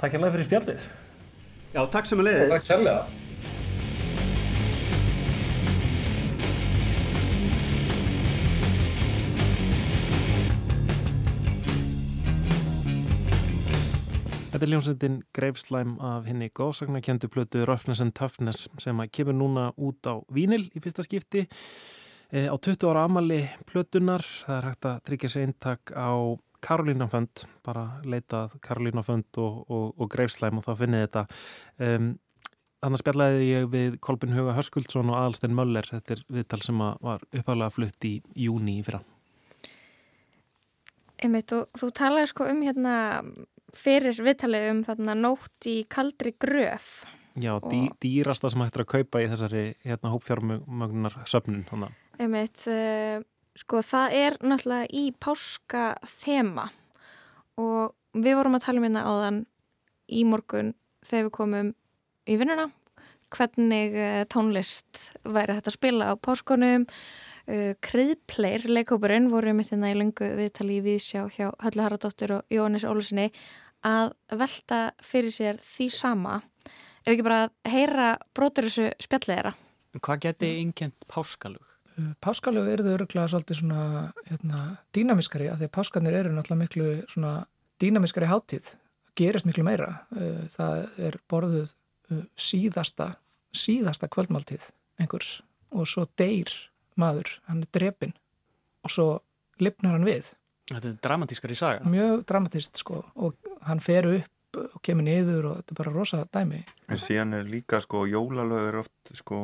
Takk 0.00 0.16
hérlega 0.16 0.36
fyrir 0.36 0.48
spjallið. 0.50 0.86
Já, 1.72 1.82
takk 1.90 2.08
sem 2.08 2.22
að 2.22 2.28
leiðis. 2.28 2.54
Takk 2.54 2.70
kærlega. 2.70 3.04
Þetta 14.52 14.66
er 14.66 14.70
ljónsendin 14.74 15.14
Greifslæm 15.32 15.94
af 16.04 16.26
henni 16.28 16.50
góðsagnakjöndu 16.52 17.30
plötu 17.32 17.62
Roughness 17.64 18.02
and 18.04 18.12
Toughness 18.14 18.68
sem 18.78 19.00
að 19.00 19.08
kemur 19.16 19.34
núna 19.38 19.70
út 19.80 20.04
á 20.04 20.20
Vínil 20.28 20.66
í 20.76 20.82
fyrsta 20.84 21.02
skipti 21.06 21.46
e, 21.48 22.44
á 22.46 22.54
20 22.54 22.84
ára 22.90 23.06
amali 23.08 23.40
plötunar. 23.66 24.20
Það 24.20 24.58
er 24.58 24.68
hægt 24.68 24.88
að 24.90 25.00
tryggja 25.08 25.30
sér 25.32 25.48
eintak 25.48 25.94
á 25.96 26.36
Karolínafönd, 26.62 27.46
bara 27.66 27.86
leitað 28.04 28.58
Karolínafönd 28.64 29.40
og, 29.42 29.62
og, 29.68 29.88
og 29.98 30.12
Greifslæm 30.12 30.60
og 30.60 30.66
þá 30.66 30.74
finnið 30.82 31.06
þetta. 31.06 31.26
Um, 31.82 32.12
Þannig 32.82 32.98
spjallaði 32.98 33.42
ég 33.46 33.66
við 33.70 33.96
Kolbin 34.02 34.32
Huga 34.34 34.56
Höskuldsson 34.56 35.10
og 35.12 35.14
Aðalstein 35.14 35.52
Möller. 35.54 35.86
Þetta 35.86 36.16
er 36.16 36.22
viðtal 36.34 36.58
sem 36.66 36.80
var 36.82 37.22
uppálega 37.30 37.70
flutt 37.70 38.06
í 38.08 38.16
júni 38.34 38.80
í 38.80 38.82
fyrra. 38.82 38.98
Einmitt, 41.22 41.54
og 41.54 41.70
þú 41.78 41.92
talaði 41.94 42.32
sko 42.32 42.48
um 42.50 42.64
hérna 42.66 42.96
fyrir 43.78 44.18
viðtalið 44.26 44.66
um 44.72 44.82
þarna 44.88 45.14
nótt 45.14 45.68
í 45.70 45.76
kaldri 45.86 46.34
gröf. 46.34 46.88
Já, 47.38 47.54
dý, 47.70 47.86
dýrasta 48.02 48.50
sem 48.50 48.66
hættir 48.66 48.82
að 48.82 48.90
kaupa 48.96 49.22
í 49.22 49.28
þessari 49.30 49.62
hérna, 49.86 50.10
hópfjármögnunar 50.12 51.22
söfnun. 51.30 51.62
Hana. 51.70 51.92
Einmitt, 52.18 52.66
uh, 52.66 53.22
sko 53.58 53.82
það 53.84 54.18
er 54.18 54.38
náttúrulega 54.42 54.90
í 54.96 55.08
páska 55.20 55.86
þema. 56.08 56.68
Og 57.60 57.92
við 58.16 58.38
vorum 58.38 58.56
að 58.56 58.64
tala 58.66 58.80
um 58.80 58.86
hérna 58.86 59.06
áðan 59.08 59.42
í 60.12 60.22
morgun 60.28 60.72
þegar 61.06 61.28
við 61.28 61.34
komum 61.36 61.74
í 62.28 62.38
vinnuna 62.40 62.68
hvernig 63.32 63.96
uh, 63.96 64.22
tónlist 64.30 65.00
væri 65.24 65.56
hægt 65.56 65.70
að 65.70 65.76
spila 65.78 66.12
á 66.12 66.14
páskonum 66.20 66.84
uh, 66.84 67.72
Kriðpleir, 67.84 68.66
leikópurinn 68.68 69.30
voru 69.32 69.54
mitt 69.56 69.72
hérna 69.72 69.92
í 69.92 69.96
lungu 69.98 70.28
viðtali 70.38 70.78
í 70.80 70.84
Víðsjá 70.84 71.26
hjá 71.32 71.48
Höllu 71.64 71.86
Haraldóttir 71.86 72.36
og 72.36 72.52
Jóhannes 72.52 72.86
Ólusinni 72.88 73.30
að 73.82 74.12
velta 74.38 74.82
fyrir 75.02 75.34
sér 75.34 75.60
því 75.64 75.88
sama. 75.96 76.38
Ef 77.02 77.16
ekki 77.16 77.26
bara 77.26 77.48
heyra 77.66 78.14
brotur 78.36 78.68
þessu 78.68 78.92
spjallið 79.02 79.34
þeirra. 79.34 79.54
Hvað 79.98 80.24
geti 80.28 80.52
innkjent 80.60 81.08
páskalug? 81.10 81.71
Páskalög 82.24 82.68
eru 82.72 82.86
þau 82.86 82.92
öruglega 82.96 83.28
svolítið 83.28 83.58
svona 83.60 83.82
hérna, 84.28 84.60
dýnamiskari 84.96 85.48
að 85.52 85.62
því 85.62 85.68
að 85.68 85.74
páskarnir 85.76 86.18
eru 86.18 86.32
náttúrulega 86.32 86.62
miklu 86.62 86.86
svona 87.12 87.32
dýnamiskari 87.82 88.28
hátíð, 88.30 88.74
gerist 89.18 89.48
miklu 89.48 89.64
meira. 89.66 89.90
Það 90.54 90.84
er 91.08 91.18
borðuð 91.28 91.74
síðasta, 92.36 93.14
síðasta 93.52 94.08
kvöldmáltíð 94.12 94.70
einhvers 95.00 95.40
og 95.72 95.88
svo 95.88 96.06
deyr 96.20 96.52
maður, 97.00 97.38
hann 97.48 97.64
er 97.64 97.70
drepin 97.72 98.14
og 98.84 98.92
svo 98.92 99.08
lifnar 99.62 99.96
hann 99.96 100.08
við. 100.08 100.32
Þetta 100.72 100.88
er 100.88 100.98
dramatískar 101.04 101.52
í 101.52 101.58
saga. 101.58 101.88
Mjög 101.88 102.24
dramatist 102.28 102.80
sko 102.80 103.02
og 103.14 103.36
hann 103.66 103.82
fer 103.84 104.08
upp 104.08 104.58
og 104.62 104.80
kemur 104.84 105.06
niður 105.06 105.46
og 105.48 105.60
þetta 105.60 105.72
er 105.72 105.78
bara 105.78 105.92
rosa 105.94 106.24
dæmi. 106.28 106.60
En 106.92 107.00
síðan 107.00 107.38
er 107.38 107.48
líka 107.48 107.80
sko 107.80 108.04
jólalög 108.08 108.68
er 108.68 108.80
oft 108.82 109.14
sko 109.16 109.38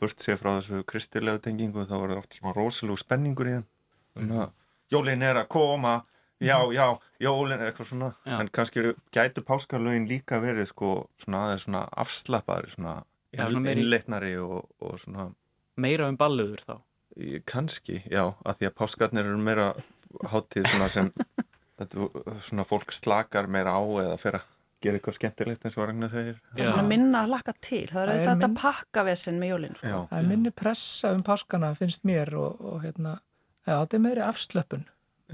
burt 0.00 0.20
sér 0.22 0.36
frá 0.40 0.54
þessu 0.58 0.82
kristilegu 0.88 1.40
tengingu 1.44 1.84
þá 1.88 1.94
er 1.98 2.12
það 2.14 2.18
oft 2.22 2.36
svona 2.38 2.54
rosalú 2.56 2.96
spenningur 3.00 3.50
í 3.50 3.54
þeim. 3.56 3.64
Þannig 4.18 4.42
að 4.44 4.52
jólin 4.94 5.22
er 5.26 5.40
að 5.42 5.48
koma 5.54 5.94
já, 6.44 6.56
já, 6.76 6.86
jólin 7.24 7.56
er 7.60 7.70
eitthvað 7.72 7.88
svona 7.90 8.10
Já. 8.26 8.36
en 8.42 8.50
kannski 8.54 8.84
gætu 9.14 9.42
páskarlögin 9.46 10.08
líka 10.10 10.38
verið 10.42 10.68
sko 10.70 10.90
svona 11.22 11.46
aðeins 11.48 11.64
svona 11.66 11.84
afslappari 12.04 12.70
svona, 12.74 12.96
Já, 13.34 13.46
svona 13.48 13.64
meiri- 13.68 13.82
innleitnari 13.86 14.34
og, 14.38 14.68
og 14.80 14.98
svona 15.02 15.30
Meira 15.76 16.06
um 16.08 16.16
balluður 16.20 16.60
þá. 16.62 16.74
kannski, 17.46 18.02
já, 18.10 18.28
að 18.44 18.58
því 18.60 18.66
að 18.68 18.74
páskarnir 18.78 19.26
eru 19.26 19.38
meira 19.42 19.68
hátíð 20.30 20.68
svona 20.70 20.88
sem 20.92 21.08
þetta, 21.80 22.06
svona 22.46 22.66
fólk 22.68 22.92
slakar 22.94 23.48
meira 23.50 23.74
á 23.74 23.82
eða 24.04 24.18
fer 24.22 24.38
að 24.38 24.50
gera 24.84 24.98
eitthvað 25.00 25.16
skemmtilegt 25.18 25.64
eins 25.68 25.76
og 25.80 25.86
Ragnar 25.88 26.12
segir 26.12 26.36
Það 26.54 26.62
er 26.64 26.70
svona 26.72 26.86
minna 26.90 27.22
að 27.24 27.30
hlakka 27.32 27.54
til. 27.64 27.84
Það 27.90 28.00
er 28.02 28.08
Það 28.08 28.14
auðvitað 28.14 28.34
þetta 28.34 28.48
minn- 28.50 28.58
pakkavesen 28.62 29.38
með 29.42 29.52
jólinn. 29.54 29.78
Sko. 29.80 30.02
Það 30.10 30.18
er 30.22 30.28
minni 30.32 30.52
pressa 30.62 31.12
um 31.16 31.22
páskana 31.26 31.70
finnst 31.78 32.04
mér 32.08 32.34
og, 32.40 32.60
og 32.60 32.82
hérna, 32.84 33.16
já, 33.64 33.72
þetta 33.80 33.98
er 33.98 34.04
meiri 34.08 34.24
afslöpun. 34.28 34.84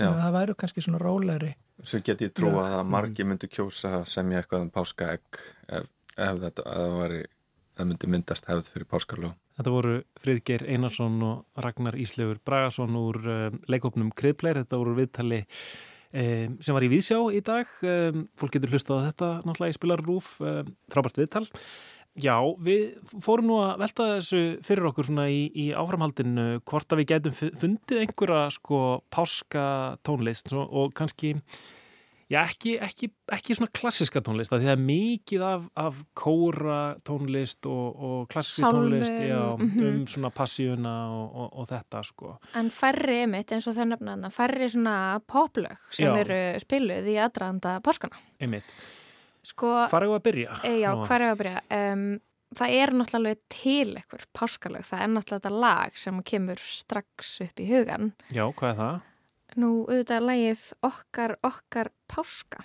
Það 0.01 0.33
væru 0.39 0.55
kannski 0.57 0.85
svona 0.87 1.03
rólegri. 1.03 1.53
Svo 1.83 1.99
get 2.05 2.21
ég 2.21 2.33
trúa 2.37 2.67
að 2.79 2.87
margi 2.93 3.25
myndu 3.25 3.49
kjósa 3.49 3.95
að 4.01 4.09
semja 4.13 4.41
eitthvað 4.43 4.67
um 4.67 4.71
páskaegg 4.75 5.39
ef, 5.79 5.87
ef 6.17 6.41
þetta 6.45 6.65
það, 6.67 6.97
væri, 7.01 7.21
það 7.81 7.89
myndi 7.91 8.11
myndast 8.13 8.49
hefð 8.51 8.69
fyrir 8.75 8.89
páskarlög. 8.91 9.33
Þetta 9.61 9.73
voru 9.75 9.95
Friðgeir 10.21 10.63
Einarsson 10.73 11.17
og 11.25 11.65
Ragnar 11.65 11.97
Íslefur 12.01 12.39
Bragason 12.45 12.97
úr 13.01 13.19
um, 13.33 13.59
leikopnum 13.69 14.13
Kriðpleir. 14.17 14.61
Þetta 14.63 14.79
voru 14.81 14.95
viðtali 15.01 15.41
sem 16.13 16.75
var 16.75 16.83
í 16.87 16.91
Víðsjá 16.91 17.19
í 17.37 17.41
dag. 17.47 17.71
Fólk 18.41 18.57
getur 18.57 18.73
hlustað 18.75 19.05
á 19.05 19.07
þetta 19.11 19.29
náttúrulega 19.47 19.75
í 19.75 19.79
spilarrúf. 19.79 20.31
Frábært 20.91 21.21
viðtal. 21.23 21.47
Já, 22.19 22.35
við 22.59 22.97
fórum 23.23 23.47
nú 23.47 23.59
að 23.63 23.77
velta 23.85 24.07
þessu 24.17 24.41
fyrir 24.67 24.89
okkur 24.89 25.07
svona 25.07 25.29
í, 25.31 25.45
í 25.55 25.69
áframhaldinu 25.79 26.47
hvort 26.67 26.91
að 26.91 26.99
við 27.05 27.09
gætum 27.13 27.37
fu- 27.39 27.53
fundið 27.63 28.01
einhverja 28.03 28.41
sko 28.57 28.81
páska 29.15 29.67
tónlist 30.03 30.51
og 30.59 30.91
kannski 30.99 31.37
Já, 32.31 32.45
ekki, 32.45 32.77
ekki, 32.79 33.09
ekki 33.35 33.57
svona 33.59 33.73
klassiska 33.75 34.21
tónlist 34.23 34.53
það 34.53 34.69
er 34.71 34.83
mikið 34.85 35.43
af, 35.43 35.65
af 35.83 35.97
kóra 36.15 36.95
tónlist 37.07 37.67
og, 37.67 37.89
og 37.99 38.21
klassisk 38.31 38.63
Sálmum, 38.63 38.87
tónlist 38.87 39.17
já, 39.27 39.41
mhm. 39.57 39.89
um 39.89 40.05
svona 40.07 40.31
passíuna 40.35 40.95
og, 41.17 41.27
og, 41.35 41.51
og 41.59 41.71
þetta 41.73 42.05
sko. 42.07 42.37
En 42.61 42.71
færri 42.75 43.25
mitt 43.31 43.51
eins 43.51 43.67
og 43.67 43.75
þau 43.75 43.89
nefna 43.91 44.15
þarna, 44.15 44.33
færri 44.35 44.71
svona 44.71 44.97
poplög 45.27 45.85
sem 45.91 46.09
Já. 46.09 46.23
eru 46.23 46.41
spiluð 46.63 47.11
í 47.11 47.19
aðdraðanda 47.21 47.77
páskana. 47.85 48.19
Einmitt. 48.41 48.75
Sko, 49.47 49.73
Farðu 49.91 50.17
að 50.19 50.25
byrja? 50.27 50.59
e, 50.69 50.75
já, 50.83 50.91
hvar 51.01 51.23
er 51.25 51.33
að 51.33 51.39
byrja? 51.41 51.61
Um, 51.73 52.09
það 52.59 52.75
er 52.77 52.93
náttúrulega 52.93 53.41
til 53.53 53.95
ekkur 53.97 54.27
páskalög, 54.37 54.85
það 54.85 55.05
er 55.05 55.13
náttúrulega 55.15 55.39
þetta 55.39 55.63
lag 55.65 56.01
sem 56.03 56.23
kemur 56.23 56.61
strax 56.61 57.39
upp 57.47 57.63
í 57.63 57.69
hugan. 57.71 58.13
Já, 58.35 58.45
hvað 58.53 58.75
er 58.75 58.81
það? 58.83 59.07
Nú, 59.59 59.83
auðvitað 59.91 60.23
lagið 60.23 60.61
Okkar, 60.87 61.33
okkar 61.43 61.89
páska. 62.07 62.61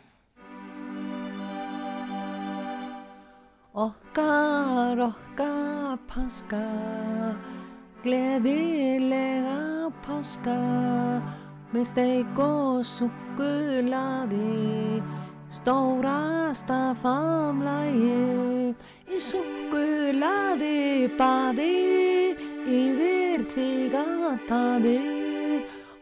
Okkar, 3.74 5.02
okkar 5.08 5.98
páska, 6.06 6.62
gleðilega 8.06 9.90
páska, 10.06 10.60
með 11.74 11.90
steik 11.90 12.40
og 12.40 12.86
sukkulaði, 12.86 15.02
stórasta 15.50 16.94
famlægi, 17.02 18.76
í 19.10 19.20
sukkulaði 19.20 21.10
baði, 21.18 21.76
yfir 22.70 23.50
þig 23.58 24.02
að 24.06 24.40
taði, 24.48 25.00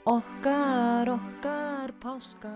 okkar, 0.05 1.09
okkar 1.09 1.93
páska. 2.01 2.51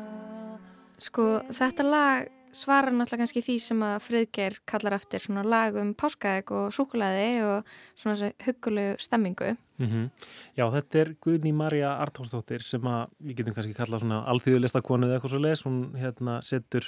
Sko, 0.98 1.28
þetta 1.54 1.86
lag 1.86 2.37
svarar 2.58 2.94
náttúrulega 2.96 3.24
kannski 3.24 3.44
því 3.46 3.56
sem 3.62 3.86
að 3.86 3.96
Friðgeir 4.08 4.58
kallar 4.70 4.98
eftir 4.98 5.24
svona 5.24 5.46
lag 5.46 5.78
um 5.78 5.94
páskaegg 5.98 6.52
og 6.56 6.74
súkulæði 6.76 7.30
og 7.46 7.72
svona 7.96 8.32
huggulegu 8.48 8.98
stemmingu. 9.04 9.56
Mm 9.78 10.10
Já, 10.58 10.66
þetta 10.74 10.98
er 11.00 11.10
Guðni 11.22 11.52
Marja 11.54 11.92
Artónsdóttir 12.02 12.64
sem 12.66 12.82
að 12.90 13.12
við 13.22 13.36
getum 13.38 13.54
kannski 13.54 13.76
kallað 13.78 14.02
svona 14.02 14.24
alþýðulistakonu 14.32 15.06
eða 15.06 15.20
eitthvað 15.20 15.34
svo 15.36 15.42
les, 15.44 15.62
hún 15.68 15.78
hérna 16.02 16.40
setur 16.42 16.88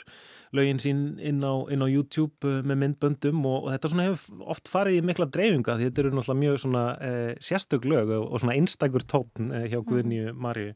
lögin 0.58 0.82
sín 0.82 1.04
inn 1.22 1.44
á, 1.46 1.54
inn 1.70 1.86
á 1.86 1.88
YouTube 1.88 2.34
uh, 2.50 2.64
með 2.66 2.82
myndböndum 2.82 3.46
og, 3.46 3.68
og 3.68 3.76
þetta 3.76 3.92
svona 3.94 4.08
hefur 4.08 4.42
oft 4.56 4.72
farið 4.74 4.98
í 4.98 5.06
mikla 5.06 5.30
dreifinga 5.30 5.78
því 5.78 5.86
þetta 5.86 6.02
eru 6.02 6.14
náttúrulega 6.16 6.42
mjög 6.42 6.60
svona 6.66 6.86
eh, 6.98 7.36
sérstök 7.38 7.86
lög 7.86 8.10
og, 8.10 8.26
og 8.26 8.42
svona 8.42 8.58
einstakur 8.58 9.06
tótn 9.06 9.54
eh, 9.54 9.70
hjá 9.70 9.84
Guðni 9.86 10.34
Marju. 10.34 10.74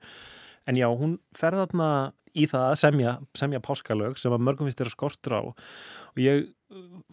En 0.69 0.77
já, 0.77 0.87
hún 0.87 1.17
fer 1.35 1.57
þarna 1.57 2.13
í 2.33 2.47
það 2.49 2.69
að 2.69 2.79
semja, 2.81 3.17
semja 3.37 3.61
páskalög 3.63 4.17
sem 4.21 4.33
að 4.33 4.45
mörgum 4.47 4.69
finnst 4.69 4.81
þeirra 4.81 4.95
skortur 4.95 5.37
á. 5.37 5.41
Og 6.13 6.21
ég 6.21 6.47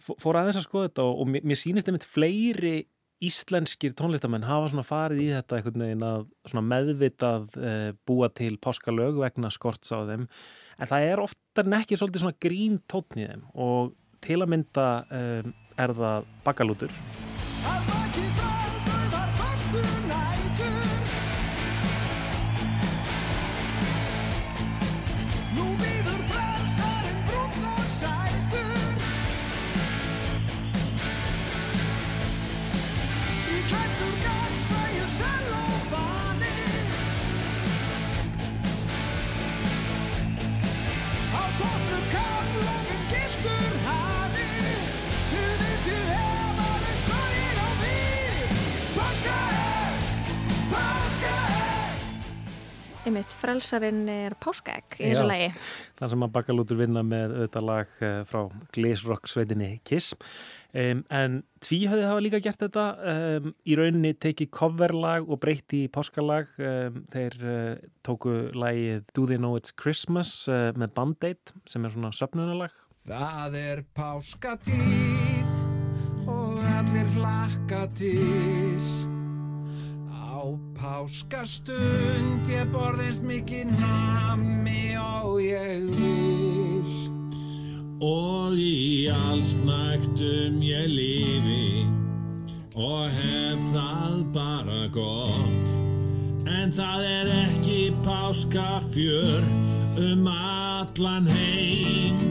fór 0.01 0.39
aðeins 0.39 0.61
að 0.61 0.67
skoða 0.67 0.89
þetta 0.89 1.05
og, 1.05 1.21
og 1.21 1.31
mér, 1.35 1.45
mér 1.45 1.59
sýnist 1.61 1.89
einmitt 1.89 2.09
fleiri 2.09 2.75
íslenskir 3.21 3.93
tónlistamenn 3.97 4.47
hafa 4.47 4.71
svona 4.71 4.85
farið 4.85 5.21
í 5.21 5.29
þetta 5.35 5.59
einhvern 5.59 5.83
veginn 5.85 6.05
að 6.07 6.61
meðvitað 6.71 7.47
e, 7.53 7.73
búa 8.09 8.31
til 8.33 8.55
páskalög 8.61 9.21
vegna 9.21 9.53
skorts 9.53 9.93
á 9.93 10.01
þeim. 10.09 10.25
En 10.81 10.89
það 10.89 11.07
er 11.11 11.21
oftar 11.21 11.69
en 11.69 11.77
ekki 11.77 11.99
svolítið 12.01 12.25
svona 12.25 12.41
grín 12.41 12.81
tótn 12.89 13.21
í 13.21 13.29
þeim 13.29 13.45
og 13.53 13.93
til 14.25 14.41
að 14.41 14.53
mynda 14.55 14.87
e, 15.05 15.23
er 15.81 15.97
það 16.01 16.31
bakalútur 16.47 17.01
Einmitt, 53.01 53.31
frelsarinn 53.33 54.03
er 54.13 54.35
páskaegg 54.37 54.99
í 54.99 55.07
þessu 55.09 55.23
lagi. 55.25 55.47
þar 55.97 56.11
sem 56.11 56.25
að 56.25 56.33
bakalútur 56.35 56.77
vinna 56.77 57.01
með 57.01 57.31
auðvitað 57.33 57.65
lag 57.65 57.95
eh, 58.05 58.19
frá 58.29 58.43
Glazrock 58.75 59.25
sveitinni 59.31 59.71
Kiss. 59.89 60.13
Um, 60.71 61.01
en 61.09 61.39
Tvíhöði 61.65 62.05
hafa 62.05 62.21
líka 62.21 62.39
gert 62.45 62.61
þetta 62.61 62.85
um, 63.11 63.49
í 63.65 63.75
rauninni 63.75 64.13
tekið 64.21 64.51
coverlag 64.53 65.25
og 65.25 65.41
breytti 65.41 65.87
í 65.87 65.89
páskalag. 65.91 66.53
Um, 66.61 67.01
þeir 67.11 67.41
uh, 67.41 67.73
tóku 68.05 68.37
lagið 68.53 69.03
Do 69.17 69.25
They 69.25 69.41
Know 69.41 69.57
It's 69.57 69.73
Christmas 69.73 70.35
uh, 70.45 70.69
með 70.77 70.93
Band-Aid 70.99 71.55
sem 71.65 71.81
er 71.81 71.97
svona 71.97 72.13
söpnunalag 72.13 72.77
Það 73.09 73.57
er 73.57 73.81
páskatíð 73.97 75.55
og 76.29 76.61
allir 76.77 77.09
hlakka 77.17 77.87
til 77.97 79.10
Á 80.41 80.49
páskastund 80.73 82.47
ég 82.49 82.69
borðist 82.73 83.21
mikið 83.21 83.75
nami 83.77 84.95
og 84.97 85.35
ég 85.37 85.83
vil. 85.99 86.89
Og 88.01 88.57
í 88.57 89.05
allsnægtum 89.13 90.57
ég 90.65 90.89
lifi 90.89 91.85
og 92.73 93.13
hef 93.19 93.69
það 93.69 94.17
bara 94.33 94.81
gott. 94.97 95.69
En 96.49 96.73
það 96.73 97.05
er 97.11 97.31
ekki 97.43 97.79
páskafjör 98.01 99.45
um 100.09 100.25
allan 100.25 101.29
heim 101.37 102.30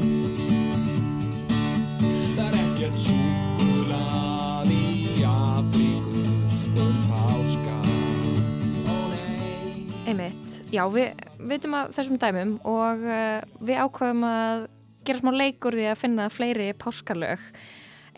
já, 10.72 10.82
við 10.92 11.22
vitum 11.50 11.76
að 11.78 11.92
þessum 11.96 12.18
dæmum 12.20 12.56
og 12.68 13.04
uh, 13.06 13.40
við 13.60 13.82
ákveðum 13.84 14.26
að 14.28 14.66
gera 15.06 15.22
smá 15.22 15.30
leikur 15.34 15.76
því 15.76 15.86
að 15.90 16.00
finna 16.00 16.26
fleiri 16.32 16.68
páskalög. 16.78 17.42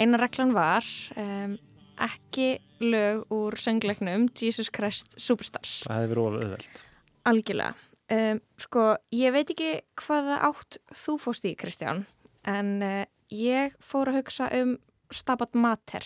Eina 0.00 0.18
reglan 0.20 0.54
var 0.56 0.86
um, 1.20 1.56
ekki 2.02 2.48
lög 2.82 3.24
úr 3.32 3.56
söngleiknum 3.60 4.26
Jesus 4.34 4.70
Christ 4.72 5.14
Superstars. 5.20 5.82
það 5.86 6.00
hefði 6.00 6.12
verið 6.14 6.24
ofið 6.26 6.46
auðvelt 6.46 6.84
Algjörlega. 7.30 7.88
Um, 8.12 8.40
sko, 8.60 8.86
ég 9.14 9.32
veit 9.32 9.52
ekki 9.54 9.72
hvaða 10.02 10.40
átt 10.48 10.80
þú 11.04 11.16
fórst 11.22 11.46
í, 11.46 11.52
Kristján, 11.56 12.02
en 12.48 12.72
uh, 12.82 13.04
ég 13.32 13.76
fór 13.80 14.10
að 14.10 14.18
hugsa 14.20 14.50
um 14.58 14.74
Stabat 15.12 15.54
Mater. 15.54 16.04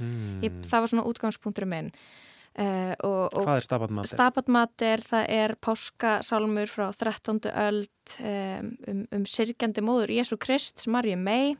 mm. 0.00 0.42
Ég, 0.42 0.56
það 0.66 0.82
var 0.82 0.90
svona 0.92 1.06
útgangspunkturum 1.08 1.70
minn. 1.72 1.92
Uh, 2.56 2.94
og, 3.04 3.34
og 3.36 3.44
Hvað 3.44 3.58
er 3.58 3.64
Stabat 3.66 3.92
Mater? 3.92 4.10
Stabat 4.14 4.46
Mater, 4.48 5.02
það 5.04 5.26
er 5.36 5.52
páskasálmur 5.60 6.70
frá 6.72 6.86
13. 6.88 7.42
öld 7.52 8.14
um, 8.24 8.70
um, 9.12 9.26
sirkjandi 9.28 9.84
móður 9.84 10.14
Jésu 10.16 10.38
Krist, 10.40 10.86
Marju 10.88 11.18
May. 11.20 11.52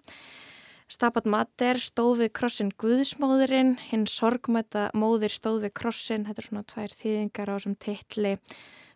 Stabat 0.88 1.28
Mater 1.28 1.80
stóð 1.82 2.22
við 2.22 2.32
krossin 2.38 2.72
Guðsmóðurinn, 2.80 3.74
hinn 3.90 4.06
sorgmæta 4.08 4.86
móðir 4.96 5.34
stóð 5.34 5.66
við 5.66 5.74
krossin, 5.82 6.24
þetta 6.28 6.42
er 6.42 6.48
svona 6.48 6.66
tvær 6.70 6.96
þýðingar 7.02 7.50
á 7.50 7.54
þessum 7.58 7.76
titli. 7.82 8.34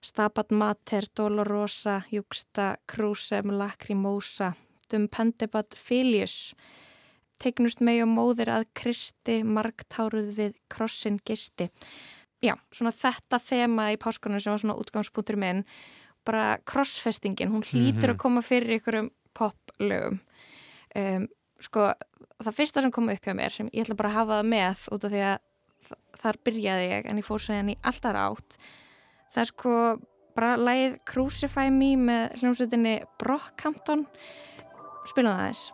Stabat 0.00 0.54
Mater, 0.56 1.04
Dolorosa, 1.18 2.00
Juxta, 2.14 2.76
Crucem, 2.88 3.52
Lacrimosa, 3.60 4.54
Dum 4.88 5.10
Pendebat 5.12 5.76
Filius. 5.76 6.54
Tegnust 7.40 7.80
megi 7.80 8.02
og 8.04 8.10
móðir 8.12 8.50
að 8.52 8.66
Kristi, 8.76 9.40
margtáruð 9.46 10.34
við 10.36 10.54
krossin 10.72 11.18
gisti. 11.24 11.70
Já, 12.44 12.54
svona 12.72 12.92
þetta 12.92 13.38
þema 13.40 13.90
í 13.94 13.98
páskunum 14.00 14.40
sem 14.40 14.52
var 14.52 14.60
svona 14.62 14.76
útgangspunktur 14.80 15.36
minn, 15.40 15.64
bara 16.24 16.58
krossfestingin, 16.68 17.48
hún 17.52 17.64
hlýtur 17.64 18.10
Mhm. 18.10 18.14
að 18.14 18.18
koma 18.18 18.40
fyrir 18.42 18.78
ykkurum 18.80 19.10
poplögum. 19.34 20.20
Um, 20.96 21.28
sko, 21.60 21.92
það 22.42 22.54
fyrsta 22.56 22.82
sem 22.82 22.90
kom 22.90 23.08
upp 23.08 23.20
hjá 23.24 23.34
mér 23.36 23.50
sem 23.52 23.68
ég 23.70 23.84
ætla 23.86 23.96
bara 23.96 24.08
að 24.10 24.18
hafa 24.18 24.42
það 24.42 24.48
með 24.48 24.88
út 24.92 25.04
af 25.04 25.10
því 25.12 25.22
að 25.30 25.38
þar 26.20 26.36
byrjaði 26.44 26.88
ég 26.90 27.06
en 27.10 27.16
ég 27.16 27.24
fór 27.24 27.38
segjan 27.40 27.70
í 27.70 27.76
alltaf 27.82 28.14
átt. 28.14 28.58
Það 29.32 29.40
er 29.40 29.44
sko 29.44 30.00
bara 30.36 30.56
lagið 30.56 30.98
Crucify 31.04 31.70
Me 31.70 31.96
með 31.96 32.38
hljómsveitinni 32.40 33.04
Brockhampton. 33.18 34.06
Spilum 35.06 35.32
það 35.32 35.40
aðeins. 35.40 35.72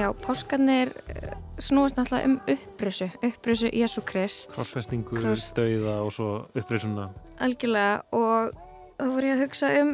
Já, 0.00 0.08
páskarnir 0.16 0.88
eh, 1.12 1.34
snúast 1.60 1.98
náttúrulega 1.98 2.26
um 2.30 2.36
upprisu, 2.48 3.10
upprisu 3.20 3.68
Jésu 3.68 4.00
Krist. 4.00 4.54
Krossfestingu, 4.54 5.12
Kross- 5.18 5.50
dauða 5.52 5.98
og 6.06 6.12
svo 6.14 6.28
uppreysuna 6.56 7.10
Algjörlega 7.44 7.98
og 8.16 8.54
þá 8.96 9.04
voru 9.12 9.28
ég 9.28 9.36
að 9.36 9.42
hugsa 9.44 9.72
um 9.82 9.90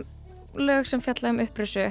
lög 0.62 0.86
sem 0.86 1.02
fjalla 1.02 1.32
um 1.34 1.40
upprisu. 1.42 1.88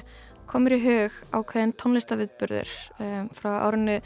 Komur 0.48 0.78
í 0.78 0.80
hug 0.86 1.12
ákveðin 1.36 1.74
tónlistaviðburður 1.82 2.72
um, 3.04 3.30
frá 3.36 3.52
árinu 3.68 3.98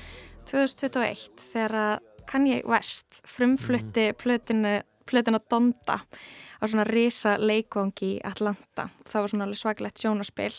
2021 0.49 1.45
þegar 1.51 1.75
að 1.83 1.95
Kanye 2.29 2.61
West 2.65 3.21
frumflutti 3.29 4.09
plötinu, 4.17 4.79
plötinu 5.09 5.39
Donda 5.51 5.99
á 6.01 6.63
svona 6.65 6.85
risa 6.87 7.37
leikvangi 7.37 8.15
í 8.15 8.21
Atlanta. 8.25 8.89
Það 9.05 9.21
var 9.21 9.29
svona 9.33 9.45
alveg 9.49 9.61
svakalegt 9.61 10.01
sjónaspil. 10.01 10.53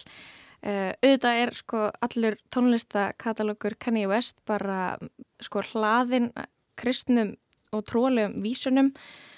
Uh, 0.60 0.92
auðvitað 1.00 1.38
er 1.40 1.54
sko 1.56 1.86
allur 2.04 2.34
tónlistakatalógur 2.52 3.78
Kanye 3.80 4.08
West 4.10 4.36
bara 4.44 4.98
sko 5.40 5.62
hlaðin 5.72 6.30
kristnum 6.76 7.36
og 7.72 7.84
trólegum 7.88 8.40
vísunum 8.44 8.90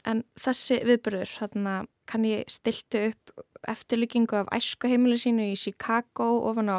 en 0.08 0.24
þessi 0.40 0.80
viðbörður 0.88 1.34
hérna 1.38 1.74
kann 2.10 2.24
ég 2.26 2.48
stilti 2.50 3.04
upp 3.12 3.44
eftirlíkingu 3.70 4.40
af 4.40 4.50
æskuheimili 4.56 5.20
sínu 5.20 5.46
í 5.52 5.58
Chicago 5.58 6.26
ofan 6.50 6.72
á, 6.74 6.78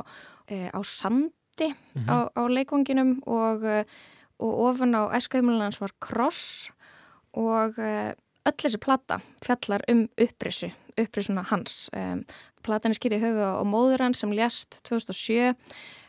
e, 0.52 0.68
á 0.74 0.80
sandi 0.84 1.70
Mhm. 1.96 2.10
á, 2.10 2.18
á 2.36 2.42
leikvanginum 2.50 3.22
og, 3.28 3.64
e, 3.64 3.86
og 4.40 4.54
ofan 4.74 4.92
á 4.98 5.08
æskuheimilin 5.16 5.62
hans 5.62 5.80
var 5.80 5.94
kross 6.02 6.70
og 7.34 7.78
e, 7.80 8.16
öll 8.46 8.60
þessi 8.60 8.80
plata 8.82 9.22
fjallar 9.46 9.82
um 9.88 10.10
upprisu, 10.20 10.72
upprisuna 10.98 11.44
hans. 11.48 11.90
Um, 11.96 12.26
platan 12.66 12.94
er 12.94 13.00
skýrið 13.00 13.20
í 13.20 13.26
höfu 13.28 13.50
á 13.60 13.64
móður 13.68 14.06
hans 14.06 14.24
sem 14.24 14.34
lést 14.36 14.82
2007. 14.88 15.54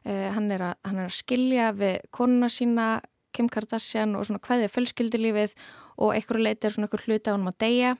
Uh, 0.04 0.28
hann, 0.36 0.50
er 0.54 0.68
að, 0.70 0.74
hann 0.88 1.00
er 1.00 1.10
að 1.10 1.18
skilja 1.18 1.72
við 1.76 2.00
konuna 2.14 2.50
sína, 2.52 2.88
Kim 3.34 3.48
Kardashian 3.50 4.14
og 4.14 4.28
svona 4.28 4.42
hvaðið 4.44 4.70
fölskyldilífið 4.70 5.56
og 5.98 6.12
einhverju 6.14 6.44
leiti 6.44 6.68
er 6.68 6.74
svona 6.74 6.86
einhver 6.86 7.02
hluti 7.08 7.32
á 7.32 7.34
hann 7.34 7.50
að 7.50 7.58
deyja. 7.64 7.94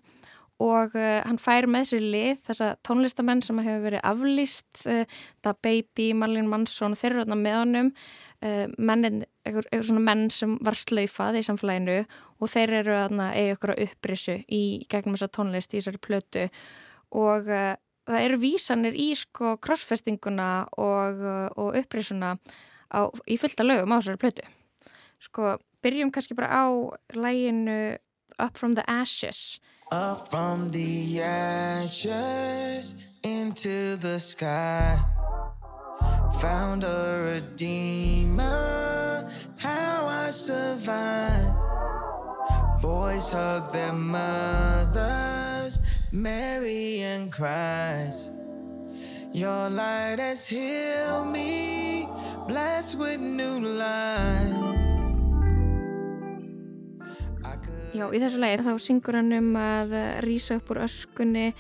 Og 0.63 0.93
uh, 0.95 1.19
hann 1.27 1.41
fær 1.43 1.67
með 1.67 1.89
sér 1.91 2.05
lið 2.13 2.43
þessa 2.47 2.69
tónlistamenn 2.87 3.43
sem 3.43 3.59
hefur 3.59 3.89
verið 3.89 4.05
aflýst 4.07 4.85
uh, 4.87 5.03
það 5.43 5.59
Baby, 5.67 6.07
Marlene 6.15 6.51
Mansson 6.51 6.95
þeir 6.95 7.11
eru 7.11 7.25
þarna 7.25 7.39
með 7.41 7.57
honum. 7.59 7.91
Uh, 8.39 8.67
mennin, 8.79 9.25
einhver, 9.43 9.67
einhver 9.73 9.89
svona 9.89 10.05
menn 10.07 10.29
sem 10.31 10.55
var 10.63 10.79
slaufað 10.79 11.41
í 11.41 11.45
samfélaginu 11.49 11.99
og 12.39 12.53
þeir 12.53 12.77
eru 12.83 12.99
þarna 13.01 13.33
eða 13.41 13.57
ykkur 13.57 13.75
að 13.75 13.83
upprisu 13.89 14.39
í 14.47 14.63
gegnum 14.93 15.19
þessa 15.19 15.33
tónlist 15.35 15.75
í 15.75 15.81
þessari 15.81 16.03
plötu. 16.07 16.47
Og 17.19 17.51
það 18.09 18.27
eru 18.27 18.41
vísanir 18.43 18.97
í 18.97 19.11
sko 19.19 19.57
crossfestinguna 19.65 20.51
og, 20.77 21.25
og 21.57 21.79
upprisuna 21.81 22.37
á, 22.93 23.09
í 23.29 23.39
fullta 23.41 23.67
lögum 23.67 23.95
á 23.95 23.99
þessari 23.99 24.23
plötu 24.23 24.49
sko, 25.25 25.57
byrjum 25.85 26.13
kannski 26.15 26.37
bara 26.37 26.53
á 26.53 26.65
læginu 27.17 27.99
Up 28.37 28.59
from 28.59 28.73
the 28.75 28.83
Ashes 28.91 29.61
Up 29.93 30.29
from 30.29 30.71
the 30.71 31.21
ashes 31.23 32.97
into 33.23 33.97
the 33.97 34.19
sky. 34.19 34.99
Found 36.41 36.85
a 36.85 37.23
redeemer, 37.33 39.31
how 39.57 40.07
I 40.07 40.31
survived. 40.31 41.55
Boys 42.83 43.31
hug 43.31 43.73
their 43.73 43.93
mothers, 43.93 45.44
Mary 46.15 47.03
and 47.03 47.33
Christ. 47.33 48.31
Your 49.33 49.69
light 49.69 50.21
has 50.21 50.47
healed 50.47 51.27
me, 51.27 52.07
blessed 52.47 52.97
with 52.97 53.19
new 53.19 53.59
life. 53.59 54.55
Já, 57.95 58.07
í 58.15 58.19
þessu 58.23 58.39
lagi 58.43 58.63
þá 58.63 58.71
syngur 58.83 59.19
hann 59.19 59.35
um 59.35 59.51
að 59.59 59.97
rýsa 60.23 60.61
upp 60.61 60.71
úr 60.71 60.85
öskunni, 60.87 61.51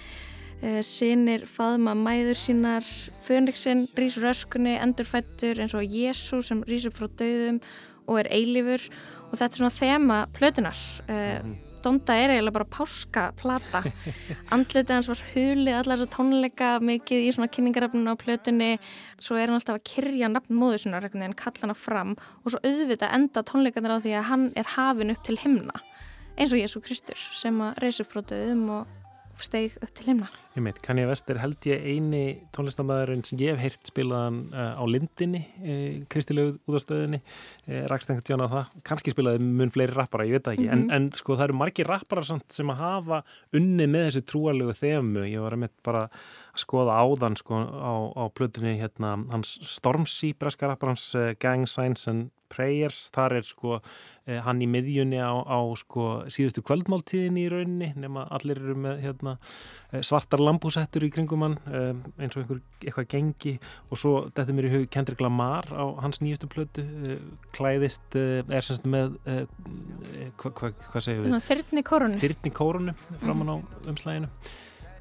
uh, 0.62 0.80
sinir 0.86 1.48
faðma 1.50 1.96
mæður 1.98 2.38
sínar, 2.38 2.86
Fönriksinn 3.26 3.88
rýsur 3.98 4.30
öskunni, 4.30 4.78
endurfættur 4.78 5.62
eins 5.62 5.74
og 5.74 5.82
Jésu 5.82 6.42
sem 6.46 6.62
rýsur 6.70 6.94
frá 6.94 7.10
döðum 7.10 7.58
og 8.06 8.22
er 8.22 8.30
eilífur 8.34 8.86
og 9.32 9.38
þetta 9.38 9.50
er 9.50 9.62
svona 9.64 9.78
þema 9.82 10.24
plötunar. 10.34 10.82
Uh, 11.10 11.54
Donda 11.84 12.16
er 12.16 12.32
eiginlega 12.32 12.56
bara 12.58 12.68
páskaplata. 12.72 13.82
Andlitið 14.54 14.94
hans 14.96 15.10
var 15.12 15.22
hulið 15.34 15.78
allar 15.78 16.00
þess 16.00 16.08
að 16.08 16.14
tónleika 16.16 16.70
mikið 16.84 17.26
í 17.28 17.32
svona 17.36 17.50
kynningarafninu 17.52 18.14
á 18.14 18.22
plötunni. 18.24 18.70
Svo 19.20 19.36
er 19.36 19.50
hann 19.50 19.58
alltaf 19.60 19.78
að 19.78 19.86
kyrja 19.92 20.32
nafn 20.32 20.58
móðusunar 20.58 21.08
en 21.12 21.38
kalla 21.38 21.66
hana 21.66 21.78
fram 21.78 22.16
og 22.16 22.54
svo 22.54 22.62
auðvitað 22.64 23.16
enda 23.20 23.44
tónleikanir 23.46 23.96
á 23.96 24.04
því 24.04 24.16
að 24.18 24.28
hann 24.32 24.50
er 24.56 24.74
hafin 24.76 25.14
upp 25.14 25.24
til 25.28 25.38
himna 25.44 25.84
eins 26.34 26.52
og 26.52 26.58
Jésu 26.58 26.80
Kristur 26.82 27.20
sem 27.38 27.60
að 27.62 27.78
döðum 28.26 28.68
og 28.80 29.03
steig 29.42 29.74
upp 29.82 29.90
til 29.94 30.06
himna. 30.06 30.28
Ég 30.54 30.62
meit, 30.62 30.78
Kanye 30.84 31.06
West 31.08 31.28
er 31.30 31.40
held 31.42 31.58
ég 31.66 31.82
eini 31.82 32.20
tónlistamæðurinn 32.54 33.24
sem 33.26 33.38
ég 33.42 33.54
hef 33.56 33.62
heyrt 33.64 33.90
spilaðan 33.90 34.36
uh, 34.54 34.78
á 34.78 34.82
Lindinni, 34.86 35.40
uh, 35.58 36.04
kristilegu 36.12 36.58
úðastöðinni, 36.70 37.18
uh, 37.66 37.80
rakst 37.90 38.10
einhvern 38.12 38.28
tjón 38.28 38.44
á 38.46 38.48
það, 38.52 38.70
kannski 38.86 39.10
spilaði 39.14 39.42
mun 39.42 39.72
fleiri 39.74 39.96
rappara, 39.96 40.26
ég 40.28 40.36
veit 40.38 40.44
það 40.46 40.54
ekki, 40.58 40.68
Mhm. 40.70 40.84
en, 40.84 40.90
en 40.90 41.10
sko 41.18 41.34
það 41.34 41.48
eru 41.48 41.58
margir 41.64 41.86
rappara 41.90 42.22
samt 42.24 42.52
sem 42.54 42.70
að 42.70 42.82
hafa 42.84 43.22
unnið 43.52 43.90
með 43.96 44.06
þessu 44.10 44.24
trúalegu 44.30 44.76
þemu, 44.78 45.26
ég 45.32 45.40
var 45.42 45.52
að 45.58 45.64
mitt 45.66 45.76
bara 45.82 46.08
skoða 46.58 47.00
áðan 47.02 47.36
sko 47.38 47.58
á, 47.66 47.94
á 48.14 48.24
plötunni 48.34 48.76
hérna, 48.78 49.16
hans 49.32 49.58
Stormzy, 49.66 50.34
breska 50.38 50.70
rappar 50.70 50.92
hans 50.92 51.10
uh, 51.18 51.32
Gang 51.42 51.66
Signs 51.70 52.08
and 52.10 52.30
Prayers, 52.54 53.08
þar 53.10 53.40
er 53.40 53.46
sko 53.46 53.78
uh, 53.80 53.80
hann 54.44 54.60
í 54.62 54.68
miðjunni 54.70 55.18
á, 55.18 55.34
á 55.42 55.58
sko 55.80 56.24
síðustu 56.30 56.62
kvöldmáltíðinni 56.66 57.46
í 57.46 57.50
rauninni, 57.50 57.88
nema 57.98 58.26
allir 58.36 58.60
eru 58.60 58.76
með 58.78 59.00
hérna 59.02 59.32
eh, 59.90 60.04
svartar 60.06 60.42
lambúsettur 60.44 61.06
í 61.06 61.10
kringum 61.10 61.42
hann 61.42 61.56
um, 61.66 62.04
eins 62.20 62.36
og 62.36 62.44
einhver 62.44 62.60
eitthvað 62.84 63.08
gengi 63.10 63.54
og 63.88 63.98
svo 63.98 64.12
þetta 64.36 64.54
mér 64.54 64.68
í 64.68 64.74
hug 64.76 64.86
Kendrick 64.94 65.24
Lamar 65.24 65.66
á 65.74 65.84
hans 66.04 66.22
nýjustu 66.22 66.50
plötu 66.52 66.84
uh, 66.84 67.16
klæðist, 67.56 68.06
uh, 68.14 68.44
er 68.46 68.68
semst 68.68 68.86
með 68.86 69.16
hvað 70.38 70.54
hva, 70.60 70.70
hva 70.92 71.02
segir 71.02 71.24
við? 71.24 71.34
Þyrni 71.48 71.82
kórunu. 71.86 72.22
Þyrni 72.22 72.54
kórunu 72.54 72.94
framann 73.24 73.50
á 73.50 73.56
umslæginu 73.90 74.30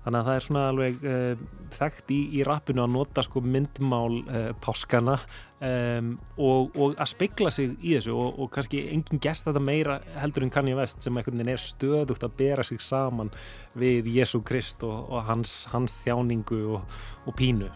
þannig 0.04 0.20
að 0.20 0.28
það 0.28 0.36
er 0.36 0.46
svona 0.46 0.64
alveg 0.70 1.08
uh, 1.08 1.44
þekkt 1.74 2.14
í, 2.14 2.20
í 2.38 2.46
rappinu 2.48 2.84
að 2.84 2.94
nota 2.94 3.24
sko 3.26 3.42
myndmál 3.44 4.20
uh, 4.22 4.52
páskana 4.64 5.18
um, 5.64 6.14
og, 6.38 6.76
og 6.76 6.98
að 6.98 7.12
spegla 7.14 7.52
sig 7.54 7.76
í 7.80 7.96
þessu 7.96 8.16
og, 8.18 8.40
og 8.44 8.52
kannski 8.54 8.84
enginn 8.94 9.22
gerst 9.24 9.48
þetta 9.48 9.64
meira 9.64 10.00
heldur 10.20 10.46
en 10.46 10.54
Kanye 10.54 10.78
West 10.80 11.04
sem 11.04 11.16
einhvern 11.18 11.40
veginn 11.40 11.54
er 11.56 11.64
stöðugt 11.64 12.26
að 12.28 12.38
bera 12.40 12.68
sig 12.68 12.82
saman 12.84 13.32
við 13.80 14.12
Jésu 14.14 14.44
Krist 14.46 14.84
og, 14.88 15.08
og 15.10 15.28
hans, 15.30 15.64
hans 15.74 15.96
þjáningu 16.04 16.64
og, 16.78 17.00
pínu. 17.38 17.72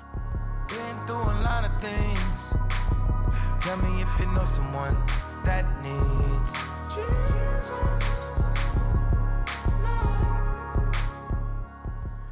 Tell 3.59 3.75
me 3.77 4.01
if 4.01 4.19
you 4.19 4.27
know 4.27 4.45
someone 4.45 4.95
that 5.43 5.65
needs 5.83 6.76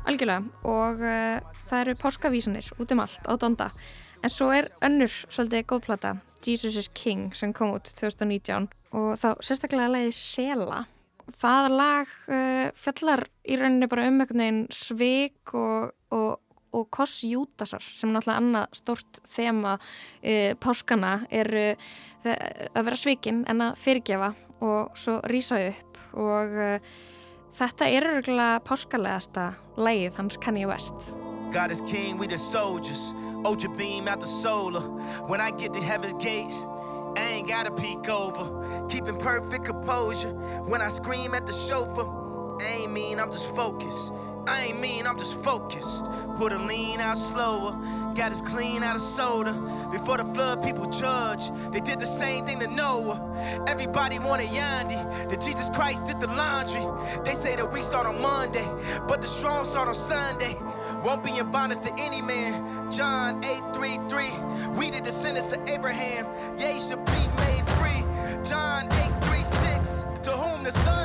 Algjörlega. 0.06 0.44
Og 0.70 1.02
uh, 1.02 1.54
það 1.66 1.80
eru 1.82 1.96
páskavísanir 1.98 2.68
út 2.78 2.94
um 2.94 3.02
allt 3.02 3.26
á 3.26 3.34
Donda. 3.42 3.70
En 4.22 4.32
svo 4.34 4.52
er 4.54 4.70
önnur 4.86 5.12
svolítið 5.30 5.66
góðplata 5.70 6.16
Jesus 6.46 6.78
is 6.78 6.90
King 6.94 7.32
sem 7.38 7.54
kom 7.54 7.74
út 7.74 7.90
2019 7.90 8.68
og 8.96 9.16
þá 9.18 9.30
sérstaklega 9.44 9.90
leiði 9.96 10.14
Sela. 10.16 10.84
Það 11.42 11.70
lag 11.74 12.12
uh, 12.30 12.68
fjallar 12.78 13.26
í 13.50 13.58
rauninni 13.58 13.90
bara 13.90 14.06
um 14.10 14.22
einhvern 14.22 14.44
veginn 14.44 14.62
svik 14.70 15.56
og, 15.58 15.96
og, 16.14 16.38
og 16.78 16.86
koss 16.94 17.24
Júdasar 17.26 17.82
sem 17.82 18.14
náttúrulega 18.14 18.44
annað 18.44 18.78
stórt 18.78 19.22
þema 19.26 19.80
uh, 19.80 20.52
páskana 20.62 21.18
er 21.34 21.52
að 22.26 22.80
vera 22.88 22.98
svikin 22.98 23.44
en 23.50 23.62
að 23.62 23.82
fyrirgefa 23.82 24.32
og 24.66 24.96
svo 24.98 25.20
rýsa 25.30 25.60
upp 25.62 26.00
og 26.18 26.56
Þetta 27.56 27.88
er 27.88 28.04
örgulega 28.04 28.60
páskalegasta 28.68 29.44
lægið 29.80 30.18
hans 30.18 30.36
Kanye 30.44 30.68
West. 30.68 31.14
God 31.54 31.72
is 31.72 31.80
king, 31.88 32.18
we 32.18 32.28
the 32.28 32.38
soldiers. 32.38 33.14
Ultra 33.46 33.70
beam 33.70 34.10
out 34.10 34.20
the 34.20 34.28
solar. 34.28 34.82
When 35.30 35.40
I 35.40 35.52
get 35.52 35.72
to 35.74 35.82
heaven's 35.82 36.22
gates, 36.22 36.58
I 37.16 37.22
ain't 37.22 37.48
gotta 37.48 37.72
peek 37.72 38.10
over. 38.10 38.88
Keeping 38.90 39.16
perfect 39.16 39.64
composure. 39.64 40.34
When 40.68 40.82
I 40.82 40.90
scream 40.90 41.34
at 41.34 41.46
the 41.46 41.54
chauffeur, 41.54 42.04
I 42.60 42.82
ain't 42.82 42.92
mean, 42.92 43.22
I'm 43.22 43.32
just 43.32 43.56
focused. 43.56 44.12
I 44.48 44.66
ain't 44.66 44.80
mean, 44.80 45.08
I'm 45.08 45.18
just 45.18 45.44
focused. 45.44 46.06
Put 46.36 46.52
a 46.52 46.60
lean 46.60 47.00
out 47.00 47.18
slower. 47.18 47.76
Got 48.14 48.32
us 48.32 48.42
clean 48.42 48.84
out 48.84 48.96
of 48.96 49.02
soda. 49.02 49.54
Before 49.92 50.18
the 50.18 50.26
flood, 50.26 50.64
people 50.64 50.86
judge. 50.86 51.50
They 51.72 51.80
did 51.80 52.00
the 52.00 52.06
same 52.06 52.46
thing 52.46 52.60
to 52.60 52.68
Noah. 52.68 53.64
Everybody 53.68 54.20
wanted 54.20 54.50
Yandi. 54.50 55.30
That 55.30 55.42
Jesus 55.42 55.70
Christ 55.70 56.06
did 56.06 56.20
the 56.20 56.28
laundry. 56.28 56.86
They 57.24 57.34
say 57.34 57.56
that 57.56 57.72
we 57.72 57.82
start 57.82 58.06
on 58.06 58.22
Monday, 58.22 58.68
but 59.08 59.22
the 59.22 59.28
strong 59.28 59.66
start 59.66 59.88
on 59.88 59.94
Sunday. 59.96 60.58
Won't 61.04 61.24
be 61.24 61.38
in 61.38 61.52
bondage 61.52 61.82
to 61.82 61.94
any 62.00 62.22
man. 62.22 62.92
John 62.92 63.44
8 63.44 63.62
3 63.74 64.00
3. 64.10 64.32
We 64.78 64.90
the 64.92 65.02
descendants 65.02 65.52
of 65.52 65.68
Abraham. 65.68 66.26
Ye 66.60 66.80
should 66.80 67.04
be 67.06 67.28
made 67.38 67.68
free. 67.78 68.04
John 68.44 68.92
8 68.92 69.24
3 69.26 69.44
6. 69.44 70.06
To 70.24 70.32
whom 70.32 70.64
the 70.64 70.72
Son 70.72 71.05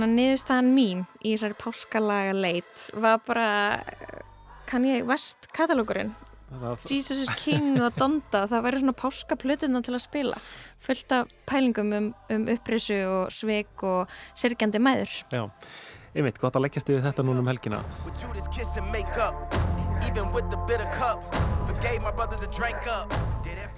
Þannig 0.00 0.14
að 0.14 0.16
niðurstaðan 0.16 0.68
mín 0.72 1.00
í 1.20 1.34
þessari 1.34 1.56
páskalaga 1.60 2.32
leit 2.32 2.84
var 2.96 3.18
bara 3.26 3.48
Kanye 4.70 5.02
West 5.04 5.50
katalógurinn 5.52 6.14
Þannig 6.48 6.64
að- 6.70 6.86
Jesus 6.88 7.20
is 7.26 7.32
King 7.36 7.76
og 7.84 7.92
Donda, 8.00 8.46
það 8.48 8.64
væri 8.64 8.80
svona 8.80 8.96
páskaplutina 8.96 9.82
til 9.84 9.92
að 9.98 10.02
spila. 10.06 10.40
Fullt 10.80 11.12
af 11.12 11.28
pælingum 11.44 11.92
um, 11.92 12.08
um 12.32 12.48
upprisu 12.48 12.96
og 13.04 13.28
sveik 13.28 13.84
og 13.84 14.08
sirgjandi 14.32 14.80
mæður. 14.80 15.20
Já, 15.36 15.44
einmitt, 16.16 16.40
gott 16.40 16.56
að 16.56 16.64
leggjast 16.64 16.88
yfir 16.88 17.04
þetta 17.04 17.28
núna 17.28 17.44
um 17.44 17.52
helgina. 17.52 17.84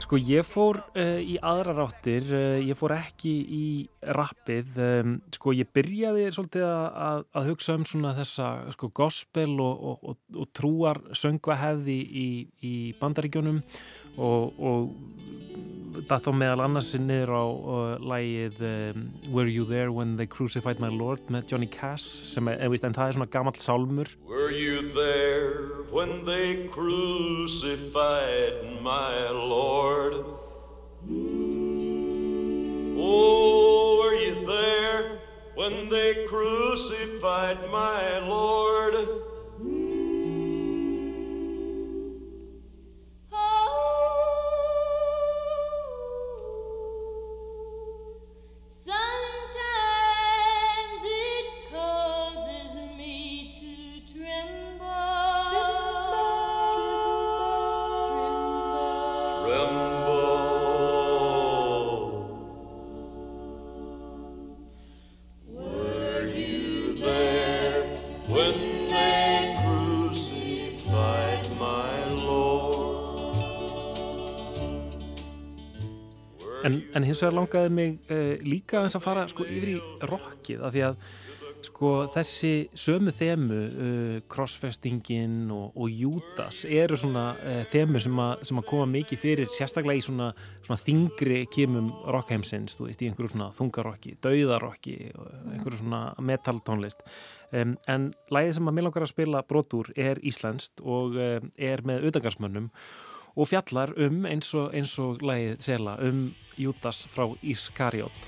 Sko 0.03 0.19
ég 0.19 0.47
fór 0.47 0.79
uh, 0.99 1.19
í 1.23 1.37
aðra 1.39 1.75
ráttir, 1.77 2.27
uh, 2.35 2.59
ég 2.63 2.77
fór 2.79 2.95
ekki 2.97 3.33
í 3.47 3.67
rappið, 4.17 4.81
um, 4.83 5.15
sko 5.35 5.55
ég 5.57 5.71
byrjaði 5.75 6.27
svolítið 6.35 6.67
að, 6.67 7.23
að, 7.31 7.51
hugsa 7.53 7.77
um 7.79 7.87
svona 7.89 8.15
þessa 8.19 8.49
sko 8.75 8.91
gospel 8.97 9.55
og, 9.63 9.85
og, 9.93 10.03
og, 10.13 10.19
og 10.43 10.51
trúar 10.57 11.03
söngvahefði 11.17 11.99
í, 12.03 12.29
í 12.67 12.75
bandaríkjónum 13.01 13.63
og 14.23 14.65
það 16.09 16.25
þó 16.25 16.31
meðal 16.37 16.63
annars 16.65 16.91
niður 16.99 17.33
á 17.35 17.45
uh, 17.45 17.97
lægið 18.13 18.61
um, 18.69 19.05
Were 19.33 19.51
You 19.51 19.65
There 19.69 19.93
When 19.93 20.17
They 20.17 20.27
Crucified 20.27 20.81
My 20.81 20.89
Lord 20.89 21.21
með 21.33 21.53
Johnny 21.53 21.69
Cash 21.71 22.25
sem 22.33 22.49
er, 22.49 22.61
en, 22.63 22.73
en 22.73 22.97
það 22.97 23.09
er 23.09 23.19
svona 23.19 23.31
gamall 23.33 23.59
sálmur 23.61 24.09
Were 24.29 24.51
you 24.51 24.89
there 24.95 25.85
when 25.93 26.25
they 26.25 26.69
crucified 26.73 28.55
my 28.83 29.29
Lord? 29.31 30.15
Oh, 32.97 34.01
were 34.03 34.15
you 34.15 34.47
there 34.47 35.19
when 35.55 35.89
they 35.91 36.27
crucified 36.27 37.59
my 37.71 38.19
Lord? 38.21 39.32
En, 76.63 76.77
hins 77.03 77.23
vegar 77.23 77.35
langaði 77.35 77.71
mig 77.75 77.95
uh, 78.13 78.35
líka 78.47 78.79
aðeins 78.79 78.95
að 78.99 79.05
fara 79.05 79.27
sko, 79.31 79.47
yfir 79.51 79.73
í 79.73 79.77
rockið 80.07 80.63
af 80.63 80.75
því 80.75 80.85
að 80.87 81.07
sko, 81.83 81.91
þessi 82.15 82.51
sömu 82.79 83.11
þemu, 83.11 83.57
uh, 83.59 84.19
crossfestingin 84.31 85.51
og, 85.51 85.73
og 85.75 85.91
Judas 85.91 86.61
eru 86.69 86.95
svona 86.99 87.33
uh, 87.35 87.63
þemu 87.73 88.03
sem, 88.05 88.21
a, 88.23 88.27
sem 88.47 88.61
að 88.61 88.69
koma 88.71 88.87
mikið 88.93 89.19
fyrir 89.19 89.51
sérstaklega 89.51 89.99
í 89.99 90.05
svona, 90.07 90.29
svona 90.63 90.79
þingri 90.79 91.41
kemum 91.51 91.91
rockheimsins, 92.15 92.79
þú 92.79 92.87
veist, 92.87 93.03
í 93.03 93.11
einhverju 93.11 93.33
svona 93.33 93.51
þungarokki, 93.57 94.15
dauðarokki, 94.23 94.97
einhverju 95.57 95.81
svona 95.81 96.05
metaltónlist. 96.23 97.03
Um, 97.51 97.75
en 97.91 98.13
lægið 98.31 98.61
sem 98.61 98.71
að 98.71 98.79
mér 98.79 98.89
langar 98.89 99.09
að 99.09 99.15
spila 99.17 99.43
brotur 99.51 99.91
er 99.99 100.23
íslenskt 100.23 100.85
og 100.87 101.19
uh, 101.19 101.43
er 101.59 101.83
með 101.89 102.07
auðagarsmönnum 102.07 102.71
og 103.33 103.49
fjallar 103.49 103.97
um 104.07 104.27
eins 104.29 104.55
og, 104.55 104.71
eins 104.77 104.95
og 105.03 105.23
lagið 105.25 105.59
sela 105.67 105.99
um 106.05 106.29
Júdas 106.61 107.09
frá 107.11 107.27
Ískariot. 107.43 108.27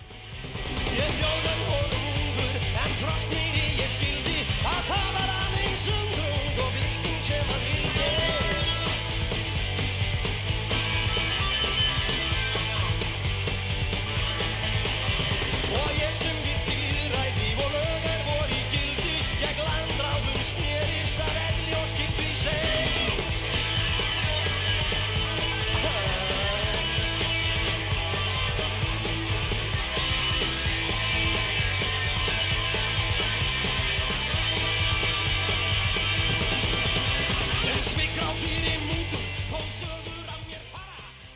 Ég 0.95 1.11
ungur 1.13 1.54
en 3.15 3.21
frostnýri 3.21 3.54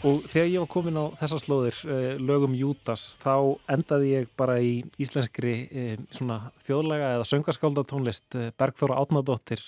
Og 0.06 0.20
þegar 0.30 0.46
ég 0.46 0.62
var 0.62 0.68
komin 0.70 0.98
á 1.02 1.04
þessar 1.18 1.40
slóðir 1.42 1.78
uh, 1.88 2.20
lögum 2.22 2.52
Júdas 2.54 3.16
þá 3.18 3.58
endaði 3.74 4.12
ég 4.12 4.28
bara 4.38 4.54
í 4.62 4.84
íslenskri 5.02 5.54
uh, 5.66 6.04
svona 6.14 6.36
þjóðlega 6.68 7.08
eða 7.16 7.26
söngarskálda 7.26 7.82
tónlist. 7.90 8.28
Uh, 8.38 8.52
Bergþóra 8.58 9.00
Átnadóttir 9.02 9.64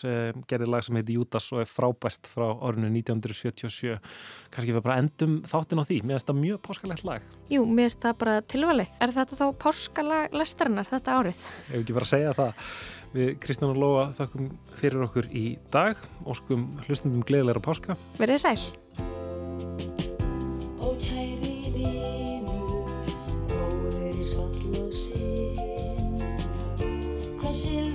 gerði 0.51 0.71
lag 0.71 0.87
sem 0.87 1.01
heiti 1.01 1.17
Júdas 1.19 1.51
og 1.51 1.65
er 1.65 1.71
frábært 1.71 2.31
frá 2.31 2.47
árinu 2.53 2.93
1977. 2.93 3.99
Kannski 4.55 4.77
við 4.77 4.87
bara 4.87 5.01
endum 5.03 5.41
þáttin 5.51 5.83
á 5.83 5.85
því. 5.91 6.01
Mér 6.05 6.21
finnst 6.21 6.31
það 6.31 6.41
mjög 6.45 6.63
páskalegt 6.69 7.07
lag. 7.11 7.29
Jú, 7.51 7.67
mér 7.67 7.91
finnst 7.91 8.07
það 8.07 8.17
bara 8.23 8.39
tilvalið. 8.55 8.97
Er 9.03 9.19
þetta 9.19 9.43
þá 9.43 9.47
páskalag 9.67 10.41
lestarinnar 10.41 10.91
þetta 10.95 11.19
árið? 11.19 11.45
Ef 11.73 11.79
ekki 11.83 11.99
bara 11.99 12.07
að 12.07 12.15
segja 12.15 12.39
það. 12.39 12.67
Við 13.19 13.33
Kristján 13.43 13.73
og 13.75 13.81
Lóa 13.83 14.11
þakkum 14.15 14.53
fyrir 14.79 15.09
okkur 15.09 15.33
í 15.35 15.47
dag. 15.75 15.99
Óskum 16.23 16.69
hlustundum 16.87 17.27
gleðilegra 17.27 17.67
páska. 17.67 17.99
Verðið 18.23 18.47
sæl. 18.47 19.10
Hvað 27.61 27.90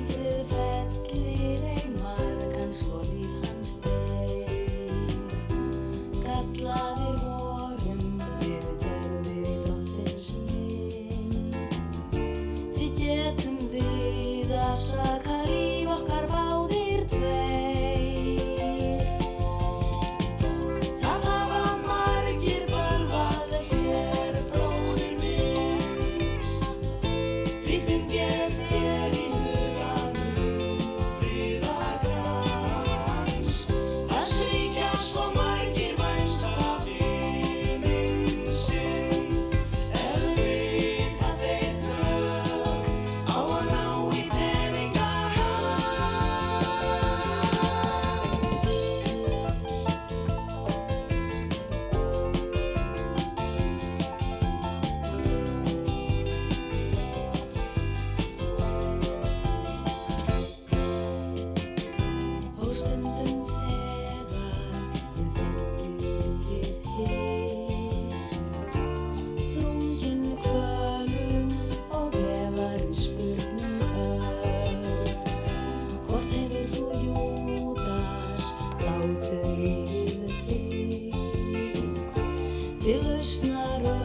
Til 82.85 83.01
lausnar 83.01 83.81
öll 83.81 84.04